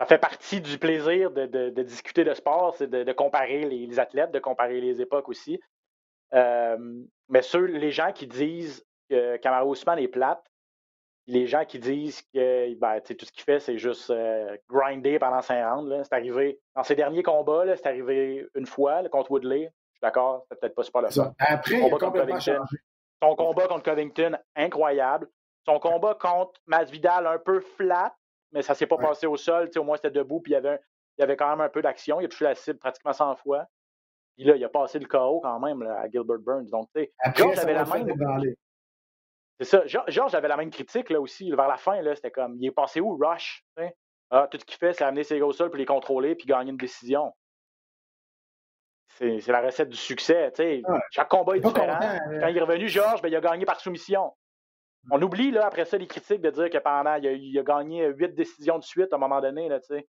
ça 0.00 0.06
fait 0.06 0.18
partie 0.18 0.60
du 0.60 0.78
plaisir 0.78 1.30
de, 1.30 1.82
discuter 1.82 2.24
de 2.24 2.34
sport, 2.34 2.74
c'est 2.76 2.90
de, 2.90 3.12
comparer 3.12 3.64
les, 3.64 3.98
athlètes, 4.00 4.32
de 4.32 4.40
comparer 4.40 4.80
les 4.80 5.00
époques 5.00 5.28
aussi. 5.28 5.60
Euh, 6.34 6.76
mais 7.28 7.42
ceux, 7.42 7.64
les 7.66 7.92
gens 7.92 8.12
qui 8.12 8.26
disent 8.26 8.84
que 9.08 9.36
Kamaru 9.36 9.72
Usman 9.72 9.98
est 9.98 10.08
plate, 10.08 10.42
les 11.26 11.46
gens 11.46 11.64
qui 11.64 11.78
disent 11.78 12.22
que 12.34 12.74
ben, 12.74 13.00
tout 13.00 13.24
ce 13.24 13.32
qu'il 13.32 13.44
fait, 13.44 13.60
c'est 13.60 13.78
juste 13.78 14.10
euh, 14.10 14.56
grinder 14.68 15.18
pendant 15.18 15.40
5 15.40 15.64
rounds. 15.64 16.02
C'est 16.02 16.14
arrivé 16.14 16.58
dans 16.74 16.82
ses 16.82 16.96
derniers 16.96 17.22
combats, 17.22 17.64
c'est 17.76 17.86
arrivé 17.86 18.46
une 18.54 18.66
fois 18.66 19.08
contre 19.08 19.30
Woodley. 19.30 19.70
Je 19.92 19.98
suis 19.98 20.00
d'accord, 20.02 20.44
c'est 20.50 20.58
peut-être 20.58 20.74
pas 20.74 20.82
super 20.82 21.02
le 21.02 21.10
fun. 21.10 21.32
Après, 21.38 21.78
son 21.78 21.90
combat, 21.90 22.26
son 23.22 23.36
combat 23.36 23.66
contre 23.66 23.82
Covington, 23.82 24.38
incroyable. 24.56 25.28
Son 25.66 25.78
combat 25.78 26.14
contre 26.14 26.60
Masvidal, 26.66 27.26
un 27.26 27.38
peu 27.38 27.60
flat, 27.60 28.14
mais 28.52 28.62
ça 28.62 28.74
s'est 28.74 28.86
pas 28.86 28.98
passé 28.98 29.26
au 29.26 29.36
sol. 29.36 29.70
Au 29.76 29.84
moins, 29.84 29.96
c'était 29.96 30.10
debout, 30.10 30.40
puis 30.40 30.52
il 30.52 30.54
y, 30.54 30.58
avait, 30.58 30.78
il 31.18 31.24
avait 31.24 31.36
quand 31.36 31.48
même 31.48 31.62
un 31.62 31.68
peu 31.70 31.80
d'action. 31.80 32.20
Il 32.20 32.26
a 32.26 32.28
touché 32.28 32.44
la 32.44 32.54
cible 32.54 32.78
pratiquement 32.78 33.12
100 33.12 33.36
fois. 33.36 33.66
Puis 34.36 34.44
là, 34.44 34.56
il 34.56 34.64
a 34.64 34.68
passé 34.68 34.98
le 34.98 35.06
KO 35.06 35.40
quand 35.40 35.60
même 35.60 35.82
à 35.82 36.08
Gilbert 36.10 36.40
Burns. 36.40 36.66
Donc, 36.66 36.88
tu 36.94 37.02
sais, 37.02 37.12
Georges 37.36 37.58
avait 37.58 37.74
la 37.74 37.84
même. 37.84 38.54
C'est 39.60 39.64
ça. 39.64 39.86
Georges 40.08 40.34
avait 40.34 40.48
la 40.48 40.56
même 40.56 40.70
critique 40.70 41.10
là 41.10 41.20
aussi. 41.20 41.50
Vers 41.52 41.68
la 41.68 41.76
fin, 41.76 42.02
c'était 42.14 42.32
comme 42.32 42.56
il 42.58 42.66
est 42.66 42.72
passé 42.72 43.00
où, 43.00 43.16
Rush? 43.16 43.64
Ah, 44.30 44.48
tout 44.50 44.58
ce 44.58 44.64
qu'il 44.64 44.76
fait, 44.76 44.92
c'est 44.92 45.04
amener 45.04 45.22
ses 45.22 45.38
gars 45.38 45.46
au 45.46 45.52
sol 45.52 45.70
puis 45.70 45.78
les 45.78 45.86
contrôler 45.86 46.34
puis 46.34 46.46
gagner 46.46 46.72
une 46.72 46.76
décision. 46.76 47.32
C'est 49.18 49.48
la 49.48 49.60
recette 49.60 49.88
du 49.88 49.96
succès. 49.96 50.52
Chaque 51.10 51.28
combat 51.28 51.56
est, 51.56 51.60
différent. 51.60 51.98
Quand 52.40 52.48
il 52.48 52.56
est 52.56 52.60
revenu, 52.60 52.88
Georges, 52.88 53.22
ben, 53.22 53.28
il 53.28 53.36
a 53.36 53.40
gagné 53.40 53.64
par 53.64 53.80
soumission. 53.80 54.32
On 55.10 55.20
oublie, 55.20 55.50
là, 55.50 55.66
après 55.66 55.84
ça, 55.84 55.98
les 55.98 56.06
critiques 56.06 56.40
de 56.40 56.50
dire 56.50 56.70
que 56.70 56.78
pendant, 56.78 57.16
il 57.16 57.58
a, 57.58 57.62
gagné 57.62 58.06
huit 58.08 58.34
décisions 58.34 58.78
de 58.78 58.84
suite 58.84 59.12
à 59.12 59.16
un 59.16 59.18
moment 59.18 59.40
donné, 59.40 59.68
là, 59.68 59.78
sais. 59.80 60.08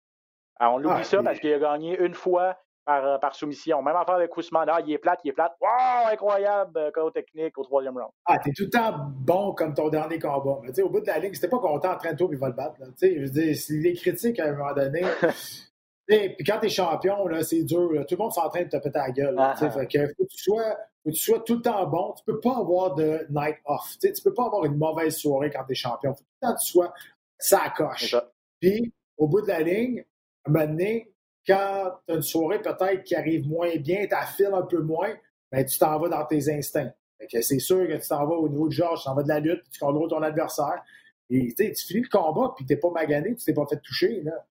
on 0.59 0.77
oublie 0.77 0.89
ah, 0.99 1.03
ça 1.03 1.23
parce 1.23 1.39
qu'il 1.39 1.51
a 1.51 1.59
gagné 1.59 1.99
une 1.99 2.13
fois 2.13 2.57
par, 2.85 3.05
euh, 3.05 3.17
par 3.17 3.35
soumission. 3.35 3.81
Même 3.81 3.95
affaire 3.95 4.15
avec 4.15 4.35
Ousmane, 4.37 4.69
ah, 4.69 4.79
il 4.85 4.93
est 4.93 4.97
plate, 4.97 5.19
il 5.23 5.29
est 5.29 5.33
plate. 5.33 5.53
Wow, 5.59 6.11
incroyable, 6.11 6.77
euh, 6.77 7.09
technique 7.09 7.57
au 7.57 7.63
troisième 7.63 7.97
round. 7.97 8.11
Ah, 8.25 8.37
t'es 8.37 8.51
tout 8.55 8.63
le 8.63 8.69
temps 8.69 8.93
bon 9.15 9.53
comme 9.53 9.73
ton 9.73 9.89
dernier 9.89 10.19
combat. 10.19 10.59
Mais, 10.61 10.79
au 10.81 10.89
bout 10.89 11.01
de 11.01 11.07
la 11.07 11.19
ligne, 11.19 11.33
c'était 11.33 11.49
pas 11.49 11.59
content, 11.59 11.93
en 11.93 11.97
train 11.97 12.13
de 12.13 12.17
tour, 12.17 12.29
il 12.31 12.37
va 12.37 12.49
le 12.49 12.53
battre. 12.53 12.79
Là, 12.79 12.87
je 13.01 13.19
veux 13.19 13.29
dire, 13.29 13.55
les 13.69 13.93
critiques 13.93 14.39
à 14.39 14.49
un 14.49 14.53
moment 14.53 14.73
donné. 14.73 15.01
Puis 16.07 16.43
quand 16.45 16.59
t'es 16.59 16.69
champion, 16.69 17.27
là, 17.27 17.43
c'est 17.43 17.63
dur. 17.63 17.89
Tout 18.07 18.15
le 18.15 18.17
monde 18.17 18.33
s'entraîne 18.33 18.65
de 18.65 18.77
te 18.77 18.83
péter 18.83 18.99
la 18.99 19.11
gueule. 19.11 19.35
Ah, 19.37 19.55
ah. 19.57 19.69
Fait 19.69 19.87
que 19.87 20.07
faut 20.07 20.25
que 20.25 20.29
tu 20.29 20.37
sois 20.37 20.77
que 21.05 21.11
tu 21.11 21.19
sois 21.19 21.39
tout 21.39 21.55
le 21.55 21.61
temps 21.61 21.85
bon. 21.87 22.13
Tu 22.17 22.23
peux 22.25 22.39
pas 22.39 22.57
avoir 22.57 22.95
de 22.95 23.25
night 23.29 23.57
off. 23.65 23.97
Tu 24.01 24.11
peux 24.23 24.33
pas 24.33 24.45
avoir 24.45 24.65
une 24.65 24.77
mauvaise 24.77 25.15
soirée 25.15 25.49
quand 25.49 25.63
tu 25.65 25.73
es 25.73 25.75
champion. 25.75 26.13
Faut 26.13 26.23
tout 26.23 26.25
le 26.41 26.47
temps 26.47 26.55
que 26.55 26.59
tu 26.59 26.67
sois 26.67 26.93
ça 27.37 27.73
coche. 27.75 28.15
Puis, 28.59 28.93
au 29.17 29.27
bout 29.27 29.41
de 29.41 29.47
la 29.47 29.61
ligne, 29.61 30.05
à 30.45 30.49
un 30.49 30.53
moment 30.53 30.67
donné, 30.67 31.13
quand 31.45 31.91
tu 32.07 32.13
as 32.13 32.15
une 32.15 32.21
soirée 32.21 32.61
peut-être 32.61 33.03
qui 33.03 33.15
arrive 33.15 33.47
moins 33.47 33.75
bien, 33.77 34.07
tu 34.07 34.15
affiles 34.15 34.53
un 34.53 34.61
peu 34.61 34.81
moins, 34.81 35.13
ben, 35.51 35.65
tu 35.65 35.77
t'en 35.77 35.99
vas 35.99 36.07
dans 36.07 36.25
tes 36.25 36.49
instincts. 36.53 36.93
c'est 37.29 37.59
sûr 37.59 37.85
que 37.87 37.93
tu 37.93 38.07
t'en 38.07 38.25
vas 38.25 38.35
au 38.35 38.47
niveau 38.47 38.67
de 38.67 38.73
Georges, 38.73 38.99
tu 38.99 39.05
t'en 39.05 39.15
vas 39.15 39.23
de 39.23 39.27
la 39.27 39.39
lutte, 39.39 39.63
tu 39.69 39.79
contrôles 39.79 40.09
ton 40.09 40.21
adversaire. 40.21 40.81
Et 41.29 41.53
tu 41.53 41.75
finis 41.75 42.01
le 42.01 42.09
combat, 42.09 42.53
puis 42.55 42.65
tu 42.65 42.73
n'es 42.73 42.79
pas 42.79 42.91
magané, 42.91 43.35
tu 43.35 43.43
t'es 43.43 43.53
pas 43.53 43.65
fait 43.65 43.79
toucher. 43.79 44.21
Là. 44.21 44.45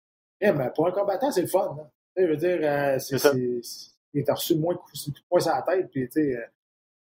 Eh, 0.44 0.50
ben, 0.50 0.70
pour 0.70 0.88
un 0.88 0.90
combattant, 0.90 1.31
c'est 1.31 1.42
le 1.42 1.46
fun. 1.46 1.76
Je 2.16 2.24
veux 2.24 2.37
dire, 2.37 2.59
euh, 2.62 2.98
c'est 2.98 3.16
il 4.14 4.28
a 4.28 4.35
reçu 4.35 4.57
moins 4.57 4.74
de 4.74 4.78
coups 4.78 4.98
sur 4.98 5.50
la 5.50 5.62
tête. 5.62 5.88
Puis, 5.90 6.07
tu 6.09 6.12
sais, 6.12 6.37
euh, 6.37 6.44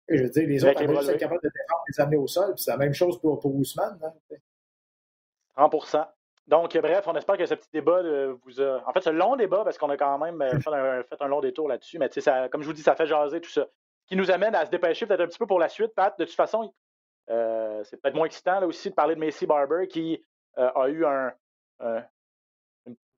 je 0.09 0.23
veux 0.23 0.31
dire, 0.31 0.49
les 0.49 0.65
autres 0.65 0.81
avaient 0.81 0.97
juste 0.97 1.19
capables 1.19 1.43
de 1.43 1.51
défendre 1.51 1.83
les 1.89 2.01
amener 2.01 2.17
au 2.17 2.27
sol. 2.27 2.55
Puis 2.55 2.65
c'est 2.65 2.71
la 2.71 2.79
même 2.79 2.95
chose 2.95 3.21
pour, 3.21 3.39
pour 3.41 3.55
Ousmane. 3.55 3.99
Hein, 4.03 4.37
100% 5.59 6.07
donc, 6.47 6.77
bref, 6.77 7.05
on 7.07 7.15
espère 7.17 7.39
que 7.39 7.47
ce 7.47 7.55
petit 7.55 7.71
débat 7.73 8.03
vous 8.45 8.61
a. 8.61 8.83
En 8.87 8.93
fait, 8.93 9.01
ce 9.01 9.11
long 9.11 9.35
débat, 9.35 9.65
parce 9.65 9.79
qu'on 9.79 9.89
a 9.89 9.97
quand 9.97 10.19
même 10.19 10.43
euh, 10.43 10.61
fait 11.09 11.21
un, 11.21 11.29
long 11.29 11.41
détour 11.41 11.69
là-dessus, 11.69 11.99
mais 11.99 12.11
ça, 12.11 12.51
comme 12.51 12.61
je 12.61 12.67
vous 12.67 12.75
dis, 12.75 12.83
ça 12.83 12.95
fait 12.95 13.07
jaser 13.07 13.41
tout 13.41 13.51
ça. 13.51 13.67
Ce 14.03 14.09
qui 14.09 14.17
nous 14.17 14.31
amène 14.31 14.55
à 14.55 14.67
se 14.67 14.71
dépêcher 14.71 15.07
peut-être 15.07 15.23
un 15.23 15.27
petit 15.27 15.39
peu 15.39 15.47
pour 15.47 15.59
la 15.59 15.71
suite, 15.71 15.95
Pat. 15.95 16.19
De 16.19 16.25
toute 16.27 16.35
façon, 16.35 16.75
euh, 17.31 17.83
c'est 17.85 17.97
peut-être 17.97 18.15
moins 18.15 18.27
excitant 18.27 18.61
là 18.61 18.67
aussi 18.67 18.91
de 18.91 18.95
parler 18.95 19.15
de 19.15 19.21
Macy 19.21 19.47
Barber 19.47 19.89
qui 19.89 20.23
a 20.57 20.89
eu 20.89 21.05
un, 21.07 21.33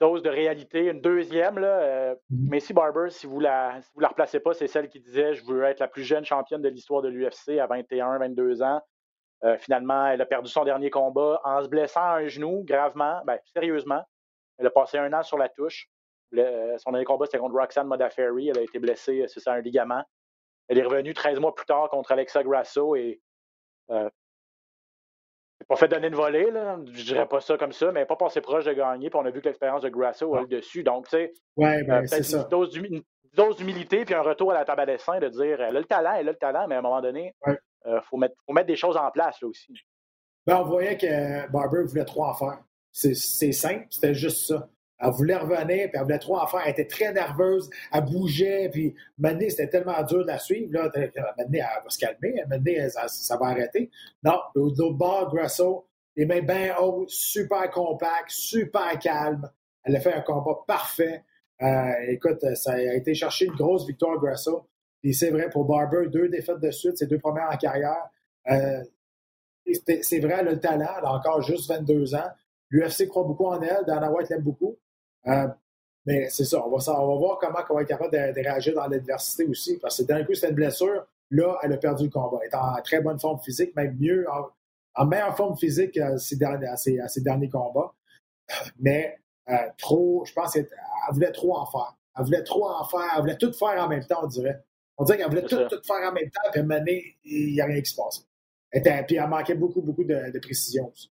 dose 0.00 0.22
de 0.22 0.30
réalité, 0.30 0.90
une 0.90 1.00
deuxième. 1.00 1.58
Là, 1.58 1.80
euh, 1.80 2.14
mm-hmm. 2.32 2.50
Macy 2.50 2.72
Barber, 2.72 3.10
si 3.10 3.26
vous 3.26 3.40
la, 3.40 3.80
si 3.82 3.90
vous 3.94 4.00
la 4.00 4.08
replacez 4.08 4.40
pas, 4.40 4.54
c'est 4.54 4.66
celle 4.66 4.88
qui 4.88 5.00
disait 5.00 5.34
Je 5.34 5.44
veux 5.44 5.64
être 5.64 5.80
la 5.80 5.88
plus 5.88 6.04
jeune 6.04 6.24
championne 6.24 6.62
de 6.62 6.68
l'histoire 6.68 7.02
de 7.02 7.08
l'UFC 7.08 7.58
à 7.58 7.66
21, 7.66 8.18
22 8.18 8.62
ans. 8.62 8.80
Euh, 9.44 9.58
finalement, 9.58 10.06
elle 10.06 10.20
a 10.20 10.26
perdu 10.26 10.48
son 10.48 10.64
dernier 10.64 10.90
combat 10.90 11.40
en 11.44 11.62
se 11.62 11.68
blessant 11.68 12.02
un 12.02 12.26
genou 12.26 12.64
gravement, 12.64 13.20
ben, 13.26 13.38
sérieusement. 13.52 14.02
Elle 14.58 14.66
a 14.66 14.70
passé 14.70 14.98
un 14.98 15.12
an 15.12 15.22
sur 15.22 15.36
la 15.36 15.48
touche. 15.48 15.88
Euh, 16.36 16.76
son 16.78 16.90
dernier 16.90 17.04
combat, 17.04 17.26
c'était 17.26 17.38
contre 17.38 17.54
Roxanne 17.54 17.86
Modafferi. 17.86 18.48
Elle 18.48 18.58
a 18.58 18.62
été 18.62 18.78
blessée, 18.78 19.24
c'est 19.28 19.40
ça, 19.40 19.52
un 19.52 19.60
ligament. 19.60 20.02
Elle 20.68 20.78
est 20.78 20.82
revenue 20.82 21.14
13 21.14 21.38
mois 21.38 21.54
plus 21.54 21.66
tard 21.66 21.88
contre 21.90 22.12
Alexa 22.12 22.42
Grasso 22.42 22.96
et 22.96 23.20
pas 25.64 25.76
fait 25.76 25.88
donner 25.88 26.08
une 26.08 26.14
volée, 26.14 26.50
là. 26.50 26.78
je 26.92 27.04
dirais 27.04 27.26
pas 27.26 27.40
ça 27.40 27.56
comme 27.56 27.72
ça, 27.72 27.90
mais 27.90 28.04
pas 28.04 28.16
passé 28.16 28.40
proche 28.40 28.64
de 28.64 28.72
gagner. 28.72 29.10
Puis 29.10 29.18
on 29.18 29.24
a 29.24 29.30
vu 29.30 29.40
que 29.40 29.46
l'expérience 29.46 29.82
de 29.82 29.88
Grasso 29.88 30.34
a 30.34 30.42
le 30.42 30.46
dessus. 30.46 30.82
Donc, 30.82 31.08
tu 31.08 31.16
sais, 31.16 31.32
ouais, 31.56 31.82
ben, 31.84 32.04
euh, 32.04 32.08
peut-être 32.08 32.76
une, 32.76 33.02
dose 33.34 33.56
d'humilité 33.56 34.04
puis 34.04 34.14
un 34.14 34.22
retour 34.22 34.52
à 34.52 34.54
la 34.54 34.64
table 34.64 34.82
à 34.82 34.86
dessin 34.86 35.18
de 35.18 35.28
dire 35.28 35.60
elle 35.60 35.76
a 35.76 35.80
le 35.80 35.84
talent, 35.84 36.14
elle 36.14 36.28
a 36.28 36.32
le 36.32 36.38
talent, 36.38 36.66
mais 36.68 36.74
à 36.74 36.78
un 36.78 36.82
moment 36.82 37.00
donné, 37.00 37.34
il 37.46 37.56
euh, 37.86 38.00
faut, 38.02 38.16
mettre, 38.16 38.34
faut 38.46 38.52
mettre 38.52 38.66
des 38.66 38.76
choses 38.76 38.96
en 38.96 39.10
place 39.10 39.40
là 39.40 39.48
aussi. 39.48 39.74
Ben, 40.46 40.58
on 40.58 40.64
voyait 40.64 40.96
que 40.96 41.50
Barber 41.50 41.82
voulait 41.84 42.04
trop 42.04 42.24
en 42.24 42.34
faire. 42.34 42.58
C'est 42.92 43.52
simple, 43.52 43.86
c'était 43.90 44.14
juste 44.14 44.46
ça. 44.46 44.68
Elle 44.98 45.10
voulait 45.10 45.36
revenir, 45.36 45.88
puis 45.88 45.90
elle 45.94 46.02
voulait 46.02 46.18
trop 46.18 46.38
en 46.38 46.46
faire. 46.46 46.62
Elle 46.64 46.72
était 46.72 46.86
très 46.86 47.12
nerveuse, 47.12 47.68
elle 47.92 48.04
bougeait, 48.04 48.70
puis 48.70 48.94
maintenant, 49.18 49.46
c'était 49.48 49.68
tellement 49.68 50.02
dur 50.02 50.22
de 50.22 50.26
la 50.26 50.38
suivre. 50.38 50.72
Là, 50.72 50.90
maintenant, 50.94 51.46
elle 51.52 51.84
va 51.84 51.90
se 51.90 51.98
calmer, 51.98 52.42
maintenant, 52.48 52.88
ça, 52.88 53.08
ça 53.08 53.36
va 53.36 53.46
arrêter. 53.48 53.90
Non, 54.22 54.38
l'autre 54.54 54.94
bord, 54.94 55.34
Grasso, 55.34 55.86
les 56.16 56.24
mains 56.24 56.40
bien 56.40 56.76
hautes, 56.78 57.10
super 57.10 57.70
compact, 57.70 58.30
super 58.30 58.98
calme. 58.98 59.50
Elle 59.84 59.96
a 59.96 60.00
fait 60.00 60.14
un 60.14 60.22
combat 60.22 60.58
parfait. 60.66 61.24
Euh, 61.62 61.92
écoute, 62.08 62.44
ça 62.54 62.72
a 62.72 62.94
été 62.94 63.14
chercher 63.14 63.46
une 63.46 63.54
grosse 63.54 63.86
victoire, 63.86 64.18
Grasso. 64.18 64.66
Puis 65.02 65.14
c'est 65.14 65.30
vrai, 65.30 65.50
pour 65.50 65.64
Barber, 65.64 66.08
deux 66.08 66.28
défaites 66.28 66.60
de 66.60 66.70
suite, 66.70 66.96
ses 66.96 67.06
deux 67.06 67.18
premières 67.18 67.50
en 67.52 67.56
carrière. 67.56 68.08
Euh, 68.50 68.82
c'est 70.02 70.20
vrai, 70.20 70.36
elle 70.40 70.48
a 70.48 70.52
le 70.52 70.60
talent, 70.60 70.88
elle 70.98 71.04
a 71.04 71.12
encore 71.12 71.42
juste 71.42 71.68
22 71.68 72.14
ans. 72.14 72.30
L'UFC 72.70 73.08
croit 73.08 73.24
beaucoup 73.24 73.46
en 73.46 73.60
elle, 73.60 73.84
Dana 73.86 74.10
White 74.10 74.30
l'aime 74.30 74.42
beaucoup. 74.42 74.76
Euh, 75.28 75.48
mais 76.04 76.28
c'est 76.30 76.44
ça, 76.44 76.64
on 76.64 76.70
va, 76.70 77.00
on 77.00 77.08
va 77.08 77.18
voir 77.18 77.38
comment 77.38 77.58
on 77.68 77.74
va 77.74 77.82
être 77.82 77.88
capable 77.88 78.12
de, 78.12 78.40
réagir 78.40 78.74
dans 78.74 78.86
l'adversité 78.86 79.44
aussi. 79.44 79.76
Parce 79.78 79.98
que 79.98 80.02
d'un 80.04 80.24
coup, 80.24 80.34
c'était 80.34 80.50
une 80.50 80.54
blessure. 80.54 81.04
Là, 81.30 81.58
elle 81.62 81.72
a 81.72 81.76
perdu 81.76 82.04
le 82.04 82.10
combat. 82.10 82.38
Elle 82.42 82.48
est 82.48 82.54
en 82.54 82.80
très 82.82 83.00
bonne 83.00 83.18
forme 83.18 83.40
physique, 83.40 83.74
même 83.74 83.96
mieux, 83.98 84.24
en, 84.94 85.06
meilleure 85.06 85.36
forme 85.36 85.56
physique 85.56 85.98
à 85.98 86.16
ses, 86.16 86.36
derniers, 86.36 86.68
derniers 87.16 87.48
combats. 87.48 87.92
mais 88.78 89.18
trop, 89.78 90.24
je 90.24 90.32
pense 90.32 90.52
qu'elle 90.52 90.68
voulait 91.10 91.32
trop 91.32 91.56
en 91.56 91.66
faire. 91.66 91.96
Elle 92.16 92.24
voulait 92.24 92.44
trop 92.44 92.70
en 92.70 92.84
faire. 92.84 93.10
Elle 93.16 93.20
voulait 93.22 93.36
tout 93.36 93.52
faire 93.52 93.82
en 93.82 93.88
même 93.88 94.04
temps, 94.06 94.20
on 94.22 94.28
dirait. 94.28 94.62
On 94.98 95.04
dirait 95.04 95.18
qu'elle 95.18 95.28
voulait 95.28 95.42
tout, 95.42 95.58
tout, 95.68 95.82
faire 95.82 96.08
en 96.08 96.12
même 96.12 96.30
temps, 96.30 96.40
puis 96.52 96.60
à 96.60 96.62
un 96.62 96.66
moment 96.66 96.78
donné, 96.78 97.16
il 97.24 97.52
n'y 97.52 97.60
a 97.60 97.66
rien 97.66 97.82
qui 97.82 97.90
se 97.90 97.96
passe. 97.96 98.26
puis 98.70 99.16
elle 99.16 99.28
manquait 99.28 99.54
beaucoup, 99.54 99.82
beaucoup 99.82 100.04
de, 100.04 100.30
de 100.30 100.38
précision 100.38 100.90
aussi. 100.90 101.10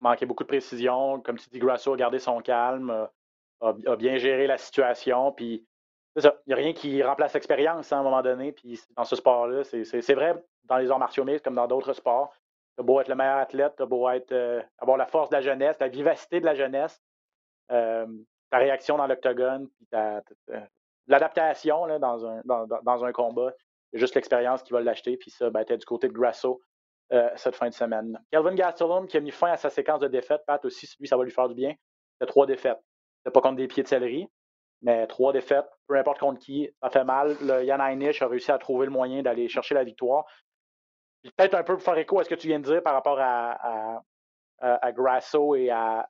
Manquait 0.00 0.26
beaucoup 0.26 0.44
de 0.44 0.48
précision. 0.48 1.20
Comme 1.20 1.38
tu 1.38 1.48
dis, 1.50 1.58
Grasso 1.58 1.92
a 1.92 1.96
gardé 1.96 2.18
son 2.18 2.40
calme, 2.40 3.08
a, 3.60 3.96
bien 3.96 4.18
géré 4.18 4.46
la 4.46 4.58
situation. 4.58 5.32
Puis, 5.32 5.66
il 6.16 6.32
n'y 6.46 6.52
a 6.52 6.56
rien 6.56 6.72
qui 6.72 7.02
remplace 7.02 7.34
l'expérience 7.34 7.92
hein, 7.92 7.98
à 7.98 8.00
un 8.00 8.02
moment 8.02 8.22
donné. 8.22 8.52
Puis, 8.52 8.80
dans 8.96 9.04
ce 9.04 9.16
sport-là, 9.16 9.64
c'est 9.64 10.14
vrai 10.14 10.34
dans 10.64 10.78
les 10.78 10.90
arts 10.90 10.98
martiaux 10.98 11.24
mixtes 11.24 11.44
comme 11.44 11.54
dans 11.54 11.66
d'autres 11.66 11.92
sports. 11.92 12.32
Tu 12.76 12.84
beau 12.84 13.00
être 13.00 13.08
le 13.08 13.14
meilleur 13.14 13.38
athlète, 13.38 13.74
tu 13.76 13.86
beau 13.86 14.08
être, 14.10 14.32
euh, 14.32 14.62
avoir 14.78 14.96
la 14.98 15.06
force 15.06 15.30
de 15.30 15.36
la 15.36 15.40
jeunesse, 15.40 15.76
la 15.80 15.88
vivacité 15.88 16.40
de 16.40 16.44
la 16.44 16.54
jeunesse, 16.54 17.02
euh, 17.70 18.06
ta 18.50 18.58
réaction 18.58 18.98
dans 18.98 19.06
l'octogone, 19.06 19.68
puis 19.68 19.86
l'adaptation 21.06 21.98
dans 21.98 22.26
un, 22.26 22.42
dans, 22.44 23.04
un 23.04 23.12
combat. 23.12 23.52
C'est 23.92 23.98
juste 23.98 24.14
l'expérience 24.14 24.62
qui 24.62 24.72
va 24.72 24.80
l'acheter. 24.80 25.16
Puis 25.16 25.30
ça, 25.30 25.48
ben, 25.48 25.64
tu 25.64 25.76
du 25.76 25.86
côté 25.86 26.08
de 26.08 26.12
Grasso 26.12 26.60
euh, 27.12 27.30
cette 27.36 27.54
fin 27.54 27.68
de 27.68 27.74
semaine. 27.74 28.18
Kelvin 28.32 28.54
Gastelum 28.54 29.06
qui 29.06 29.16
a 29.16 29.20
mis 29.20 29.30
fin 29.30 29.52
à 29.52 29.56
sa 29.56 29.70
séquence 29.70 30.00
de 30.00 30.08
défaites. 30.08 30.42
Pat 30.44 30.64
aussi, 30.64 30.88
lui, 30.98 31.06
ça 31.06 31.16
va 31.16 31.22
lui 31.22 31.30
faire 31.30 31.48
du 31.48 31.54
bien. 31.54 31.72
C'est 32.20 32.26
trois 32.26 32.46
défaites. 32.46 32.80
C'est 33.24 33.30
pas 33.32 33.40
contre 33.40 33.56
des 33.56 33.68
pieds 33.68 33.84
de 33.84 33.88
céleri, 33.88 34.28
mais 34.82 35.06
trois 35.06 35.32
défaites, 35.32 35.66
peu 35.86 35.96
importe 35.96 36.18
contre 36.18 36.40
qui, 36.40 36.68
ça 36.82 36.90
fait 36.90 37.04
mal. 37.04 37.36
Le 37.40 37.64
Yann 37.64 37.80
Heinisch 37.80 38.22
a 38.22 38.26
réussi 38.26 38.50
à 38.50 38.58
trouver 38.58 38.86
le 38.86 38.92
moyen 38.92 39.22
d'aller 39.22 39.48
chercher 39.48 39.74
la 39.74 39.84
victoire. 39.84 40.24
Peut-être 41.36 41.54
un 41.54 41.62
peu 41.62 41.74
pour 41.74 41.82
faire 41.82 41.98
écho 41.98 42.18
à 42.18 42.24
ce 42.24 42.28
que 42.28 42.34
tu 42.34 42.48
viens 42.48 42.58
de 42.58 42.64
dire 42.64 42.82
par 42.82 42.94
rapport 42.94 43.18
à, 43.20 44.00
à, 44.58 44.92
Grasso 44.92 45.54
et 45.54 45.70
à, 45.70 46.08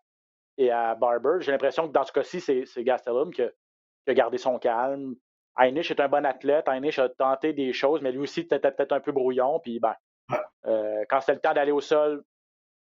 et 0.57 0.70
à 0.70 0.94
Barber. 0.94 1.38
J'ai 1.40 1.53
l'impression 1.53 1.88
que 1.88 1.92
dans 1.92 2.05
ce 2.05 2.12
cas-ci, 2.12 2.40
c'est 2.40 2.84
Gastelum 2.84 3.32
qui, 3.32 3.42
a 3.42 4.14
gardé 4.14 4.38
son 4.38 4.59
calme. 4.59 5.14
Heinisch 5.59 5.90
est 5.90 6.01
un 6.01 6.09
bon 6.09 6.24
athlète. 6.24 6.68
Heinisch 6.68 6.99
a 6.99 7.09
tenté 7.09 7.53
des 7.53 7.72
choses, 7.72 8.01
mais 8.03 8.12
lui 8.12 8.20
aussi 8.20 8.44
peut-être 8.44 8.92
un 8.92 9.01
peu 9.01 9.12
brouillon. 9.12 9.59
Puis 9.61 9.78
ben, 9.78 9.94
euh, 10.66 11.05
quand 11.09 11.20
c'était 11.20 11.35
le 11.35 11.41
temps 11.41 11.55
d'aller 11.55 11.72
au 11.72 11.81
sol, 11.81 12.22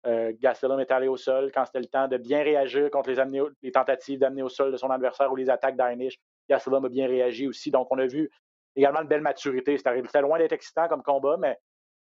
euh, 0.05 0.33
Gastelum 0.39 0.79
est 0.79 0.91
allé 0.91 1.07
au 1.07 1.17
sol. 1.17 1.51
Quand 1.53 1.65
c'était 1.65 1.79
le 1.79 1.85
temps 1.85 2.07
de 2.07 2.17
bien 2.17 2.43
réagir 2.43 2.89
contre 2.91 3.11
les, 3.11 3.41
les 3.61 3.71
tentatives 3.71 4.19
d'amener 4.19 4.43
au 4.43 4.49
sol 4.49 4.71
de 4.71 4.77
son 4.77 4.89
adversaire 4.89 5.31
ou 5.31 5.35
les 5.35 5.49
attaques 5.49 5.77
d'Heinisch, 5.77 6.19
Gastelum 6.49 6.85
a 6.85 6.89
bien 6.89 7.07
réagi 7.07 7.47
aussi. 7.47 7.71
Donc, 7.71 7.87
on 7.91 7.97
a 7.97 8.05
vu 8.05 8.29
également 8.75 9.01
une 9.01 9.07
belle 9.07 9.21
maturité. 9.21 9.77
C'était 9.77 10.21
loin 10.21 10.37
d'être 10.39 10.51
excitant 10.51 10.87
comme 10.87 11.03
combat, 11.03 11.37
mais 11.39 11.57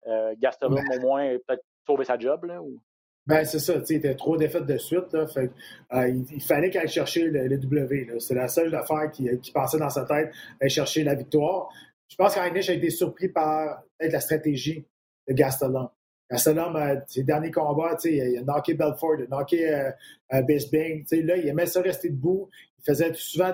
euh, 0.06 0.34
Gastelum, 0.38 0.74
ben 0.74 0.98
au 0.98 1.00
moins, 1.00 1.28
peut-être 1.46 1.64
sauvé 1.86 2.04
sa 2.04 2.18
job. 2.18 2.44
Là, 2.44 2.62
ou... 2.62 2.80
Ben, 3.26 3.44
c'est 3.44 3.58
ça, 3.58 3.74
il 3.88 3.96
était 3.96 4.14
trop 4.14 4.36
défaites 4.36 4.66
de 4.66 4.78
suite. 4.78 5.12
Là, 5.12 5.26
fait, 5.26 5.50
euh, 5.92 6.08
il, 6.08 6.42
fallait 6.42 6.70
qu'elle 6.70 6.88
chercher 6.88 7.24
le, 7.24 7.58
W. 7.58 8.18
C'est 8.18 8.34
la 8.34 8.48
seule 8.48 8.74
affaire 8.74 9.10
qui, 9.12 9.28
qui, 9.40 9.52
passait 9.52 9.78
dans 9.78 9.90
sa 9.90 10.04
tête, 10.04 10.32
d'aller 10.58 10.70
chercher 10.70 11.04
la 11.04 11.14
victoire. 11.14 11.68
Je 12.08 12.16
pense 12.16 12.34
qu'Heinisch 12.34 12.70
a 12.70 12.72
été 12.72 12.90
surpris 12.90 13.28
par 13.28 13.82
la 14.00 14.20
stratégie 14.20 14.86
de 15.28 15.34
Gastelum. 15.34 15.88
Gastelum, 16.30 16.76
euh, 16.76 16.96
ses 17.06 17.24
derniers 17.24 17.50
combats, 17.50 17.96
il 18.04 18.38
a 18.38 18.42
knocké 18.42 18.74
Belfort, 18.74 19.16
il 19.18 19.24
a 19.24 19.26
knocké 19.26 19.68
euh, 19.68 19.90
euh 20.34 20.42
Bisbing. 20.42 21.04
Là, 21.24 21.36
il 21.36 21.48
aimait 21.48 21.66
ça 21.66 21.80
rester 21.80 22.10
debout. 22.10 22.48
Il 22.78 22.84
faisait 22.84 23.12
souvent 23.14 23.52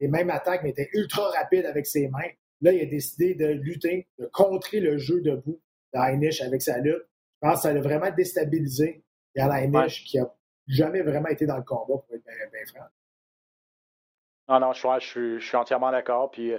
les 0.00 0.08
mêmes 0.08 0.30
attaques, 0.30 0.62
mais 0.62 0.70
il 0.70 0.72
était 0.72 0.90
ultra 0.94 1.30
rapide 1.30 1.66
avec 1.66 1.86
ses 1.86 2.08
mains. 2.08 2.30
Là, 2.60 2.72
il 2.72 2.80
a 2.80 2.86
décidé 2.86 3.34
de 3.34 3.46
lutter, 3.46 4.08
de 4.18 4.26
contrer 4.32 4.80
le 4.80 4.96
jeu 4.98 5.20
debout 5.20 5.60
de 5.92 5.98
Heinisch 5.98 6.40
avec 6.40 6.62
sa 6.62 6.78
lutte. 6.78 7.06
Je 7.42 7.48
pense 7.48 7.56
que 7.56 7.62
ça 7.62 7.72
l'a 7.72 7.80
vraiment 7.80 8.10
déstabilisé 8.10 9.04
Yann 9.34 9.52
Heinisch, 9.52 10.04
qui 10.04 10.18
n'a 10.18 10.34
jamais 10.66 11.02
vraiment 11.02 11.28
été 11.28 11.46
dans 11.46 11.56
le 11.56 11.62
combat, 11.62 11.98
pour 11.98 12.06
être 12.14 12.24
bien, 12.24 12.60
franc. 12.66 12.86
Non, 14.48 14.60
non, 14.60 14.72
je, 14.72 15.38
suis 15.40 15.56
entièrement 15.56 15.90
d'accord. 15.90 16.30
Puis 16.30 16.52
euh, 16.52 16.58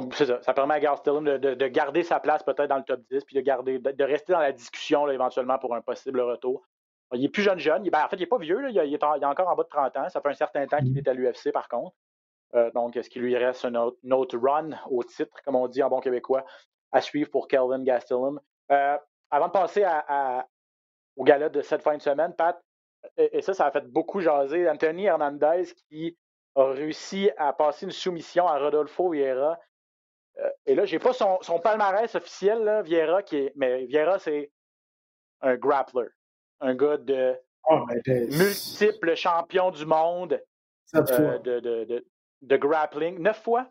donc, 0.00 0.14
ça. 0.14 0.42
Ça 0.42 0.54
permet 0.54 0.74
à 0.74 0.80
Gastelum 0.80 1.24
de, 1.24 1.54
de, 1.54 1.66
garder 1.68 2.02
sa 2.02 2.20
place 2.20 2.42
peut-être 2.42 2.68
dans 2.68 2.78
le 2.78 2.84
top 2.84 3.00
10, 3.10 3.24
puis 3.24 3.36
de, 3.36 3.40
garder, 3.40 3.78
de, 3.78 4.04
rester 4.04 4.32
dans 4.32 4.40
la 4.40 4.52
discussion 4.52 5.08
éventuellement 5.08 5.58
pour 5.58 5.74
un 5.74 5.80
possible 5.80 6.20
retour. 6.20 6.62
Il 7.12 7.24
est 7.24 7.28
plus 7.28 7.42
jeune 7.42 7.58
jeune. 7.58 7.88
Ben, 7.90 8.04
en 8.04 8.08
fait, 8.08 8.16
il 8.16 8.20
n'est 8.20 8.26
pas 8.26 8.38
vieux. 8.38 8.70
Il, 8.70 8.76
est 8.76 9.04
encore 9.04 9.48
en 9.48 9.54
bas 9.54 9.62
de 9.62 9.68
30 9.68 9.96
ans. 9.96 10.08
Ça 10.08 10.20
fait 10.20 10.28
un 10.28 10.34
certain 10.34 10.66
temps 10.66 10.78
qu'il 10.78 10.92
mm-hmm. 10.92 10.98
est 10.98 11.08
à 11.08 11.14
l'UFC, 11.14 11.52
par 11.52 11.68
contre. 11.68 11.94
Euh, 12.54 12.70
donc, 12.72 12.96
est-ce 12.96 13.10
qu'il 13.10 13.22
lui 13.22 13.36
reste 13.36 13.64
un 13.64 13.74
autre, 13.74 14.38
run 14.38 14.70
au 14.90 15.02
titre, 15.02 15.36
comme 15.44 15.56
on 15.56 15.68
dit 15.68 15.82
en 15.82 15.88
bon 15.88 16.00
québécois, 16.00 16.44
à 16.92 17.00
suivre 17.00 17.30
pour 17.30 17.46
Kelvin 17.48 17.82
Gastelum? 17.82 18.40
Euh, 18.70 18.96
avant 19.30 19.46
de 19.46 19.52
passer 19.52 19.84
à, 19.84 20.46
au 21.16 21.24
gala 21.24 21.48
de 21.48 21.62
cette 21.62 21.82
fin 21.82 21.96
de 21.96 22.02
semaine, 22.02 22.32
Pat, 22.34 22.60
et, 23.16 23.42
ça, 23.42 23.54
ça 23.54 23.66
a 23.66 23.70
fait 23.70 23.86
beaucoup 23.86 24.20
jaser. 24.20 24.68
Anthony 24.68 25.06
Hernandez 25.06 25.64
qui 25.88 26.16
a 26.54 26.66
réussi 26.66 27.30
à 27.36 27.52
passer 27.52 27.86
une 27.86 27.92
soumission 27.92 28.46
à 28.46 28.58
Rodolfo 28.58 29.10
Vieira 29.10 29.58
et 30.66 30.74
là, 30.74 30.84
j'ai 30.86 30.98
pas 30.98 31.12
son, 31.12 31.38
palmarès 31.62 32.14
officiel, 32.14 32.64
là, 32.64 32.82
Vieira, 32.82 33.22
qui 33.22 33.36
est, 33.36 33.52
mais 33.56 33.84
Vieira, 33.84 34.18
c'est 34.18 34.50
un 35.42 35.56
grappler. 35.56 36.08
Un 36.60 36.74
gars 36.74 36.96
de 36.96 37.38
oh, 37.68 37.84
multiple 38.06 39.14
champion 39.14 39.70
du 39.70 39.84
monde 39.84 40.40
euh, 40.94 41.38
de, 41.38 41.60
de, 41.60 42.06
de, 42.42 42.56
grappling. 42.56 43.18
Neuf 43.18 43.42
fois? 43.42 43.70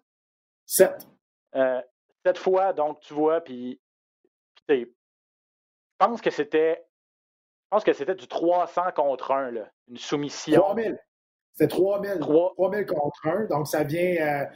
Sept. 0.65 1.07
Euh, 1.55 1.81
sept 2.25 2.37
fois, 2.37 2.73
donc 2.73 2.99
tu 2.99 3.13
vois, 3.13 3.41
puis 3.41 3.81
je 4.69 4.85
pense 5.97 6.21
que 6.21 6.29
c'était 6.29 6.85
je 7.63 7.77
pense 7.77 7.83
que 7.83 7.93
c'était 7.93 8.13
du 8.13 8.27
300 8.27 8.91
contre 8.95 9.31
1, 9.31 9.51
là, 9.51 9.71
une 9.87 9.97
soumission. 9.97 10.61
3000. 10.61 10.99
C'était 11.53 11.69
3000. 11.69 12.19
3000 12.19 12.85
contre 12.85 13.27
1, 13.27 13.45
donc 13.45 13.67
ça 13.67 13.83
vient 13.83 14.47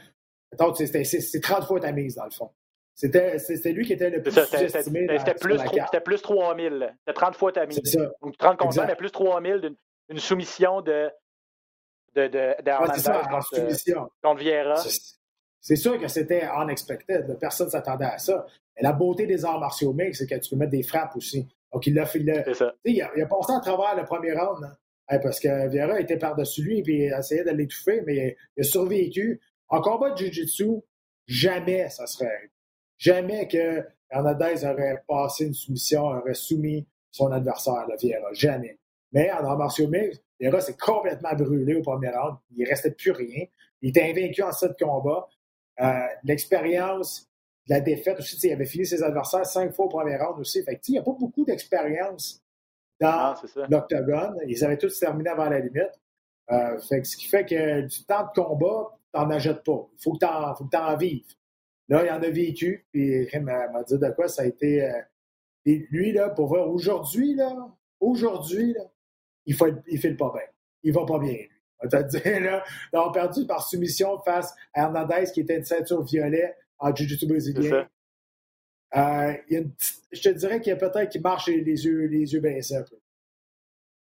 c'est 0.74 1.40
30 1.40 1.64
fois 1.64 1.80
ta 1.80 1.92
mise, 1.92 2.14
dans 2.14 2.24
le 2.24 2.30
fond. 2.30 2.50
C'était 2.94 3.72
lui 3.72 3.86
qui 3.86 3.92
était 3.92 4.10
le 4.10 4.22
plus 4.22 4.32
sous-estimé. 4.32 5.06
C'était 5.18 5.34
plus, 5.34 5.56
plus 6.04 6.22
3000. 6.22 6.96
C'était 7.00 7.12
30 7.14 7.36
fois 7.36 7.52
ta 7.52 7.66
mise. 7.66 7.80
Donc 8.22 8.36
30 8.36 8.56
contre 8.56 8.86
mais 8.86 8.96
plus 8.96 9.12
3000 9.12 9.76
d'une 10.08 10.18
soumission 10.18 10.80
de, 10.80 11.10
de, 12.14 12.26
de, 12.26 12.76
contre, 12.76 14.20
contre, 14.20 14.40
Vieira. 14.40 14.74
C'est 15.60 15.76
sûr 15.76 16.00
que 16.00 16.08
c'était 16.08 16.44
unexpected. 16.44 17.36
Personne 17.38 17.66
ne 17.66 17.72
s'attendait 17.72 18.06
à 18.06 18.18
ça. 18.18 18.46
Mais 18.76 18.82
la 18.82 18.92
beauté 18.92 19.26
des 19.26 19.44
arts 19.44 19.60
martiaux 19.60 19.92
mix, 19.92 20.18
c'est 20.18 20.26
que 20.26 20.34
tu 20.36 20.50
peux 20.50 20.56
mettre 20.56 20.72
des 20.72 20.82
frappes 20.82 21.14
aussi. 21.16 21.46
Donc, 21.72 21.86
il 21.86 21.94
l'a 21.94 22.06
fait. 22.06 22.20
Il, 22.20 22.32
il, 22.84 23.02
a, 23.02 23.10
il 23.16 23.22
a 23.22 23.26
passé 23.26 23.52
à 23.52 23.60
travers 23.60 23.94
le 23.96 24.04
premier 24.04 24.32
round. 24.32 24.64
Hein. 25.08 25.18
parce 25.22 25.38
que 25.38 25.68
Vieira 25.68 26.00
était 26.00 26.16
par-dessus 26.16 26.62
lui 26.62 26.78
et 26.78 27.06
il 27.06 27.12
essayait 27.12 27.44
de 27.44 27.50
l'étouffer, 27.50 28.02
mais 28.06 28.36
il 28.56 28.60
a 28.60 28.64
survécu. 28.64 29.40
En 29.68 29.80
combat 29.80 30.10
de 30.10 30.16
Jiu-Jitsu, 30.16 30.80
jamais 31.26 31.88
ça 31.90 32.06
serait 32.06 32.50
Jamais 32.98 33.46
que 33.46 33.84
Hernandez 34.10 34.64
aurait 34.64 35.04
passé 35.06 35.46
une 35.46 35.54
soumission, 35.54 36.06
aurait 36.06 36.34
soumis 36.34 36.86
son 37.10 37.30
adversaire, 37.30 37.86
la 37.88 37.96
Vieira. 37.96 38.32
Jamais. 38.32 38.78
Mais 39.12 39.30
en 39.30 39.44
arts 39.44 39.56
martiaux 39.56 39.88
mixtes, 39.88 40.22
Vieira 40.38 40.60
s'est 40.60 40.76
complètement 40.76 41.32
brûlé 41.34 41.76
au 41.76 41.82
premier 41.82 42.10
round. 42.10 42.36
Il 42.50 42.64
ne 42.64 42.68
restait 42.68 42.90
plus 42.90 43.12
rien. 43.12 43.44
Il 43.80 43.90
était 43.90 44.10
invaincu 44.10 44.42
en 44.42 44.52
sept 44.52 44.76
combats. 44.78 45.28
Euh, 45.80 46.06
l'expérience, 46.24 47.28
la 47.68 47.80
défaite 47.80 48.18
aussi, 48.18 48.36
il 48.42 48.52
avait 48.52 48.66
fini 48.66 48.84
ses 48.84 49.02
adversaires 49.02 49.46
cinq 49.46 49.72
fois 49.72 49.86
au 49.86 49.88
premier 49.88 50.16
round 50.16 50.40
aussi. 50.40 50.62
Fait 50.64 50.80
il 50.88 50.92
n'y 50.92 50.98
a 50.98 51.02
pas 51.02 51.12
beaucoup 51.12 51.44
d'expérience 51.44 52.42
dans 53.00 53.08
ah, 53.08 53.42
l'octogone. 53.68 54.38
Ils 54.48 54.64
avaient 54.64 54.78
tous 54.78 54.98
terminé 54.98 55.30
avant 55.30 55.48
la 55.48 55.60
limite. 55.60 56.00
Euh, 56.50 56.78
fait 56.80 57.04
ce 57.04 57.16
qui 57.16 57.26
fait 57.26 57.44
que 57.44 57.82
du 57.82 58.04
temps 58.04 58.24
de 58.24 58.40
combat, 58.40 58.97
t'en 59.12 59.30
achètes 59.30 59.64
pas. 59.64 59.88
Il 59.92 60.02
faut 60.02 60.12
que 60.12 60.18
t'en, 60.18 60.54
faut 60.54 60.64
que 60.64 60.98
vives. 60.98 61.24
Là, 61.88 62.04
il 62.04 62.10
en 62.10 62.22
a 62.22 62.30
vécu, 62.30 62.86
puis 62.92 63.26
il 63.32 63.40
m'a 63.40 63.82
dit 63.84 63.98
de 63.98 64.10
quoi 64.10 64.28
ça 64.28 64.42
a 64.42 64.46
été. 64.46 64.84
Euh, 64.84 65.00
et 65.64 65.86
lui, 65.90 66.12
là, 66.12 66.30
pour 66.30 66.48
voir 66.48 66.68
aujourd'hui, 66.68 67.34
là, 67.34 67.54
aujourd'hui, 68.00 68.74
là, 68.74 68.82
il 69.46 69.54
fait, 69.54 69.74
il 69.86 69.98
fait 69.98 70.10
le 70.10 70.16
pas 70.16 70.32
bien. 70.32 70.42
Il 70.82 70.92
va 70.92 71.06
pas 71.06 71.18
bien, 71.18 71.32
lui. 71.32 71.50
On 71.80 71.88
t'a 71.88 72.02
dit, 72.04 72.18
là, 72.24 72.64
ils 72.92 72.98
ont 72.98 73.12
perdu 73.12 73.46
par 73.46 73.66
soumission 73.66 74.18
face 74.20 74.54
à 74.74 74.82
Hernandez, 74.82 75.30
qui 75.32 75.40
était 75.40 75.56
une 75.56 75.64
ceinture 75.64 76.02
violet 76.02 76.56
en 76.78 76.94
Jiu-Jitsu 76.94 77.26
brésilien. 77.26 77.88
Euh, 78.96 79.34
je 80.12 80.22
te 80.22 80.28
dirais 80.30 80.60
qu'il 80.60 80.70
y 80.70 80.72
a 80.72 80.76
peut-être 80.76 81.10
qu'il 81.10 81.20
marche 81.20 81.48
les 81.48 81.62
yeux, 81.62 82.06
les 82.06 82.32
yeux 82.32 82.40
baissés 82.40 82.76
un 82.76 82.82
peu. 82.82 82.96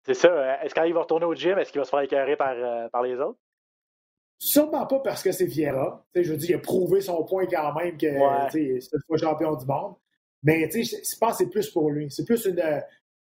C'est 0.04 0.14
ça. 0.14 0.62
Est-ce 0.62 0.74
qu'il 0.74 0.92
va 0.92 1.00
retourner 1.00 1.24
au 1.24 1.34
gym? 1.34 1.58
Est-ce 1.58 1.72
qu'il 1.72 1.80
va 1.80 1.84
se 1.84 1.90
faire 1.90 2.00
écœurer 2.00 2.36
par, 2.36 2.52
euh, 2.52 2.88
par 2.90 3.02
les 3.02 3.14
autres? 3.14 3.38
Sûrement 4.38 4.86
pas 4.86 5.00
parce 5.00 5.22
que 5.22 5.32
c'est 5.32 5.46
Vieira. 5.46 6.04
je 6.14 6.30
veux 6.30 6.36
dire, 6.36 6.50
il 6.50 6.54
a 6.56 6.58
prouvé 6.58 7.00
son 7.00 7.24
point 7.24 7.46
quand 7.46 7.74
même 7.74 7.96
que 7.96 8.06
c'est 8.50 8.92
une 8.92 9.02
fois 9.06 9.16
champion 9.16 9.54
du 9.56 9.64
monde. 9.64 9.94
Mais 10.42 10.68
je 10.70 11.18
pense 11.18 11.32
que 11.32 11.44
c'est 11.44 11.50
plus 11.50 11.70
pour 11.70 11.90
lui. 11.90 12.10
C'est 12.10 12.24
plus 12.24 12.44
une 12.44 12.60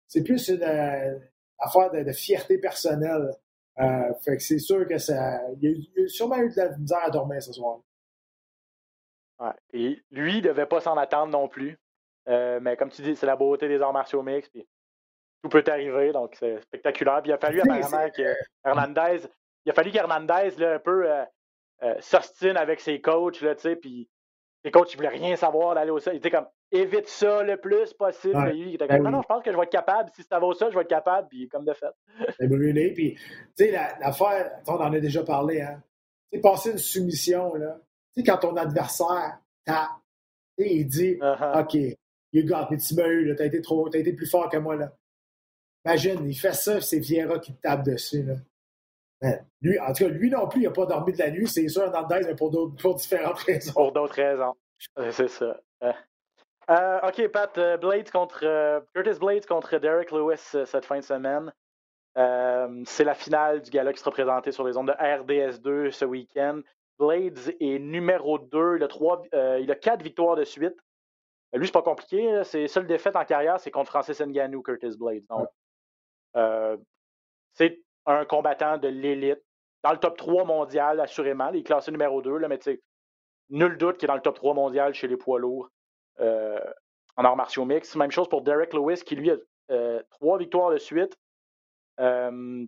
c'est 0.08 0.24
plus 0.24 0.48
une 0.48 0.62
euh, 0.62 1.18
affaire 1.58 1.92
de, 1.92 2.12
fierté 2.12 2.58
personnelle. 2.58 3.30
Euh, 3.78 4.12
fait 4.24 4.36
que 4.36 4.42
c'est 4.42 4.58
sûr 4.58 4.88
que 4.88 4.98
ça. 4.98 5.40
Il 5.60 5.86
a, 5.96 6.08
sûrement 6.08 6.38
eu 6.38 6.50
de 6.50 6.56
la 6.56 6.76
misère 6.76 7.04
à 7.04 7.10
dormir 7.10 7.42
ce 7.42 7.52
soir. 7.52 7.80
Ouais. 9.38 9.52
Et 9.72 10.02
lui, 10.10 10.38
il 10.38 10.42
ne 10.42 10.48
devait 10.48 10.66
pas 10.66 10.80
s'en 10.80 10.96
attendre 10.96 11.30
non 11.30 11.46
plus. 11.46 11.78
Euh, 12.28 12.58
mais 12.60 12.76
comme 12.76 12.90
tu 12.90 13.02
dis, 13.02 13.14
c'est 13.14 13.26
la 13.26 13.36
beauté 13.36 13.68
des 13.68 13.80
arts 13.80 13.92
martiaux 13.92 14.22
mixtes. 14.22 14.52
tout 15.42 15.48
peut 15.48 15.64
arriver, 15.68 16.12
donc 16.12 16.34
c'est 16.38 16.60
spectaculaire. 16.62 17.22
Puis 17.22 17.30
il 17.30 17.34
a 17.34 17.38
fallu 17.38 17.60
apparemment 17.60 18.10
que 18.10 18.34
Hernandez, 18.64 19.28
il 19.68 19.70
a 19.70 19.74
fallu 19.74 19.90
qu'Hernandez, 19.90 20.64
un 20.64 20.78
peu 20.78 21.10
euh, 21.10 21.24
euh, 21.82 21.94
s'ostine 22.00 22.56
avec 22.56 22.80
ses 22.80 23.02
coachs, 23.02 23.42
là, 23.42 23.54
tu 23.54 23.60
sais, 23.60 23.76
puis 23.76 24.08
les 24.64 24.70
coachs, 24.70 24.90
ils 24.94 24.96
voulaient 24.96 25.08
rien 25.08 25.36
savoir 25.36 25.74
d'aller 25.74 25.90
au 25.90 25.98
sol. 25.98 26.14
Il 26.14 26.16
était 26.16 26.30
comme, 26.30 26.46
évite 26.72 27.06
ça 27.06 27.42
le 27.42 27.58
plus 27.58 27.92
possible. 27.92 28.50
il 28.54 28.76
était 28.76 28.88
comme, 28.88 29.02
ben 29.02 29.10
non, 29.10 29.20
je 29.20 29.26
pense 29.26 29.42
que 29.42 29.52
je 29.52 29.56
vais 29.58 29.64
être 29.64 29.70
capable. 29.70 30.08
Si 30.14 30.22
ça 30.22 30.38
va 30.38 30.46
au 30.46 30.54
sol, 30.54 30.70
je 30.70 30.74
vais 30.74 30.84
être 30.84 30.88
capable. 30.88 31.28
Puis 31.28 31.48
comme 31.48 31.66
de 31.66 31.74
fait. 31.74 31.92
C'est 32.38 32.48
brûlé. 32.48 32.94
Puis, 32.94 33.14
tu 33.58 33.66
sais, 33.66 33.70
l'affaire, 34.00 34.58
on 34.66 34.72
en 34.72 34.90
a 34.90 35.00
déjà 35.00 35.22
parlé, 35.22 35.60
hein. 35.60 35.82
Tu 36.32 36.38
sais, 36.38 36.40
passer 36.40 36.70
une 36.70 36.78
soumission, 36.78 37.54
là. 37.54 37.78
Tu 38.16 38.22
sais, 38.22 38.26
quand 38.26 38.38
ton 38.38 38.56
adversaire 38.56 39.38
tape, 39.66 39.90
il 40.56 40.86
dit, 40.86 41.16
uh-huh. 41.16 41.62
OK, 41.62 41.74
you 42.32 42.46
got 42.46 42.70
me, 42.70 42.78
tu 42.78 42.94
m'as 42.94 43.08
eu, 43.08 43.36
t'as 43.36 43.44
été 43.44 43.60
trop, 43.60 43.86
t'as 43.90 43.98
été 43.98 44.14
plus 44.14 44.30
fort 44.30 44.48
que 44.48 44.56
moi, 44.56 44.76
là. 44.76 44.94
Imagine, 45.84 46.26
il 46.26 46.34
fait 46.34 46.54
ça, 46.54 46.80
c'est 46.80 47.00
Vieira 47.00 47.38
qui 47.38 47.52
te 47.52 47.60
tape 47.60 47.84
dessus, 47.84 48.22
là. 48.22 48.34
Ben, 49.20 49.44
lui, 49.60 49.78
en 49.80 49.92
tout 49.92 50.04
cas, 50.04 50.08
lui 50.08 50.30
non 50.30 50.46
plus, 50.46 50.60
il 50.60 50.64
n'a 50.64 50.70
pas 50.70 50.86
dormi 50.86 51.12
de 51.12 51.18
la 51.18 51.30
nuit, 51.30 51.48
c'est 51.48 51.66
sûr, 51.68 51.82
Hernandez, 51.82 52.20
mais 52.24 52.36
pour, 52.36 52.52
pour 52.80 52.94
différentes 52.94 53.38
raisons. 53.40 53.72
Pour 53.72 53.92
d'autres 53.92 54.14
raisons. 54.14 54.54
C'est 55.10 55.28
ça. 55.28 55.60
Euh, 55.82 55.92
euh, 56.70 57.00
OK, 57.08 57.28
Pat, 57.28 57.58
euh, 57.58 57.76
Blades 57.76 58.10
contre 58.10 58.40
Curtis 58.94 59.18
Blades 59.18 59.46
contre 59.46 59.78
Derek 59.78 60.12
Lewis 60.12 60.38
cette 60.66 60.84
fin 60.84 60.98
de 60.98 61.04
semaine. 61.04 61.52
c'est 62.86 63.04
la 63.04 63.14
finale 63.14 63.62
du 63.62 63.70
gala 63.70 63.92
qui 63.92 63.98
sera 63.98 64.10
présenté 64.12 64.52
sur 64.52 64.66
les 64.66 64.76
ondes 64.76 64.88
de 64.88 64.92
RDS2 64.92 65.90
ce 65.90 66.04
week-end. 66.04 66.60
Blades 66.98 67.56
est 67.60 67.78
numéro 67.78 68.38
2. 68.38 68.76
Il 68.76 68.84
a, 68.84 68.88
trois, 68.88 69.22
il 69.32 69.70
a 69.70 69.74
quatre 69.74 70.02
victoires 70.02 70.36
de 70.36 70.44
suite. 70.44 70.76
Lui, 71.54 71.66
c'est 71.66 71.72
pas 71.72 71.82
compliqué. 71.82 72.44
Ses 72.44 72.68
seules 72.68 72.86
défaites 72.86 73.16
en 73.16 73.24
carrière, 73.24 73.58
c'est 73.58 73.70
contre 73.70 73.90
Francis 73.90 74.20
Ngannou, 74.20 74.62
Curtis 74.62 74.96
Blades. 74.96 75.24
Donc, 75.28 75.48
c'est 77.54 77.82
un 78.08 78.24
combattant 78.24 78.78
de 78.78 78.88
l'élite. 78.88 79.42
Dans 79.84 79.92
le 79.92 79.98
top 79.98 80.16
3 80.16 80.44
mondial, 80.44 80.98
assurément. 81.00 81.50
Il 81.50 81.60
est 81.60 81.62
classé 81.62 81.92
numéro 81.92 82.20
2, 82.20 82.38
là, 82.38 82.48
mais 82.48 82.58
nul 83.50 83.78
doute 83.78 83.98
qu'il 83.98 84.06
est 84.06 84.08
dans 84.08 84.16
le 84.16 84.22
top 84.22 84.36
3 84.36 84.54
mondial 84.54 84.92
chez 84.94 85.06
les 85.06 85.16
poids 85.16 85.38
lourds 85.38 85.70
euh, 86.20 86.58
en 87.16 87.24
arts 87.24 87.36
martiaux 87.36 87.64
mix. 87.64 87.94
Même 87.94 88.10
chose 88.10 88.28
pour 88.28 88.42
Derek 88.42 88.72
Lewis, 88.72 89.02
qui 89.04 89.14
lui 89.14 89.30
a 89.30 89.36
euh, 89.70 90.02
trois 90.10 90.38
victoires 90.38 90.70
de 90.70 90.78
suite. 90.78 91.16
Euh, 92.00 92.66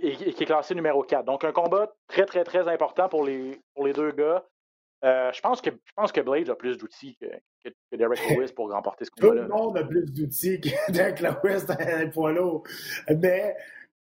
et, 0.00 0.14
qui 0.14 0.42
est 0.44 0.46
classé 0.46 0.74
numéro 0.74 1.02
4. 1.02 1.24
Donc, 1.24 1.42
un 1.42 1.52
combat 1.52 1.92
très, 2.06 2.24
très, 2.24 2.44
très 2.44 2.68
important 2.68 3.08
pour 3.08 3.24
les, 3.24 3.60
pour 3.74 3.84
les 3.84 3.92
deux 3.92 4.12
gars. 4.12 4.44
je, 5.02 5.40
pense 5.40 5.60
que, 5.60 5.70
je 5.70 5.92
pense 5.96 6.12
que 6.12 6.20
Blade 6.20 6.48
a 6.50 6.54
plus 6.54 6.78
d'outils 6.78 7.16
que, 7.16 7.26
que, 7.64 7.96
Derek 7.96 8.20
Lewis 8.30 8.52
pour 8.52 8.70
remporter 8.70 9.04
ce 9.04 9.10
combat-là. 9.10 9.42
Tout 9.42 9.48
le 9.48 9.54
monde 9.54 9.76
a 9.76 9.84
plus 9.84 10.04
d'outils 10.04 10.60
que 10.60 10.68
Derek 10.92 11.20
Lewis 11.20 11.66
dans 11.66 11.98
les 11.98 12.08
poids 12.10 12.30
lourds. 12.30 12.62
Mais 13.08 13.56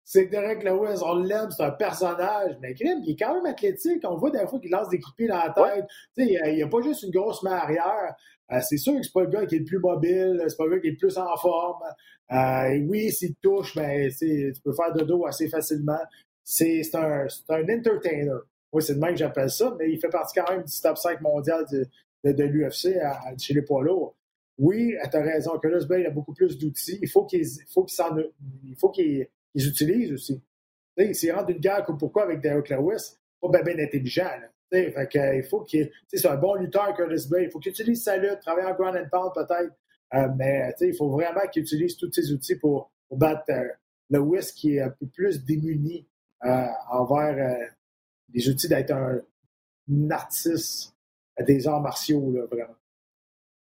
c'est 0.03 0.27
que 0.27 0.31
Derek 0.31 0.63
Lewis, 0.63 1.01
on 1.05 1.19
l'aime, 1.19 1.49
c'est 1.51 1.63
un 1.63 1.71
personnage, 1.71 2.57
mais 2.61 2.73
crime, 2.73 2.99
il 3.03 3.11
est 3.11 3.15
quand 3.15 3.35
même 3.35 3.45
athlétique. 3.45 4.01
On 4.03 4.17
voit 4.17 4.31
des 4.31 4.45
fois 4.47 4.59
qu'il 4.59 4.71
lance 4.71 4.89
des 4.89 4.99
coups 4.99 5.13
de 5.13 5.17
pied 5.17 5.27
dans 5.27 5.37
la 5.37 5.49
tête. 5.51 5.85
Il 6.17 6.55
n'y 6.55 6.63
a, 6.63 6.67
pas 6.67 6.81
juste 6.81 7.03
une 7.03 7.11
grosse 7.11 7.43
main 7.43 7.51
arrière. 7.51 8.15
Euh, 8.51 8.59
c'est 8.61 8.77
sûr 8.77 8.93
que 8.93 9.03
c'est 9.03 9.13
pas 9.13 9.21
le 9.21 9.29
gars 9.29 9.45
qui 9.45 9.55
est 9.55 9.59
le 9.59 9.65
plus 9.65 9.79
mobile, 9.79 10.43
c'est 10.47 10.57
pas 10.57 10.65
le 10.65 10.75
gars 10.75 10.81
qui 10.81 10.87
est 10.87 10.91
le 10.91 10.97
plus 10.97 11.17
en 11.17 11.37
forme. 11.37 11.83
Euh, 12.31 12.79
oui, 12.87 13.11
s'il 13.11 13.35
touche, 13.35 13.75
mais 13.75 14.09
ben, 14.19 14.53
tu 14.53 14.61
peux 14.63 14.73
faire 14.73 14.93
de 14.93 15.03
dos 15.03 15.25
assez 15.25 15.47
facilement. 15.47 15.99
C'est 16.43 16.81
un, 16.95 17.27
un 17.49 17.63
entertainer. 17.69 18.33
Oui, 18.73 18.81
c'est 18.81 18.95
de 18.95 18.99
même 18.99 19.11
que 19.11 19.19
j'appelle 19.19 19.49
ça, 19.49 19.75
mais 19.77 19.91
il 19.91 19.99
fait 19.99 20.09
partie 20.09 20.39
quand 20.39 20.49
même 20.49 20.63
du 20.63 20.81
top 20.81 20.97
5 20.97 21.21
mondial 21.21 21.65
de, 21.71 21.85
de, 22.31 22.43
l'UFC 22.43 22.97
chez 23.37 23.53
les 23.53 23.61
poids 23.61 23.83
lourds. 23.83 24.15
Oui, 24.57 24.95
tu 25.09 25.17
as 25.17 25.21
raison, 25.21 25.57
Curtis 25.59 25.87
Bay 25.87 26.05
a 26.05 26.09
beaucoup 26.09 26.33
plus 26.33 26.57
d'outils. 26.57 26.99
Il 27.01 27.09
faut 27.09 27.25
qu'il 27.25 27.45
faut 27.73 27.83
qu'il 27.83 28.75
faut 28.77 28.89
qu'il 28.89 29.27
ils 29.53 29.67
utilisent 29.67 30.13
aussi. 30.13 30.41
Ils 30.97 31.15
s'y 31.15 31.31
rendent 31.31 31.49
une 31.49 31.57
guerre 31.57 31.83
comme 31.83 31.97
pourquoi 31.97 32.23
avec 32.23 32.41
Derek 32.41 32.69
Lewis, 32.69 33.17
pas 33.41 33.63
bien, 33.63 33.79
intelligent. 33.79 34.29
fait 34.71 35.09
que, 35.11 35.37
il 35.37 35.43
faut 35.43 35.61
qu'il 35.61 35.91
c'est 36.07 36.25
un 36.27 36.35
bon 36.35 36.55
lutteur, 36.55 36.93
Curtis 36.95 37.27
Bay. 37.29 37.45
Il 37.45 37.51
faut 37.51 37.59
qu'il 37.59 37.71
utilise 37.71 38.03
sa 38.03 38.17
lutte, 38.17 38.39
travailler 38.41 38.67
en 38.67 38.75
ground 38.75 38.97
and 38.97 39.09
pound 39.09 39.31
peut-être. 39.33 39.73
Euh, 40.13 40.27
mais 40.35 40.73
il 40.81 40.95
faut 40.95 41.09
vraiment 41.09 41.47
qu'il 41.51 41.63
utilise 41.63 41.95
tous 41.95 42.11
ses 42.11 42.31
outils 42.33 42.57
pour, 42.57 42.91
battre 43.11 43.43
euh, 43.49 43.67
Lewis 44.09 44.51
qui 44.55 44.75
est 44.75 44.81
un 44.81 44.89
peu 44.89 45.05
plus 45.07 45.43
démuni 45.43 46.07
euh, 46.45 46.67
envers 46.89 47.57
les 48.33 48.49
outils 48.49 48.67
d'être 48.67 48.91
un, 48.91 49.19
artiste 50.09 50.95
des 51.39 51.67
arts 51.67 51.81
martiaux, 51.81 52.31
là, 52.31 52.45
vraiment. 52.45 52.75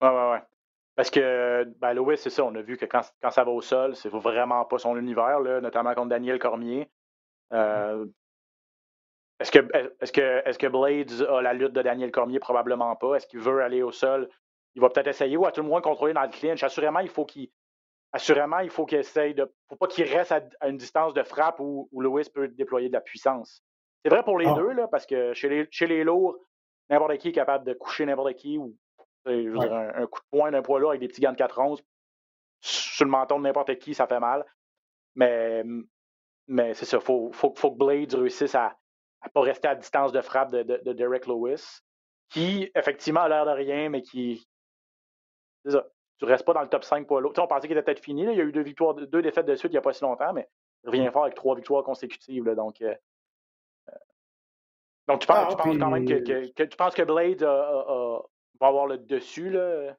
Ouais, 0.02 0.10
ouais, 0.10 0.32
ouais. 0.32 0.53
Parce 0.96 1.10
que 1.10 1.64
ben, 1.80 1.94
Lewis, 1.94 2.18
c'est 2.18 2.30
ça, 2.30 2.44
on 2.44 2.54
a 2.56 2.62
vu 2.62 2.78
que 2.78 2.86
quand, 2.86 3.02
quand 3.22 3.32
ça 3.32 3.44
va 3.44 3.52
au 3.52 3.62
sol, 3.62 3.96
c'est 3.96 4.10
vraiment 4.10 4.64
pas 4.66 4.78
son 4.78 4.96
univers, 4.96 5.40
là, 5.40 5.60
notamment 5.60 5.94
contre 5.96 6.10
Daniel 6.10 6.38
Cormier. 6.38 6.90
Euh, 7.52 8.06
est-ce 9.40 9.52
que, 9.52 9.60
est 9.60 10.12
que, 10.12 10.42
est 10.48 10.58
que 10.58 10.68
Blades 10.68 11.28
a 11.28 11.42
la 11.42 11.54
lutte 11.54 11.74
de 11.74 11.82
Daniel 11.82 12.12
Cormier? 12.12 12.40
Probablement 12.40 12.96
pas. 12.96 13.16
Est-ce 13.16 13.28
qu'il 13.28 13.40
veut 13.40 13.62
aller 13.62 13.82
au 13.82 13.92
sol? 13.92 14.30
Il 14.76 14.82
va 14.82 14.90
peut-être 14.90 15.08
essayer 15.08 15.36
ou 15.36 15.46
à 15.46 15.52
tout 15.52 15.62
le 15.62 15.68
moins 15.68 15.82
contrôler 15.82 16.14
dans 16.14 16.22
le 16.22 16.30
clinch. 16.30 16.64
Assurément, 16.64 17.00
il 17.00 17.10
faut 17.10 17.26
qu'il 17.26 17.50
assurément, 18.12 18.60
il 18.60 18.70
faut 18.70 18.86
qu'il 18.86 19.00
essaye 19.00 19.34
de. 19.34 19.52
faut 19.68 19.76
pas 19.76 19.88
qu'il 19.88 20.06
reste 20.06 20.32
à, 20.32 20.68
une 20.68 20.78
distance 20.78 21.14
de 21.14 21.24
frappe 21.24 21.60
où, 21.60 21.90
Lewis 22.00 22.30
peut 22.34 22.48
déployer 22.48 22.88
de 22.88 22.94
la 22.94 23.02
puissance. 23.02 23.64
C'est 24.04 24.10
vrai 24.10 24.24
pour 24.24 24.38
les 24.38 24.48
ah. 24.48 24.54
deux, 24.54 24.72
là, 24.72 24.88
parce 24.88 25.06
que 25.06 25.34
chez 25.34 25.50
les, 25.50 25.68
chez 25.72 25.88
les 25.88 26.04
lourds, 26.04 26.38
n'importe 26.90 27.18
qui 27.18 27.30
est 27.30 27.34
capable 27.34 27.66
de 27.66 27.74
coucher 27.74 28.06
n'importe 28.06 28.36
qui 28.36 28.58
ou 28.58 28.76
un, 29.26 30.06
coup 30.08 30.20
de 30.22 30.28
poing 30.30 30.52
d'un 30.52 30.62
poids 30.62 30.80
lourd 30.80 30.92
avec 30.92 31.02
des 31.02 31.08
petits 31.08 31.22
gants 31.22 31.32
de 31.32 31.38
4 31.38 31.60
onces 31.60 31.84
sur 32.62 33.06
le 33.06 33.12
menton 33.12 33.40
de 33.40 33.44
n'importe 33.44 33.78
qui, 33.80 33.94
ça 33.94 34.08
fait 34.08 34.20
mal. 34.20 34.46
Mais, 35.16 35.64
mais 36.48 36.74
c'est 36.74 36.86
ça, 36.86 36.98
il 36.98 37.04
faut, 37.04 37.32
faut, 37.34 37.52
que 37.52 37.78
Blades 37.78 38.14
réussisse 38.14 38.56
à 38.56 38.78
ne 39.24 39.30
pas 39.30 39.42
rester 39.42 39.68
à 39.68 39.76
distance 39.76 40.12
de 40.12 40.22
frappe 40.22 40.52
de, 40.52 40.64
de, 40.64 40.94
Derek 40.94 41.28
Lewis, 41.28 41.82
qui, 42.30 42.72
effectivement, 42.76 43.22
a 43.22 43.30
l'air 43.30 43.46
de 43.46 43.52
rien, 43.52 43.90
mais 43.90 44.02
qui. 44.02 44.48
C'est 45.66 45.72
ça. 45.72 45.86
Tu 46.20 46.26
restes 46.26 46.46
pas 46.46 46.54
dans 46.54 46.62
le 46.62 46.70
top 46.70 46.84
5 46.84 47.08
poids 47.08 47.22
lourd. 47.22 47.34
on 47.38 47.48
pensait 47.48 47.68
qu'il 47.68 47.78
était 47.78 47.84
peut-être 47.84 48.04
fini. 48.04 48.24
Il 48.24 48.38
y 48.38 48.42
a 48.42 48.44
eu 48.44 48.52
deux, 48.52 48.62
victoires, 48.62 48.94
deux 48.94 49.22
défaites 49.22 49.46
de 49.46 49.56
suite 49.56 49.72
il 49.72 49.76
n'y 49.76 49.80
a 49.80 49.82
pas 49.82 49.94
si 49.94 50.04
longtemps, 50.04 50.32
mais 50.32 50.48
il 50.84 50.90
revient 50.90 51.10
fort 51.12 51.24
avec 51.24 51.36
trois 51.36 51.56
victoires 51.56 51.84
consécutives. 51.84 52.50
donc, 52.56 52.82
euh, 52.82 52.96
euh, 53.90 53.94
donc, 55.08 55.22
tu 55.22 55.28
penses, 55.28 55.54
ah, 55.58 55.62
quand 55.64 55.90
même 55.90 56.06
que, 56.06 56.64
tu 56.64 56.78
penses 56.78 56.94
que 56.94 57.02
Blades 57.02 57.44
a, 57.44 58.22
va 58.64 58.70
avoir 58.70 58.88
le 58.88 58.98
dessus. 58.98 59.50
Là. 59.50 59.96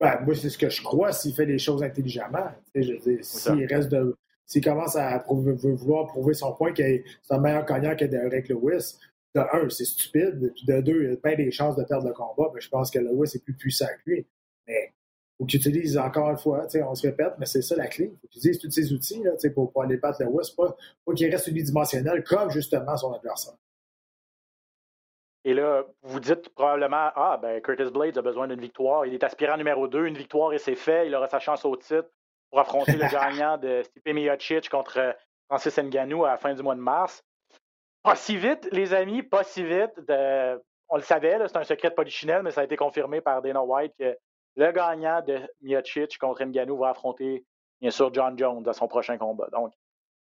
Ben, 0.00 0.20
moi, 0.24 0.34
c'est 0.34 0.50
ce 0.50 0.58
que 0.58 0.68
je 0.68 0.82
crois 0.82 1.12
s'il 1.12 1.34
fait 1.34 1.46
les 1.46 1.58
choses 1.58 1.82
intelligemment. 1.82 2.50
S'il 2.74 3.66
reste 3.66 3.90
de. 3.90 4.16
S'il 4.44 4.62
commence 4.62 4.96
à 4.96 5.24
vouloir 5.28 6.08
prouver 6.08 6.34
son 6.34 6.52
point 6.52 6.72
qu'il 6.72 7.04
c'est 7.22 7.34
un 7.34 7.38
meilleur 7.38 7.64
gagnant 7.64 7.96
que 7.96 8.04
Derek 8.04 8.48
Lewis, 8.48 8.98
de 9.34 9.40
un, 9.40 9.70
c'est 9.70 9.84
stupide. 9.84 10.52
Puis 10.54 10.66
de 10.66 10.80
deux, 10.80 11.04
il 11.04 11.12
a 11.12 11.16
bien 11.16 11.36
des 11.36 11.50
chances 11.50 11.76
de 11.76 11.84
perdre 11.84 12.08
le 12.08 12.12
combat. 12.12 12.50
Mais 12.54 12.60
je 12.60 12.68
pense 12.68 12.90
que 12.90 12.98
Lewis 12.98 13.30
est 13.34 13.42
plus 13.42 13.54
puissant 13.54 13.86
que 13.86 14.10
lui. 14.10 14.26
Mais 14.66 14.92
faut 15.38 15.46
qu'il 15.46 15.60
utilise 15.60 15.96
encore 15.96 16.30
une 16.30 16.36
fois, 16.36 16.66
on 16.86 16.94
se 16.94 17.06
répète, 17.06 17.32
mais 17.38 17.46
c'est 17.46 17.62
ça 17.62 17.76
la 17.76 17.86
clé. 17.86 18.12
Il 18.12 18.18
faut 18.20 18.28
qu'il 18.28 18.38
utilise 18.40 18.58
tous 18.58 18.70
ses 18.70 18.92
outils 18.92 19.22
là, 19.22 19.30
pour, 19.54 19.72
pour 19.72 19.82
aller 19.82 19.96
battre 19.96 20.22
Lewis. 20.22 20.52
Pas, 20.56 20.76
pas 21.06 21.14
qu'il 21.14 21.30
reste 21.30 21.46
unidimensionnel 21.46 22.22
comme 22.24 22.50
justement 22.50 22.96
son 22.96 23.12
adversaire. 23.12 23.54
Et 25.44 25.54
là, 25.54 25.84
vous 26.02 26.20
dites 26.20 26.48
probablement 26.50 27.10
Ah, 27.16 27.38
ben 27.40 27.60
Curtis 27.60 27.90
Blades 27.90 28.16
a 28.16 28.22
besoin 28.22 28.46
d'une 28.46 28.60
victoire. 28.60 29.06
Il 29.06 29.14
est 29.14 29.24
aspirant 29.24 29.56
numéro 29.56 29.88
2, 29.88 30.06
une 30.06 30.16
victoire 30.16 30.52
et 30.52 30.58
c'est 30.58 30.76
fait. 30.76 31.06
Il 31.06 31.14
aura 31.14 31.26
sa 31.28 31.40
chance 31.40 31.64
au 31.64 31.76
titre 31.76 32.08
pour 32.50 32.60
affronter 32.60 32.92
le 32.92 33.08
gagnant 33.10 33.58
de 33.58 33.82
Stipe 33.82 34.06
Miocic 34.14 34.68
contre 34.68 34.98
euh, 34.98 35.12
Francis 35.48 35.76
Ngannou 35.78 36.24
à 36.24 36.30
la 36.30 36.36
fin 36.36 36.54
du 36.54 36.62
mois 36.62 36.76
de 36.76 36.80
mars. 36.80 37.24
Pas 38.02 38.14
si 38.14 38.36
vite, 38.36 38.68
les 38.72 38.94
amis, 38.94 39.22
pas 39.22 39.42
si 39.42 39.64
vite. 39.64 39.92
On 40.88 40.96
le 40.96 41.02
savait, 41.02 41.38
c'est 41.46 41.56
un 41.56 41.64
secret 41.64 41.90
de 41.90 41.94
polichinelle, 41.94 42.42
mais 42.42 42.50
ça 42.50 42.60
a 42.60 42.64
été 42.64 42.76
confirmé 42.76 43.20
par 43.20 43.40
Dana 43.40 43.62
White 43.62 43.94
que 43.98 44.16
le 44.56 44.72
gagnant 44.72 45.22
de 45.22 45.40
Miocic 45.62 46.18
contre 46.18 46.44
Ngannou 46.44 46.76
va 46.76 46.90
affronter, 46.90 47.44
bien 47.80 47.90
sûr, 47.90 48.12
John 48.12 48.38
Jones 48.38 48.68
à 48.68 48.72
son 48.72 48.88
prochain 48.88 49.16
combat. 49.16 49.48
Donc, 49.52 49.72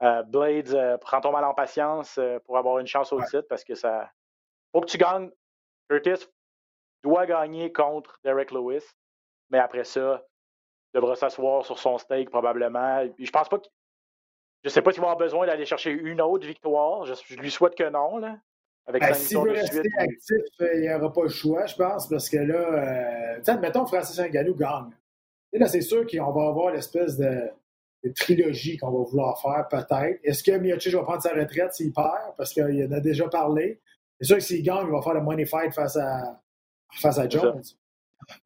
euh, 0.03 0.23
Blades, 0.23 0.75
euh, 0.75 0.97
prends 0.97 1.21
ton 1.21 1.33
mal 1.33 1.45
en 1.45 1.55
patience 1.55 2.19
pour 2.45 2.57
avoir 2.57 2.79
une 2.79 2.87
chance 2.87 3.13
au 3.13 3.21
titre 3.23 3.47
parce 3.49 3.65
que 3.65 3.75
ça, 3.75 4.11
faut 4.77 4.83
que 4.83 4.91
tu 4.91 4.99
gagnes. 4.99 5.31
Curtis 5.89 6.27
doit 7.03 7.27
gagner 7.27 7.73
contre 7.73 8.19
Derek 8.25 8.51
Lewis, 8.51 8.85
mais 9.51 9.59
après 9.59 9.85
ça, 9.85 10.23
il 10.93 11.01
devra 11.01 11.17
s'asseoir 11.17 11.65
sur 11.65 11.79
son 11.79 11.97
steak 11.97 12.29
probablement. 12.31 13.05
je 13.19 13.31
pense 13.31 13.49
pas 13.49 13.59
que. 13.59 13.67
Je 14.65 14.69
sais 14.69 14.83
pas 14.83 14.91
s'il 14.93 15.01
va 15.01 15.11
avoir 15.11 15.19
besoin 15.19 15.47
d'aller 15.47 15.65
chercher 15.65 15.93
une 15.93 16.21
autre 16.21 16.47
victoire. 16.47 17.07
Je, 17.07 17.37
lui 17.37 17.51
souhaite 17.51 17.77
que 17.77 17.89
non. 17.89 18.19
Là, 18.19 18.37
avec 18.87 19.01
ben, 19.01 19.15
S'il 19.15 19.39
veut 19.39 19.53
rester 19.53 19.81
actif, 19.97 20.37
euh, 20.61 20.75
il 20.75 20.81
n'y 20.81 20.93
aura 20.93 21.13
pas 21.13 21.23
le 21.23 21.29
choix, 21.29 21.67
je 21.67 21.77
pense, 21.77 22.09
parce 22.09 22.29
que 22.29 22.39
là, 22.39 23.39
euh, 23.47 23.59
mettons 23.61 23.87
Francis 23.87 24.19
Ngannou 24.19 24.57
gagne. 24.57 24.91
Et 25.53 25.59
là, 25.59 25.69
c'est 25.69 25.83
sûr 25.83 26.05
qu'on 26.07 26.33
va 26.33 26.49
avoir 26.49 26.73
l'espèce 26.73 27.17
de, 27.17 27.51
trilogie 28.15 28.77
qu'on 28.77 28.91
va 28.91 29.05
vouloir 29.05 29.41
faire, 29.41 29.67
peut-être. 29.69 30.21
Est-ce 30.23 30.43
que 30.43 30.59
Miocic 30.59 30.95
va 30.95 31.03
prendre 31.03 31.23
sa 31.23 31.33
retraite 31.33 31.73
s'il 31.73 31.93
perd? 31.93 32.35
Parce 32.37 32.53
qu'il 32.53 32.87
en 32.87 32.93
a 32.93 33.01
déjà 33.01 33.29
parlé. 33.29 33.81
C'est 34.21 34.27
sûr 34.27 34.37
que 34.37 34.43
s'il 34.43 34.63
gagne, 34.63 34.87
il 34.87 34.93
va 34.93 35.03
faire 35.03 35.15
le 35.15 35.23
money 35.23 35.45
fight 35.45 35.73
face 35.73 35.97
à, 35.97 36.41
face 36.93 37.19
à 37.19 37.29
Jones. 37.29 37.63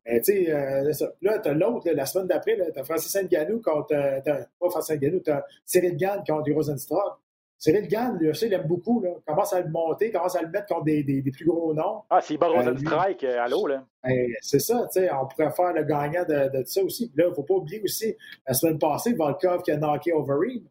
Mais 0.05 0.21
tu 0.21 0.33
sais, 0.33 0.53
euh, 0.53 0.93
là, 1.23 1.39
tu 1.39 1.49
as 1.49 1.55
l'autre, 1.55 1.91
la 1.91 2.07
semaine 2.07 2.27
d'après, 2.27 2.57
tu 2.57 2.79
as 2.79 2.85
Francis 2.85 3.15
Ngannou 3.15 3.61
contre. 3.61 3.95
Euh, 3.95 4.21
pas 4.21 4.71
Francis 4.71 4.97
Ngannou, 4.97 5.21
tu 5.21 5.31
as 5.31 5.45
Cyril 5.65 5.97
Gann 5.97 6.23
contre 6.27 6.53
Rosenstruck. 6.53 7.19
Cyril 7.57 7.89
Gann, 7.89 8.17
lui 8.19 8.31
aussi, 8.31 8.47
il 8.47 8.55
aime 8.55 8.67
beaucoup. 8.67 9.01
Là. 9.03 9.11
Commence 9.27 9.53
à 9.53 9.61
le 9.61 9.69
monter, 9.69 10.11
commence 10.11 10.35
à 10.35 10.43
le 10.43 10.49
mettre 10.49 10.67
contre 10.67 10.85
des, 10.85 11.03
des, 11.03 11.31
plus 11.31 11.45
gros 11.45 11.75
noms. 11.75 12.03
Ah, 12.09 12.21
c'est 12.23 12.39
pas 12.39 12.49
Rosenstrike, 12.49 13.23
euh, 13.25 13.39
allô, 13.39 13.67
là. 13.67 13.85
Ben, 14.03 14.29
c'est 14.41 14.61
ça, 14.61 14.89
tu 14.93 15.01
sais, 15.01 15.11
on 15.13 15.27
pourrait 15.27 15.51
faire 15.51 15.73
le 15.75 15.85
gagnant 15.85 16.25
de, 16.25 16.59
de 16.59 16.65
ça 16.65 16.83
aussi. 16.83 17.13
là, 17.15 17.25
il 17.27 17.31
ne 17.31 17.35
faut 17.35 17.43
pas 17.43 17.55
oublier 17.55 17.83
aussi, 17.83 18.17
la 18.47 18.55
semaine 18.55 18.79
passée, 18.79 19.13
Volkov 19.13 19.63
qui 19.63 19.73
a 19.73 19.77
knocké 19.77 20.13
Overeem. 20.13 20.65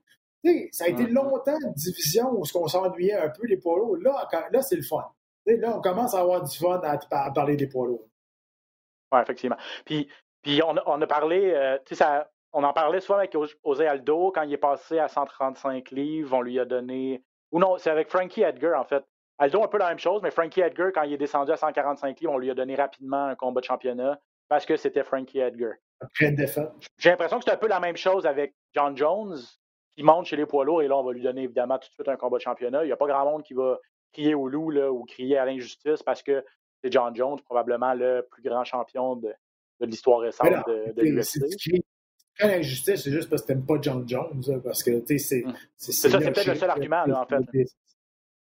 Ça 0.72 0.86
a 0.86 0.88
été 0.88 1.08
longtemps 1.08 1.58
une 1.62 1.74
division 1.74 2.32
où 2.32 2.44
on 2.56 2.68
s'ennuyait 2.68 3.16
un 3.16 3.30
peu 3.30 3.46
les 3.46 3.58
polos. 3.58 4.02
Là, 4.02 4.28
là 4.52 4.62
c'est 4.62 4.76
le 4.76 4.84
fun. 4.84 5.06
là, 5.46 5.78
on 5.78 5.82
commence 5.82 6.14
à 6.14 6.20
avoir 6.20 6.44
du 6.44 6.58
fun 6.58 6.82
à, 6.84 7.32
parler 7.32 7.56
des 7.56 7.68
polos. 7.68 8.02
Oui, 9.12 9.20
effectivement. 9.22 9.58
Puis, 9.86 10.08
puis 10.42 10.62
on, 10.64 10.76
on 10.86 11.02
a 11.02 11.08
parlé, 11.08 11.52
euh, 11.54 11.78
tu 11.86 11.96
sais, 11.96 12.04
ça, 12.04 12.30
on 12.54 12.64
en 12.64 12.74
parlait 12.74 13.00
souvent 13.00 13.20
avec 13.20 13.36
José 13.66 13.88
Aldo 13.88 14.32
quand 14.34 14.44
il 14.44 14.54
est 14.54 14.58
passé 14.58 15.00
à 15.00 15.08
135 15.08 15.92
livres, 15.92 16.36
on 16.36 16.42
lui 16.42 16.60
a 16.60 16.66
donné. 16.66 17.24
Ou 17.52 17.60
non, 17.60 17.78
c'est 17.78 17.90
avec 17.90 18.10
Frankie 18.10 18.42
Edgar, 18.42 18.80
en 18.80 18.86
fait. 18.86 19.04
Aldo, 19.38 19.64
un 19.64 19.68
peu 19.68 19.78
la 19.78 19.90
même 19.90 20.00
chose, 20.00 20.22
mais 20.22 20.32
Frankie 20.32 20.62
Edgar, 20.62 20.92
quand 20.94 21.04
il 21.04 21.14
est 21.14 21.18
descendu 21.18 21.52
à 21.52 21.58
145 21.58 22.20
livres, 22.20 22.34
on 22.34 22.38
lui 22.38 22.52
a 22.52 22.54
donné 22.54 22.76
rapidement 22.76 23.26
un 23.26 23.36
combat 23.36 23.62
de 23.62 23.66
championnat 23.66 24.20
parce 24.50 24.66
que 24.66 24.76
c'était 24.76 25.04
Frankie 25.04 25.40
Edgar. 25.40 25.74
J'ai 26.18 27.10
l'impression 27.10 27.40
que 27.40 27.46
c'est 27.46 27.52
un 27.52 27.58
peu 27.58 27.68
la 27.68 27.80
même 27.80 27.98
chose 27.98 28.26
avec 28.26 28.56
John 28.74 28.98
Jones, 28.98 29.38
qui 29.96 30.04
monte 30.04 30.26
chez 30.26 30.36
les 30.36 30.46
poids 30.46 30.66
lourds, 30.66 30.82
et 30.82 30.88
là, 30.88 30.98
on 30.98 31.04
va 31.04 31.14
lui 31.14 31.22
donner 31.22 31.44
évidemment 31.44 31.78
tout 31.78 31.90
de 31.90 31.94
suite 31.94 32.08
un 32.08 32.16
combat 32.16 32.38
de 32.38 32.44
championnat. 32.44 32.84
Il 32.84 32.88
n'y 32.88 32.94
a 32.94 32.98
pas 32.98 33.08
grand 33.08 33.26
monde 33.26 33.44
qui 33.44 33.54
va 33.54 33.80
crier 34.14 34.34
au 34.34 34.48
loup 34.48 34.72
là, 34.72 34.92
ou 34.92 35.04
crier 35.04 35.38
à 35.38 35.46
l'injustice 35.46 36.04
parce 36.04 36.24
que 36.24 36.44
c'est 36.82 36.92
John 36.92 37.16
Jones, 37.16 37.40
probablement 37.46 37.94
le 37.94 38.26
plus 38.30 38.42
grand 38.42 38.64
champion 38.64 39.16
de, 39.16 39.34
l'histoire 39.82 40.20
récente 40.20 40.48
de, 40.68 40.94
de 40.94 41.02
l'UFC 41.02 41.82
l'injustice, 42.48 43.04
c'est 43.04 43.12
juste 43.12 43.30
parce 43.30 43.42
que 43.42 43.48
t'aimes 43.48 43.66
pas 43.66 43.76
John 43.82 44.08
Jones. 44.08 44.62
parce 44.64 44.84
que, 44.84 45.00
tu 45.02 45.18
sais, 45.20 45.44
c'est. 45.44 45.44
C'est 45.76 45.92
ça, 45.92 46.10
c'est 46.10 46.32
peut-être 46.32 46.48
le 46.48 46.56
seul 46.56 46.70
argument, 46.70 47.06
là, 47.06 47.22
en 47.22 47.26
fait. 47.26 47.66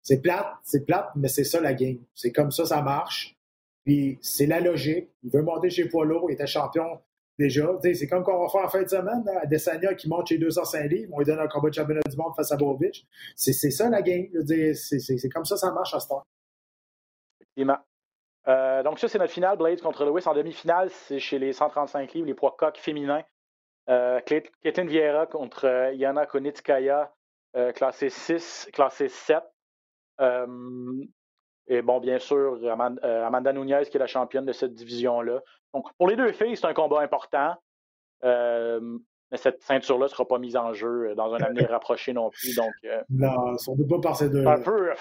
C'est 0.02 0.22
plate, 0.22 0.48
c'est 0.64 0.86
plate, 0.86 1.12
mais 1.16 1.28
c'est 1.28 1.44
ça 1.44 1.60
la 1.60 1.74
game. 1.74 2.00
C'est 2.16 2.32
comme 2.32 2.52
ça, 2.52 2.66
ça 2.66 2.82
marche. 2.82 3.36
Puis 3.84 4.18
c'est 4.22 4.46
la 4.46 4.60
logique. 4.60 5.10
Il 5.24 5.32
veut 5.32 5.42
monter 5.42 5.70
chez 5.70 5.88
poids 5.88 6.06
il 6.28 6.34
était 6.34 6.48
champion 6.48 7.00
déjà. 7.40 7.68
C'est 7.82 8.08
comme 8.08 8.24
qu'on 8.24 8.40
va 8.40 8.50
faire 8.50 8.66
en 8.66 8.70
fin 8.70 8.84
de 8.84 8.88
semaine, 8.90 9.24
là, 9.26 9.46
Desania 9.46 9.96
qui 9.96 10.08
monte 10.08 10.28
chez 10.28 10.38
205 10.38 10.84
livres, 10.84 11.12
on 11.14 11.20
lui 11.20 11.26
donne 11.26 11.40
un 11.40 11.48
combat 11.48 11.70
de 11.70 11.74
championnat 11.74 12.02
du 12.08 12.16
monde 12.16 12.34
face 12.36 12.52
à 12.52 12.58
Bovic. 12.58 13.08
C'est 13.36 13.54
ça 13.54 13.90
la 13.90 14.02
game. 14.04 14.28
C'est 14.76 15.30
comme 15.34 15.46
ça, 15.46 15.58
ça 15.58 15.72
marche 15.72 15.94
à 15.96 16.00
ce 16.00 16.08
temps. 16.08 16.24
Effectivement. 17.42 17.80
Euh, 18.48 18.84
donc 18.84 19.00
ça, 19.00 19.08
c'est 19.08 19.20
notre 19.20 19.34
finale, 19.34 19.58
Blades 19.58 19.82
contre 19.82 20.06
Lewis. 20.06 20.28
En 20.28 20.34
demi-finale, 20.34 20.90
c'est 20.92 21.20
chez 21.20 21.40
les 21.40 21.54
135 21.54 22.14
livres, 22.14 22.28
les 22.28 22.34
poids 22.34 22.56
coqs 22.58 22.78
féminins. 22.78 23.24
Euh, 23.90 24.20
Vieira 24.64 25.26
contre 25.26 25.66
euh, 25.66 25.94
Yana 25.94 26.28
Konitskaya, 26.28 27.12
euh, 27.56 27.72
classé 27.72 28.10
6, 28.10 28.70
classé 28.72 29.08
7. 29.08 29.44
Euh, 31.70 31.78
et 31.78 31.82
bon, 31.82 32.00
bien 32.00 32.20
sûr, 32.20 32.60
Amanda, 32.70 33.54
Nunez 33.54 33.84
qui 33.90 33.98
est 33.98 34.00
la 34.00 34.08
championne 34.08 34.46
de 34.46 34.54
cette 34.54 34.74
division-là. 34.74 35.42
Donc, 35.74 35.86
pour 35.98 36.08
les 36.08 36.16
deux 36.16 36.32
filles, 36.32 36.58
c'est 36.58 36.66
un 36.66 36.74
combat 36.74 37.02
important. 37.02 37.56
mais 38.24 39.38
cette 39.38 39.62
ceinture-là 39.62 40.06
ne 40.06 40.10
sera 40.10 40.28
pas 40.28 40.40
mise 40.40 40.56
en 40.56 40.74
jeu 40.74 41.14
dans 41.16 41.34
un 41.34 41.40
avenir 41.40 41.70
rapproché 41.70 42.14
non 42.14 42.30
plus. 42.30 42.56
Donc, 42.56 42.74
non, 43.10 43.56
on 43.68 43.76
ne 43.76 43.84
pas 43.84 44.00
par 44.02 44.16
ces 44.16 44.30
deux. 44.30 44.46
Un 44.46 44.62
peu. 44.62 44.92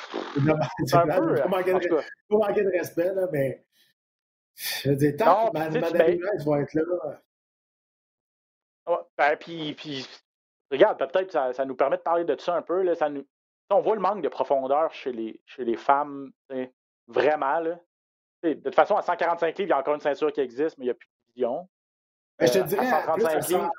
C'est 0.85 0.97
un 0.97 1.07
peu. 1.07 1.35
Pas 1.41 1.49
manquer, 1.49 2.63
de, 2.63 2.71
respect, 2.71 3.15
là, 3.15 3.27
mais. 3.33 3.65
Je 4.55 4.91
veux 4.91 4.97
dire, 4.97 5.15
tant 5.17 5.51
que 5.51 5.57
Amanda 5.57 5.91
Nunez 5.91 6.45
va 6.45 6.61
être 6.61 6.75
là, 6.75 6.83
ben, 9.17 9.37
puis, 9.39 9.75
puis, 9.75 10.07
regarde, 10.71 10.99
peut-être 10.99 11.33
ça, 11.33 11.53
ça 11.53 11.65
nous 11.65 11.75
permet 11.75 11.97
de 11.97 12.03
parler 12.03 12.25
de 12.25 12.37
ça 12.39 12.57
un 12.57 12.63
peu. 12.63 12.83
Là, 12.83 12.95
ça 12.95 13.09
nous, 13.09 13.27
on 13.71 13.81
voit 13.81 13.95
le 13.95 14.01
manque 14.01 14.23
de 14.23 14.29
profondeur 14.29 14.93
chez 14.93 15.13
les, 15.13 15.41
chez 15.47 15.65
les 15.65 15.77
femmes, 15.77 16.31
vraiment. 17.07 17.61
Là. 17.61 17.79
De 18.43 18.55
toute 18.55 18.75
façon, 18.75 18.97
à 18.97 19.03
145 19.03 19.47
livres, 19.59 19.69
il 19.69 19.69
y 19.69 19.73
a 19.73 19.79
encore 19.79 19.95
une 19.95 20.01
ceinture 20.01 20.33
qui 20.33 20.41
existe, 20.41 20.79
mais 20.79 20.85
il 20.85 20.89
n'y 20.89 20.93
a 20.93 20.95
plus 20.95 21.09
de 21.09 21.35
vision. 21.35 21.69
Ben, 22.39 22.47
je 22.47 22.53
te 22.53 22.59
euh, 22.59 22.63
dirais, 22.63 22.87
à 22.87 23.13
plus 23.13 23.27
à 23.27 23.43
100, 23.43 23.71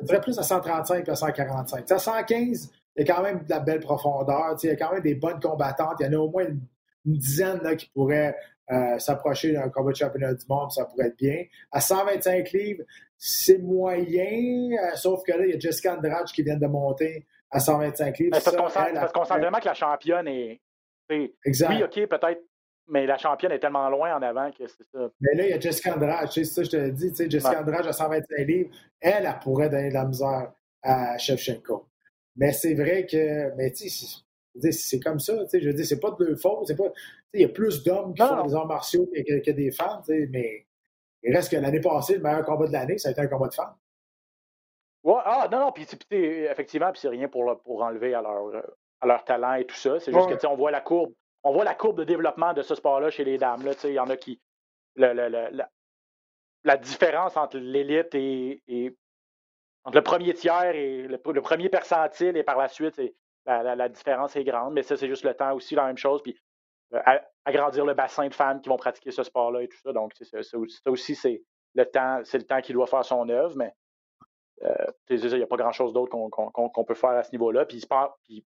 je 0.00 0.06
dirais 0.06 0.20
plus 0.20 0.38
à 0.38 0.42
135 0.42 1.04
qu'à 1.04 1.14
145. 1.14 1.90
à 1.90 1.98
115, 1.98 2.72
il 2.96 3.06
y 3.06 3.10
a 3.10 3.14
quand 3.14 3.22
même 3.22 3.44
de 3.44 3.50
la 3.50 3.60
belle 3.60 3.80
profondeur. 3.80 4.56
Il 4.62 4.66
y 4.66 4.70
a 4.70 4.76
quand 4.76 4.92
même 4.92 5.02
des 5.02 5.14
bonnes 5.14 5.40
combattantes. 5.40 5.96
Il 6.00 6.06
y 6.06 6.08
en 6.08 6.12
a 6.12 6.22
au 6.22 6.30
moins 6.30 6.46
une, 6.46 6.60
dizaine 7.04 7.60
là, 7.62 7.76
qui 7.76 7.88
pourraient 7.90 8.36
euh, 8.70 8.98
s'approcher 8.98 9.52
d'un 9.52 9.68
combat 9.68 9.90
de 9.90 9.96
championnat 9.96 10.34
du 10.34 10.44
monde, 10.48 10.70
ça 10.70 10.84
pourrait 10.84 11.08
être 11.08 11.16
bien. 11.16 11.44
À 11.70 11.80
125 11.80 12.52
livres, 12.52 12.84
c'est 13.18 13.58
moyen, 13.58 14.70
euh, 14.72 14.96
sauf 14.96 15.22
que 15.24 15.32
là, 15.32 15.44
il 15.44 15.52
y 15.52 15.56
a 15.56 15.58
Jessica 15.58 15.96
Andrade 15.96 16.26
qui 16.26 16.42
vient 16.42 16.56
de 16.56 16.66
monter 16.66 17.26
à 17.52 17.60
125 17.60 18.18
livres. 18.18 18.30
parce 18.32 19.12
qu'on 19.12 19.24
sent, 19.24 19.38
vraiment 19.38 19.60
que 19.60 19.66
la 19.66 19.74
championne 19.74 20.26
est. 20.26 20.60
Exact. 21.44 21.68
Oui, 21.68 21.82
OK, 21.84 22.08
peut-être, 22.08 22.42
mais 22.88 23.06
la 23.06 23.18
championne 23.18 23.52
est 23.52 23.58
tellement 23.58 23.88
loin 23.90 24.16
en 24.16 24.22
avant 24.22 24.50
que 24.50 24.66
c'est 24.66 24.84
ça. 24.84 25.10
Mais 25.20 25.34
là, 25.34 25.46
il 25.46 25.50
y 25.50 25.52
a 25.52 25.60
Jessica 25.60 25.94
Andrade, 25.94 26.30
tu 26.30 26.44
sais, 26.44 26.50
ça, 26.50 26.62
je 26.62 26.70
te 26.70 26.88
dis, 26.90 27.10
tu 27.10 27.16
sais, 27.16 27.30
Jessica 27.30 27.60
Andrade 27.60 27.86
à 27.86 27.92
125 27.92 28.46
livres, 28.46 28.70
elle, 28.98 29.26
elle 29.26 29.38
pourrait 29.40 29.68
donner 29.68 29.90
de 29.90 29.94
la 29.94 30.06
misère 30.06 30.52
à 30.82 31.18
Shevchenko. 31.18 31.86
Mais 32.36 32.52
c'est 32.52 32.74
vrai 32.74 33.04
que, 33.04 33.54
mais 33.56 33.70
tu 33.72 33.90
sais, 33.90 34.72
c'est 34.72 35.00
comme 35.00 35.20
ça, 35.20 35.36
tu 35.44 35.50
sais, 35.50 35.60
je 35.60 35.68
veux 35.68 35.74
dire, 35.74 35.84
c'est 35.84 36.00
pas 36.00 36.10
de 36.10 36.24
leur 36.24 36.38
faute, 36.38 36.66
c'est 36.66 36.76
pas, 36.76 36.90
il 37.34 37.42
y 37.42 37.44
a 37.44 37.48
plus 37.48 37.82
d'hommes 37.84 38.14
qui 38.14 38.22
font 38.22 38.46
des 38.46 38.54
arts 38.54 38.66
martiaux 38.66 39.06
que, 39.14 39.44
que 39.44 39.50
des 39.50 39.70
femmes, 39.70 40.00
tu 40.06 40.12
sais, 40.14 40.28
mais 40.30 40.66
il 41.22 41.34
reste 41.34 41.50
que 41.50 41.56
l'année 41.56 41.80
passée, 41.80 42.14
le 42.14 42.22
meilleur 42.22 42.44
combat 42.44 42.66
de 42.66 42.72
l'année, 42.72 42.98
ça 42.98 43.10
a 43.10 43.12
été 43.12 43.20
un 43.20 43.26
combat 43.26 43.48
de 43.48 43.54
femmes. 43.54 43.74
Ouais, 45.04 45.20
ah, 45.24 45.48
non, 45.50 45.58
non, 45.58 45.72
puis 45.72 45.86
effectivement, 46.12 46.92
c'est 46.94 47.08
rien 47.08 47.28
pour, 47.28 47.60
pour 47.62 47.82
enlever 47.82 48.14
à 48.14 48.22
leur, 48.22 48.52
à 49.00 49.06
leur 49.06 49.24
talent 49.24 49.54
et 49.54 49.64
tout 49.64 49.74
ça. 49.74 49.98
C'est 49.98 50.12
juste 50.12 50.28
que, 50.28 50.46
on 50.46 50.54
voit 50.54 50.70
la 50.70 50.80
courbe. 50.80 51.12
On 51.42 51.52
voit 51.52 51.64
la 51.64 51.74
courbe 51.74 51.98
de 51.98 52.04
développement 52.04 52.52
de 52.52 52.62
ce 52.62 52.76
sport-là 52.76 53.10
chez 53.10 53.24
les 53.24 53.36
dames. 53.36 53.68
Il 53.84 53.90
y 53.90 53.98
en 53.98 54.08
a 54.08 54.16
qui. 54.16 54.40
la, 54.94 55.12
la, 56.64 56.76
différence 56.76 57.36
entre 57.36 57.58
l'élite 57.58 58.14
et, 58.14 58.96
entre 59.84 59.96
le 59.96 60.02
premier 60.02 60.34
tiers 60.34 60.76
et 60.76 61.08
le, 61.08 61.18
premier 61.18 61.68
percentile 61.68 62.36
et 62.36 62.44
par 62.44 62.56
la 62.56 62.68
suite, 62.68 63.00
la, 63.44 63.74
la, 63.74 63.88
différence 63.88 64.36
est 64.36 64.44
grande. 64.44 64.74
Mais 64.74 64.84
ça, 64.84 64.96
c'est 64.96 65.08
juste 65.08 65.24
le 65.24 65.34
temps 65.34 65.52
aussi, 65.54 65.74
la 65.74 65.86
même 65.86 65.98
chose. 65.98 66.22
Puis 66.22 66.38
euh, 66.94 67.18
agrandir 67.44 67.86
le 67.86 67.94
bassin 67.94 68.28
de 68.28 68.34
femmes 68.34 68.60
qui 68.60 68.68
vont 68.68 68.76
pratiquer 68.76 69.10
ce 69.10 69.22
sport-là 69.22 69.62
et 69.62 69.68
tout 69.68 69.78
ça. 69.82 69.92
Donc, 69.92 70.12
ça, 70.20 70.58
aussi, 70.90 71.14
c'est 71.14 71.42
le 71.74 71.86
temps, 71.86 72.20
c'est 72.24 72.38
le 72.38 72.44
temps 72.44 72.60
qui 72.60 72.72
doit 72.72 72.86
faire 72.86 73.04
son 73.04 73.28
œuvre, 73.30 73.56
mais 73.56 73.66
euh, 73.66 73.70
il 75.10 75.36
n'y 75.36 75.42
a 75.42 75.46
pas 75.46 75.56
grand-chose 75.56 75.92
d'autre 75.92 76.10
qu'on 76.10 76.84
peut 76.84 76.94
faire 76.94 77.10
à 77.10 77.22
ce 77.22 77.32
niveau-là. 77.32 77.64
Puis, 77.64 77.84
puis 78.24 78.44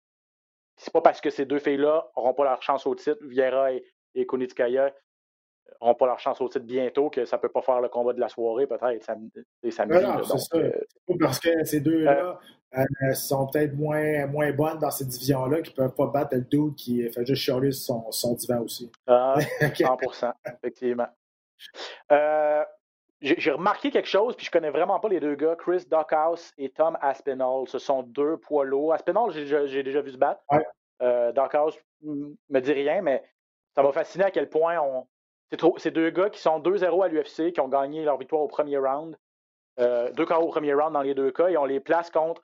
c'est 0.76 0.92
pas 0.92 1.00
parce 1.00 1.20
que 1.20 1.30
ces 1.30 1.44
deux 1.44 1.58
filles-là 1.58 2.10
n'auront 2.16 2.34
pas 2.34 2.44
leur 2.44 2.62
chance 2.62 2.86
au 2.86 2.94
titre, 2.94 3.18
Viera 3.22 3.72
et, 3.72 3.84
et 4.14 4.26
Kunitskaya 4.26 4.92
n'auront 5.80 5.94
pas 5.94 6.06
leur 6.06 6.18
chance 6.18 6.40
au 6.40 6.48
titre 6.48 6.64
bientôt 6.64 7.10
que 7.10 7.24
ça 7.24 7.36
ne 7.36 7.42
peut 7.42 7.48
pas 7.48 7.62
faire 7.62 7.80
le 7.80 7.88
combat 7.88 8.12
de 8.12 8.20
la 8.20 8.28
soirée, 8.28 8.66
peut-être 8.66 9.04
samedi. 9.04 9.44
samedi 9.70 10.04
non, 10.04 10.22
c'est 10.22 10.38
ça. 10.38 10.56
Euh, 10.56 10.70
parce 11.20 11.38
que 11.38 11.64
ces 11.64 11.80
deux-là 11.80 12.38
euh, 12.76 13.14
sont 13.14 13.46
peut-être 13.46 13.74
moins, 13.74 14.26
moins 14.26 14.52
bonnes 14.52 14.78
dans 14.78 14.90
cette 14.90 15.08
division-là, 15.08 15.62
qui 15.62 15.70
ne 15.70 15.76
peuvent 15.76 15.94
pas 15.94 16.06
battre 16.06 16.34
le 16.36 16.42
dude 16.42 16.74
qui 16.74 17.08
fait 17.10 17.24
juste 17.24 17.42
chialer 17.42 17.72
son, 17.72 18.10
son 18.10 18.34
divan 18.34 18.60
aussi. 18.60 18.90
Ah, 19.06 19.34
100 20.12 20.32
effectivement. 20.46 21.08
Euh, 23.24 23.34
j'ai 23.38 23.50
remarqué 23.50 23.90
quelque 23.90 24.08
chose, 24.08 24.36
puis 24.36 24.46
je 24.46 24.50
connais 24.50 24.70
vraiment 24.70 24.98
pas 25.00 25.08
les 25.08 25.20
deux 25.20 25.34
gars, 25.34 25.56
Chris 25.56 25.84
Dockhouse 25.88 26.52
et 26.58 26.70
Tom 26.70 26.96
Aspinall. 27.00 27.66
Ce 27.66 27.78
sont 27.78 28.02
deux 28.02 28.36
poids 28.38 28.64
lourds. 28.64 28.94
Aspinall, 28.94 29.30
j'ai 29.30 29.82
déjà 29.82 30.00
vu 30.00 30.12
se 30.12 30.16
battre. 30.16 30.42
Ouais. 30.50 31.32
Dockhouse 31.32 31.78
me 32.02 32.60
dit 32.60 32.72
rien, 32.72 33.02
mais 33.02 33.22
ça 33.74 33.82
m'a 33.82 33.92
fasciné 33.92 34.24
à 34.24 34.30
quel 34.30 34.48
point 34.48 34.78
on, 34.78 35.06
c'est 35.78 35.90
deux 35.90 36.10
gars 36.10 36.30
qui 36.30 36.40
sont 36.40 36.60
2-0 36.60 37.04
à 37.04 37.08
l'UFC, 37.08 37.52
qui 37.52 37.60
ont 37.60 37.68
gagné 37.68 38.04
leur 38.04 38.16
victoire 38.18 38.42
au 38.42 38.48
premier 38.48 38.78
round. 38.78 39.16
Euh, 39.78 40.10
deux 40.12 40.26
KO 40.26 40.34
au 40.36 40.48
premier 40.48 40.74
round 40.74 40.92
dans 40.92 41.02
les 41.02 41.14
deux 41.14 41.30
cas, 41.30 41.48
et 41.48 41.56
on 41.56 41.64
les 41.64 41.80
place 41.80 42.10
contre 42.10 42.42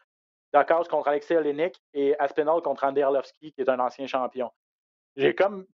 Dakaus 0.53 0.89
contre 0.89 1.09
Alexei 1.09 1.37
Olenek 1.37 1.77
et 1.93 2.19
Aspinall 2.19 2.63
contre 2.63 2.85
Andy 2.85 3.03
Arlovski, 3.03 3.53
qui 3.53 3.61
est 3.61 3.69
un 3.69 3.79
ancien 3.79 4.07
champion. 4.07 4.51
J'ai 5.17 5.35
comme, 5.35 5.67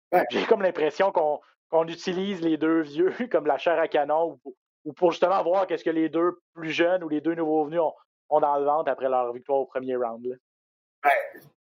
comme 0.48 0.62
l'impression 0.62 1.12
qu'on 1.12 1.86
utilise 1.86 2.40
les 2.40 2.56
deux 2.56 2.80
vieux 2.80 3.12
comme 3.30 3.46
la 3.46 3.58
chair 3.58 3.78
à 3.78 3.88
canon 3.88 4.40
ou, 4.84 4.92
pour 4.92 5.12
justement 5.12 5.42
voir 5.42 5.66
qu'est-ce 5.66 5.84
que 5.84 5.90
les 5.90 6.08
deux 6.08 6.40
plus 6.54 6.70
jeunes 6.70 7.02
ou 7.04 7.08
les 7.08 7.20
deux 7.20 7.34
nouveaux 7.34 7.64
venus 7.64 7.80
ont, 8.28 8.40
dans 8.40 8.58
le 8.58 8.64
ventre 8.64 8.90
après 8.90 9.08
leur 9.08 9.32
victoire 9.32 9.58
au 9.58 9.66
premier 9.66 9.96
round. 9.96 10.38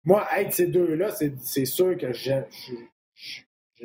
moi, 0.04 0.26
être 0.36 0.52
ces 0.52 0.66
deux-là, 0.66 1.10
c'est 1.10 1.64
sûr 1.64 1.96
que 1.96 2.12
j'ai 2.12 2.44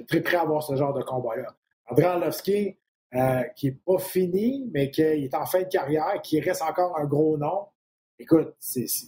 très 0.07 0.21
prêt 0.21 0.37
à 0.37 0.41
avoir 0.41 0.63
ce 0.63 0.75
genre 0.75 0.93
de 0.93 1.01
combat-là. 1.01 1.55
André 1.87 2.03
Arlovski, 2.03 2.77
euh, 3.13 3.43
qui 3.55 3.67
n'est 3.67 3.77
pas 3.85 3.97
fini, 3.97 4.69
mais 4.73 4.91
qui 4.91 5.01
est 5.01 5.33
en 5.35 5.45
fin 5.45 5.61
de 5.61 5.67
carrière, 5.67 6.21
qui 6.21 6.39
reste 6.39 6.61
encore 6.61 6.97
un 6.97 7.05
gros 7.05 7.37
nom. 7.37 7.67
Écoute, 8.17 8.55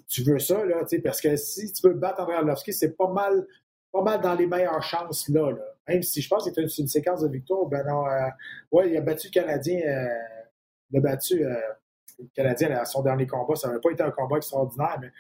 tu 0.10 0.24
veux 0.24 0.40
ça, 0.40 0.66
là, 0.66 0.84
parce 1.04 1.22
que 1.22 1.36
si 1.36 1.72
tu 1.72 1.88
veux 1.88 1.94
battre 1.94 2.22
André 2.22 2.36
Arlovski, 2.36 2.74
c'est 2.74 2.96
pas 2.96 3.10
mal 3.10 3.46
pas 3.92 4.02
mal 4.02 4.22
dans 4.22 4.36
les 4.36 4.48
meilleures 4.48 4.84
chances 4.84 5.28
là. 5.30 5.52
là. 5.52 5.77
Même 5.88 6.04
si 6.04 6.22
je 6.22 6.28
pense 6.30 6.44
qu'il 6.44 6.52
était 6.52 6.62
une, 6.62 6.70
une 6.80 6.88
séquence 6.88 7.22
de 7.22 7.30
victoire, 7.30 7.66
ben 7.68 7.84
non, 7.86 8.06
euh, 8.08 8.28
ouais, 8.72 8.90
il 8.90 8.98
a 8.98 9.02
battu 9.02 9.28
le 9.28 9.32
Canadien, 9.32 9.80
euh, 9.88 10.08
il 10.92 10.98
a 10.98 11.02
battu 11.02 11.46
euh, 11.46 11.56
le 12.20 12.28
Canadien 12.36 12.72
à 12.72 12.86
son 12.86 13.02
dernier 13.04 13.26
combat. 13.28 13.56
Ça 13.56 13.68
n'avait 13.70 13.80
pas 13.80 13.92
été 13.92 14.04
un 14.04 14.12
combat 14.12 14.38
extraordinaire, 14.38 15.00
mais 15.02 15.12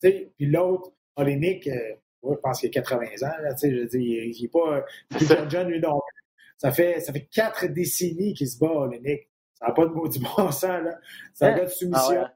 tu 0.00 0.08
sais, 0.10 0.32
puis 0.36 0.46
l'autre, 0.46 0.92
Olenek, 1.16 1.66
ouais, 1.66 2.34
je 2.36 2.40
pense 2.40 2.60
qu'il 2.60 2.68
a 2.68 2.72
80 2.72 3.06
ans, 3.22 3.42
là, 3.42 3.54
tu 3.54 3.58
sais, 3.60 3.74
je 3.76 3.82
dire, 3.84 4.00
il, 4.00 4.30
il 4.36 4.44
est 4.44 4.48
pas 4.48 4.84
plus 5.10 5.26
jeune, 5.26 5.50
jeune, 5.50 5.68
lui 5.68 5.80
non 5.80 5.98
plus. 6.00 6.24
Ça 6.58 6.70
fait, 6.72 7.00
ça 7.00 7.12
fait 7.12 7.26
quatre 7.26 7.66
décennies 7.66 8.34
qu'il 8.34 8.48
se 8.48 8.58
bat, 8.58 8.70
Olenek. 8.70 9.28
Ça 9.54 9.66
n'a 9.68 9.72
pas 9.72 9.86
de 9.86 9.90
mot 9.92 10.06
du 10.08 10.18
bon 10.36 10.50
sens, 10.52 10.64
là. 10.64 10.98
C'est 11.34 11.46
un 11.46 11.48
Hein? 11.52 11.56
gars 11.56 11.64
de 11.64 11.70
soumission. 11.70 12.14
Ah 12.18 12.22
ouais. 12.22 12.28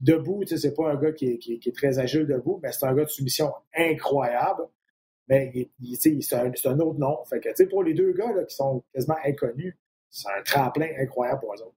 Debout, 0.00 0.40
tu 0.44 0.48
sais, 0.48 0.56
c'est 0.68 0.74
pas 0.74 0.90
un 0.90 0.96
gars 0.96 1.12
qui 1.12 1.26
est, 1.32 1.38
qui 1.38 1.54
est- 1.54 1.58
qui 1.58 1.68
est 1.68 1.72
très 1.76 1.98
agile 1.98 2.26
debout, 2.26 2.58
mais 2.62 2.72
c'est 2.72 2.86
un 2.86 2.94
gars 2.94 3.04
de 3.04 3.10
soumission 3.10 3.52
incroyable. 3.76 4.62
Mais 5.30 5.50
il, 5.54 5.70
il- 5.80 5.98
tu 5.98 6.20
sais, 6.20 6.52
c'est 6.54 6.68
un, 6.68 6.80
autre 6.80 6.98
nom. 6.98 7.24
Fait 7.24 7.40
que, 7.40 7.64
pour 7.70 7.82
les 7.84 7.94
deux 7.94 8.12
gars 8.12 8.32
là, 8.32 8.44
qui 8.44 8.54
sont 8.54 8.82
quasiment 8.92 9.16
inconnus, 9.24 9.74
c'est 10.10 10.28
un 10.30 10.42
tremplin 10.42 10.88
incroyable 10.98 11.40
pour 11.40 11.54
eux 11.54 11.62
autres. 11.62 11.76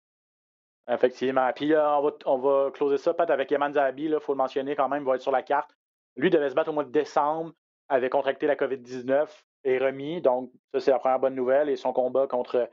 Effectivement. 0.90 1.50
Puis 1.56 1.74
euh, 1.74 1.88
on, 1.98 2.02
va, 2.02 2.12
on 2.26 2.38
va 2.40 2.72
closer 2.72 2.98
ça 2.98 3.14
peut-être 3.14 3.30
avec 3.30 3.52
Eman 3.52 3.72
Zahabi, 3.74 4.06
il 4.06 4.18
faut 4.20 4.34
le 4.34 4.38
mentionner 4.38 4.76
quand 4.76 4.90
même, 4.90 5.04
il 5.04 5.06
va 5.06 5.16
être 5.16 5.22
sur 5.22 5.32
la 5.32 5.44
carte. 5.44 5.72
Lui 6.18 6.30
devait 6.30 6.50
se 6.50 6.56
battre 6.56 6.70
au 6.70 6.74
mois 6.74 6.84
de 6.84 6.92
décembre, 6.92 7.54
avait 7.88 8.10
contracté 8.10 8.48
la 8.48 8.56
COVID-19, 8.56 9.28
est 9.64 9.78
remis. 9.78 10.22
Donc, 10.22 10.52
ça, 10.74 10.80
c'est 10.82 10.92
la 10.92 11.00
première 11.00 11.20
bonne 11.20 11.36
nouvelle. 11.36 11.70
Et 11.70 11.76
son 11.78 11.94
combat 11.94 12.28
contre 12.28 12.70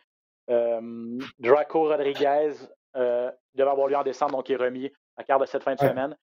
euh, 0.51 1.19
Draco 1.39 1.85
Rodriguez 1.89 2.53
euh, 2.97 3.31
devait 3.55 3.71
avoir 3.71 3.87
lieu 3.87 3.97
en 3.97 4.03
décembre, 4.03 4.33
donc 4.33 4.49
il 4.49 4.55
est 4.55 4.57
remis 4.57 4.91
à 5.17 5.23
carte 5.25 5.43
de 5.43 5.47
cette 5.47 5.63
fin 5.63 5.75
de 5.75 5.81
Ouais. 5.81 5.89
semaine. 5.89 6.17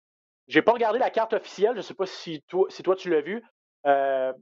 J'ai 0.46 0.62
pas 0.62 0.72
regardé 0.72 0.98
la 0.98 1.10
carte 1.10 1.32
officielle, 1.34 1.72
je 1.72 1.78
ne 1.78 1.82
sais 1.82 1.94
pas 1.94 2.06
si 2.06 2.42
toi, 2.48 2.66
si 2.70 2.82
toi 2.82 2.96
tu 2.96 3.10
l'as 3.10 3.20
vu. 3.20 3.42
Euh, 3.86 4.32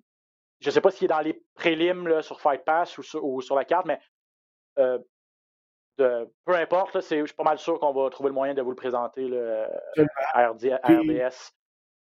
je 0.60 0.68
ne 0.68 0.72
sais 0.72 0.80
pas 0.80 0.90
s'il 0.90 1.06
est 1.06 1.08
dans 1.08 1.20
les 1.20 1.42
prélims 1.54 2.06
là, 2.06 2.22
sur 2.22 2.40
Fight 2.40 2.64
Pass 2.64 2.96
ou 2.98 3.02
sur, 3.02 3.24
ou 3.24 3.40
sur 3.40 3.56
la 3.56 3.64
carte, 3.64 3.86
mais 3.86 3.98
euh, 4.78 4.98
de- 5.98 6.30
peu 6.44 6.54
importe, 6.54 6.94
là, 6.94 7.00
je 7.00 7.24
suis 7.26 7.34
pas 7.34 7.42
mal 7.44 7.58
sûr 7.58 7.78
qu'on 7.80 7.92
va 7.92 8.08
trouver 8.10 8.28
le 8.28 8.34
moyen 8.34 8.54
de 8.54 8.62
vous 8.62 8.70
le 8.70 8.76
présenter 8.76 9.28
là, 9.28 9.68
à, 10.34 10.48
RD 10.50 10.66
à 10.72 10.78
Puis- 10.78 10.96
RDS. 11.24 11.52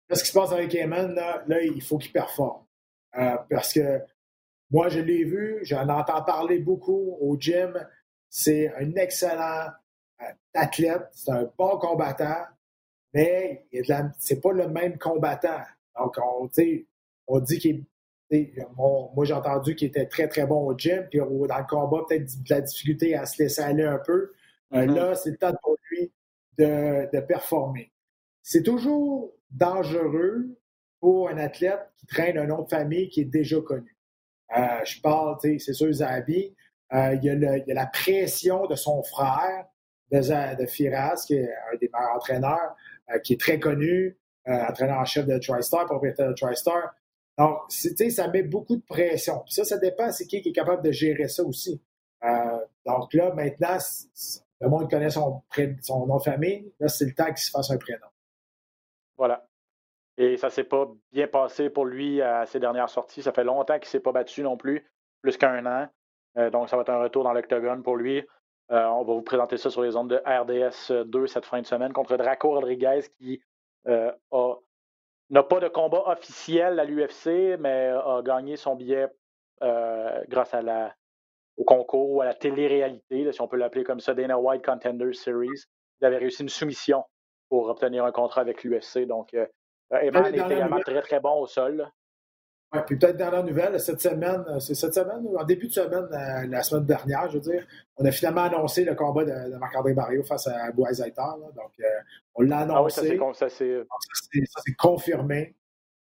Là, 0.09 0.17
ce 0.17 0.25
qui 0.25 0.31
se 0.31 0.39
passe 0.39 0.51
avec 0.53 0.75
Eman, 0.75 1.15
là, 1.15 1.45
là, 1.47 1.63
il 1.63 1.81
faut 1.83 1.97
qu'il 1.99 2.11
performe. 2.13 2.67
Euh, 3.17 3.37
parce 3.49 3.73
que 3.73 4.01
moi, 4.71 4.89
je 4.89 4.99
l'ai 5.01 5.23
vu, 5.25 5.61
j'en 5.63 5.89
entends 5.89 6.23
parler 6.25 6.59
beaucoup 6.59 7.17
au 7.21 7.37
gym. 7.39 7.87
C'est 8.29 8.73
un 8.75 8.93
excellent 8.97 9.69
euh, 10.21 10.25
athlète, 10.55 11.09
c'est 11.13 11.31
un 11.31 11.45
bon 11.57 11.79
combattant, 11.79 12.45
mais 13.15 13.67
la- 13.89 14.11
c'est 14.19 14.41
pas 14.41 14.53
le 14.53 14.69
même 14.69 14.99
combattant. 14.99 15.63
Donc, 15.97 16.17
on, 16.19 16.49
on 17.31 17.41
dit 17.41 17.59
qu'il 17.59 17.85
bon, 18.77 19.11
moi, 19.15 19.25
j'ai 19.25 19.35
entendu 19.35 19.75
qu'il 19.75 19.89
était 19.89 20.07
très, 20.07 20.29
très 20.29 20.47
bon 20.47 20.67
au 20.67 20.77
gym, 20.79 21.07
puis 21.11 21.21
au- 21.21 21.47
dans 21.47 21.59
le 21.59 21.65
combat, 21.69 22.05
peut-être 22.09 22.27
de 22.45 22.51
la 22.55 22.61
difficulté 22.61 23.15
à 23.17 23.27
se 23.27 23.43
laisser 23.43 23.61
aller 23.63 23.85
un 23.85 23.99
peu. 23.99 24.33
Euh, 24.75 24.87
Mhm. 24.87 24.95
Là, 24.95 25.15
c'est 25.17 25.31
le 25.31 25.37
temps 25.37 25.53
pour 25.63 25.77
lui 25.91 26.13
de, 26.59 27.09
de 27.13 27.21
performer. 27.21 27.93
C'est 28.43 28.63
toujours 28.63 29.33
dangereux 29.51 30.47
pour 31.01 31.29
un 31.29 31.39
athlète 31.39 31.81
qui 31.99 32.07
traîne 32.07 32.39
un 32.39 32.47
nom 32.47 32.63
de 32.63 32.69
famille 32.69 33.09
qui 33.09 33.23
est 33.23 33.25
déjà 33.25 33.61
connu. 33.61 33.97
Euh, 34.57 34.85
je 34.85 35.01
parle, 35.01 35.37
tu 35.41 35.53
sais, 35.59 35.59
c'est 35.59 35.73
sûr, 35.73 35.93
Zabi. 35.93 36.55
Euh, 36.93 37.15
il, 37.15 37.25
y 37.25 37.31
a 37.31 37.35
le- 37.35 37.59
il 37.59 37.65
y 37.69 37.73
a 37.73 37.75
la 37.75 37.87
pression 37.87 38.67
de 38.67 38.75
son 38.75 39.03
frère, 39.03 39.67
de, 40.13 40.61
de 40.61 40.67
Firas, 40.67 41.25
qui 41.27 41.35
est 41.35 41.49
un 41.73 41.77
des 41.81 41.89
meilleurs 41.93 42.17
entraîneurs, 42.17 42.77
euh, 43.15 43.19
qui 43.21 43.35
est 43.35 43.41
très 43.41 43.59
connu, 43.61 44.17
entraîneur 44.47 44.99
en 44.99 45.05
chef 45.05 45.27
de 45.27 45.39
TriStar, 45.39 45.87
propriétaire 45.87 46.29
de 46.29 46.35
TriStar. 46.35 46.95
Donc, 47.41 47.59
ça 47.71 48.29
met 48.29 48.43
beaucoup 48.43 48.77
de 48.77 48.83
pression. 48.83 49.41
Puis 49.47 49.55
ça, 49.55 49.65
ça 49.65 49.79
dépend, 49.79 50.13
c'est 50.13 50.27
qui 50.27 50.43
qui 50.43 50.51
est 50.51 50.53
capable 50.53 50.83
de 50.83 50.93
gérer 50.93 51.27
ça 51.27 51.43
aussi. 51.43 51.81
Euh, 52.23 52.59
donc 52.85 53.15
là, 53.15 53.33
maintenant, 53.33 53.79
le 54.61 54.69
monde 54.69 54.91
connaît 54.91 55.09
son, 55.09 55.43
nom 56.07 56.19
de 56.19 56.23
famille. 56.23 56.71
Là, 56.79 56.89
c'est 56.89 57.07
le 57.07 57.15
temps 57.15 57.25
qu'il 57.29 57.39
se 57.39 57.51
fasse 57.51 57.71
un 57.71 57.79
prénom. 57.79 58.07
Voilà. 59.17 59.47
Et 60.19 60.37
ça 60.37 60.51
s'est 60.51 60.65
pas 60.65 60.87
bien 61.13 61.29
passé 61.29 61.71
pour 61.71 61.87
lui 61.87 62.21
à 62.21 62.45
ses 62.45 62.61
dernières 62.61 62.91
sorties. 62.91 63.23
Ça 63.23 63.33
fait 63.33 63.45
longtemps 63.45 63.79
qu'il 63.79 63.87
ne 63.87 63.91
s'est 63.91 64.01
pas 64.01 64.13
battu 64.13 64.43
non 64.43 64.59
plus, 64.59 64.87
plus 65.23 65.39
qu'un 65.39 65.65
an. 65.65 65.89
Euh, 66.37 66.51
donc, 66.51 66.69
ça 66.69 66.77
va 66.77 66.83
être 66.83 66.91
un 66.91 67.01
retour 67.01 67.25
dans 67.25 67.33
l'octogone 67.33 67.83
pour 67.83 67.97
lui. 67.97 68.19
Euh, 68.71 68.85
on 68.85 69.03
va 69.03 69.15
vous 69.15 69.23
présenter 69.23 69.57
ça 69.57 69.71
sur 69.71 69.81
les 69.81 69.97
ondes 69.97 70.11
de 70.11 70.23
RDS 70.27 71.07
2 71.07 71.27
cette 71.27 71.47
fin 71.47 71.63
de 71.63 71.67
semaine 71.67 71.95
contre 71.95 72.19
Draco 72.19 72.51
Rodriguez 72.51 73.01
qui 73.19 73.41
a- 73.87 74.15
n'a 75.31 75.43
pas 75.43 75.61
de 75.61 75.69
combat 75.69 76.03
officiel 76.07 76.79
à 76.81 76.85
l'UFC, 76.85 77.57
mais 77.59 77.89
a 77.89 78.21
gagné 78.23 78.57
son 78.57 78.75
billet 78.75 79.09
euh, 79.63 80.23
grâce 80.29 80.55
à 80.55 80.63
la, 80.63 80.95
au 81.57 81.65
concours 81.65 82.11
ou 82.11 82.21
à 82.21 82.25
la 82.25 82.35
télé-réalité, 82.35 83.25
là, 83.25 83.33
si 83.33 83.41
on 83.41 83.49
peut 83.49 83.57
l'appeler 83.57 83.85
comme 83.85 84.01
ça, 84.01 84.15
Dana 84.15 84.39
White 84.39 84.65
Contender 84.65 85.13
Series. 85.13 85.49
Il 86.01 86.07
avait 86.07 86.17
réussi 86.19 86.43
une 86.43 86.49
soumission 86.49 87.05
pour 87.49 87.69
obtenir 87.69 88.05
un 88.05 88.13
contrat 88.13 88.41
avec 88.41 88.65
l'UFC. 88.65 89.07
Donc, 89.07 89.35
euh, 89.35 89.47
Eman 89.93 90.27
également 90.33 90.65
nouvelles- 90.77 90.85
très, 90.85 91.03
très 91.03 91.21
bon 91.21 91.41
au 91.41 91.47
sol. 91.47 91.77
là. 91.77 91.91
Ouais, 92.73 92.83
puis 92.87 92.97
peut-être 92.97 93.17
dernière 93.17 93.43
nouvelle, 93.43 93.81
cette 93.81 94.01
semaine, 94.01 94.45
euh, 94.49 94.61
c'est 94.61 94.77
cette 94.77 94.95
semaine, 94.95 95.27
en 95.37 95.43
début 95.45 95.67
de 95.67 95.73
semaine, 95.73 96.07
euh, 96.13 96.47
la 96.47 96.63
semaine 96.63 96.87
dernière, 96.87 97.29
je 97.29 97.39
veux 97.39 97.41
dire, 97.41 97.67
on 97.97 98.05
a 98.05 98.13
finalement 98.13 98.43
annoncé 98.43 98.85
le 98.85 98.95
combat 98.95 99.25
de, 99.25 99.51
de 99.53 99.57
Marc-André 99.57 99.93
Barrio 99.93 100.23
face 100.23 100.47
à 100.47 100.71
Bois 100.71 100.91
Aitar. 100.93 101.37
là. 101.39 101.47
Donc, 101.57 101.73
euh, 101.81 101.85
on 102.37 102.43
l'a 102.43 102.61
Ah 102.71 102.83
oui, 102.83 102.93
ça 102.93 103.01
annoncé. 103.01 103.19
c'est 104.65 104.75
confirmé. 104.79 105.57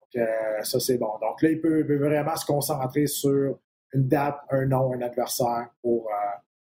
Donc, 0.02 0.22
euh, 0.22 0.64
ça, 0.64 0.82
c'est 0.82 0.98
bon. 0.98 1.18
Donc 1.22 1.42
là, 1.42 1.50
il 1.50 1.62
peut, 1.62 1.80
il 1.80 1.88
peut 1.88 1.98
vraiment 1.98 2.36
se 2.36 2.46
concentrer 2.46 3.08
sur 3.08 3.58
une 3.94 4.08
date, 4.10 4.40
un 4.50 4.66
nom, 4.66 4.94
un 4.94 5.02
adversaire 5.02 5.70
pour 5.82 6.10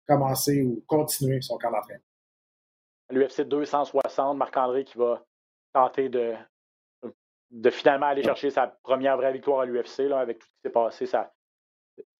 commencer 0.08 0.64
ou 0.64 0.82
continuer 0.88 1.42
son 1.42 1.58
camp 1.58 1.72
d'entraînement. 1.72 2.04
l'UFC 3.10 3.42
260, 3.42 4.38
Marc-André 4.38 4.86
qui 4.86 4.98
va 4.98 5.24
tenter 5.74 6.08
de, 6.10 6.34
de 7.52 7.70
finalement 7.70 8.08
aller 8.08 8.24
chercher 8.24 8.50
sa 8.50 8.68
première 8.68 9.18
vraie 9.18 9.34
victoire 9.34 9.62
à 9.62 9.66
l'UFC 9.66 10.12
avec 10.12 10.40
tout 10.40 10.48
ce 10.48 10.52
qui 10.52 10.62
s'est 10.64 10.70
passé, 10.70 11.06
sa, 11.06 11.32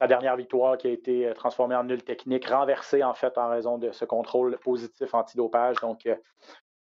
dernière 0.06 0.36
victoire 0.36 0.78
qui 0.78 0.88
a 0.88 0.92
été 0.92 1.28
euh, 1.28 1.34
transformée 1.34 1.76
en 1.76 1.86
nulle 1.86 2.04
technique, 2.04 2.48
renversée 2.48 3.04
en 3.04 3.14
fait 3.14 3.38
en 3.38 3.50
raison 3.50 3.78
de 3.78 3.92
ce 3.92 4.04
contrôle 4.06 4.58
positif 4.60 5.14
antidopage. 5.14 5.78
Donc, 5.78 6.06
euh, 6.06 6.16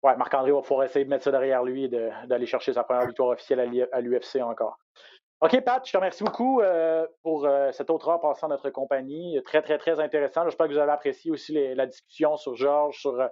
ouais, 0.03 0.15
Marc-André 0.17 0.51
va 0.51 0.61
pouvoir 0.61 0.83
essayer 0.83 1.05
de 1.05 1.09
mettre 1.09 1.23
ça 1.23 1.31
derrière 1.31 1.63
lui 1.63 1.85
et 1.85 1.87
d'aller 1.87 2.45
chercher 2.45 2.73
sa 2.73 2.83
première 2.83 3.07
victoire 3.07 3.29
officielle 3.29 3.87
à 3.91 4.01
l'UFC 4.01 4.41
encore. 4.41 4.77
OK, 5.39 5.59
Pat, 5.61 5.85
je 5.85 5.91
te 5.91 5.97
remercie 5.97 6.23
beaucoup 6.23 6.61
euh, 6.61 7.05
pour 7.21 7.45
euh, 7.45 7.71
cette 7.71 7.89
autre 7.89 8.07
heure 8.09 8.21
passée 8.21 8.45
en 8.45 8.49
notre 8.49 8.69
compagnie. 8.69 9.41
Très, 9.43 9.61
très, 9.61 9.77
très 9.77 9.99
intéressant. 9.99 10.45
J'espère 10.45 10.67
que 10.67 10.73
vous 10.73 10.79
avez 10.79 10.91
apprécié 10.91 11.31
aussi 11.31 11.53
la 11.75 11.85
discussion 11.85 12.37
sur 12.37 12.55
Georges, 12.55 12.97
sur 12.97 13.29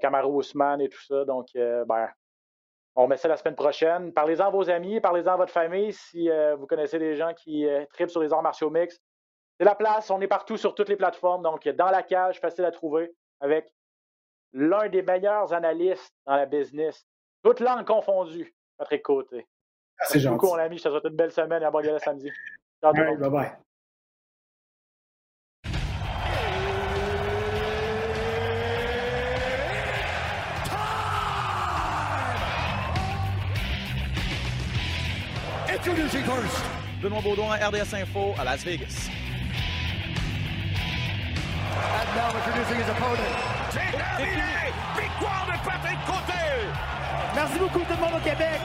Kamaru 0.00 0.28
Ousmane 0.28 0.82
et 0.82 0.88
tout 0.88 1.02
ça. 1.02 1.24
Donc, 1.24 1.46
ben, 1.54 2.08
on 2.94 3.06
met 3.06 3.16
ça 3.16 3.28
la 3.28 3.36
semaine 3.36 3.54
prochaine. 3.54 4.12
Parlez-en 4.12 4.46
à 4.46 4.50
vos 4.50 4.68
amis, 4.70 5.00
parlez-en 5.00 5.32
à 5.32 5.36
votre 5.36 5.52
famille 5.52 5.92
si 5.92 6.28
euh, 6.28 6.56
vous 6.56 6.66
connaissez 6.66 6.98
des 6.98 7.16
gens 7.16 7.32
qui 7.34 7.66
euh, 7.66 7.84
tripent 7.92 8.10
sur 8.10 8.20
les 8.20 8.32
arts 8.32 8.42
martiaux 8.42 8.70
mixtes. 8.70 9.02
C'est 9.58 9.64
la 9.64 9.74
place, 9.74 10.10
on 10.10 10.20
est 10.20 10.28
partout 10.28 10.56
sur 10.56 10.74
toutes 10.74 10.88
les 10.88 10.96
plateformes. 10.96 11.42
Donc, 11.42 11.66
dans 11.68 11.90
la 11.90 12.02
cage, 12.02 12.40
facile 12.40 12.64
à 12.64 12.70
trouver 12.70 13.14
avec 13.40 13.72
l'un 14.52 14.88
des 14.88 15.02
meilleurs 15.02 15.52
analystes 15.52 16.14
dans 16.26 16.36
la 16.36 16.46
business, 16.46 17.06
toutes 17.42 17.60
langues 17.60 17.86
confondues, 17.86 18.54
Patrick 18.76 19.02
Côté. 19.02 19.46
Ah, 19.98 20.04
c'est 20.06 20.14
Merci 20.14 20.20
gentil. 20.20 20.32
beaucoup, 20.34 20.46
mon 20.48 20.58
ami. 20.58 20.78
Je 20.78 20.84
te 20.84 20.88
souhaite 20.88 21.04
une 21.04 21.16
belle 21.16 21.32
semaine 21.32 21.62
et 21.62 21.66
à 21.66 21.70
Bordeaux 21.70 21.98
samedi. 21.98 22.30
Ciao, 22.82 22.92
le 22.92 23.24
All 23.24 23.62
Music 36.02 36.24
First. 36.24 36.56
Benoît 37.00 37.20
Baudouin, 37.20 37.54
RDS 37.54 37.94
Info 37.94 38.34
à 38.36 38.42
Las 38.42 38.64
Vegas. 38.64 39.08
And 41.74 42.16
now 42.16 42.36
introducing 42.36 42.80
his 42.80 42.90
opponent. 42.90 43.18
C'est 43.70 43.80
oh, 43.94 43.98
terminé! 44.16 44.72
Victoire 45.00 45.46
de 45.46 45.52
Patrick 45.64 45.98
Côté! 46.04 46.42
Merci 47.36 47.58
beaucoup 47.60 47.80
tout 47.80 47.94
le 47.94 48.00
monde 48.00 48.14
au 48.16 48.28
Québec! 48.28 48.60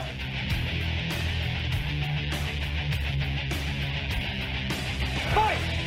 Fight! 5.32 5.77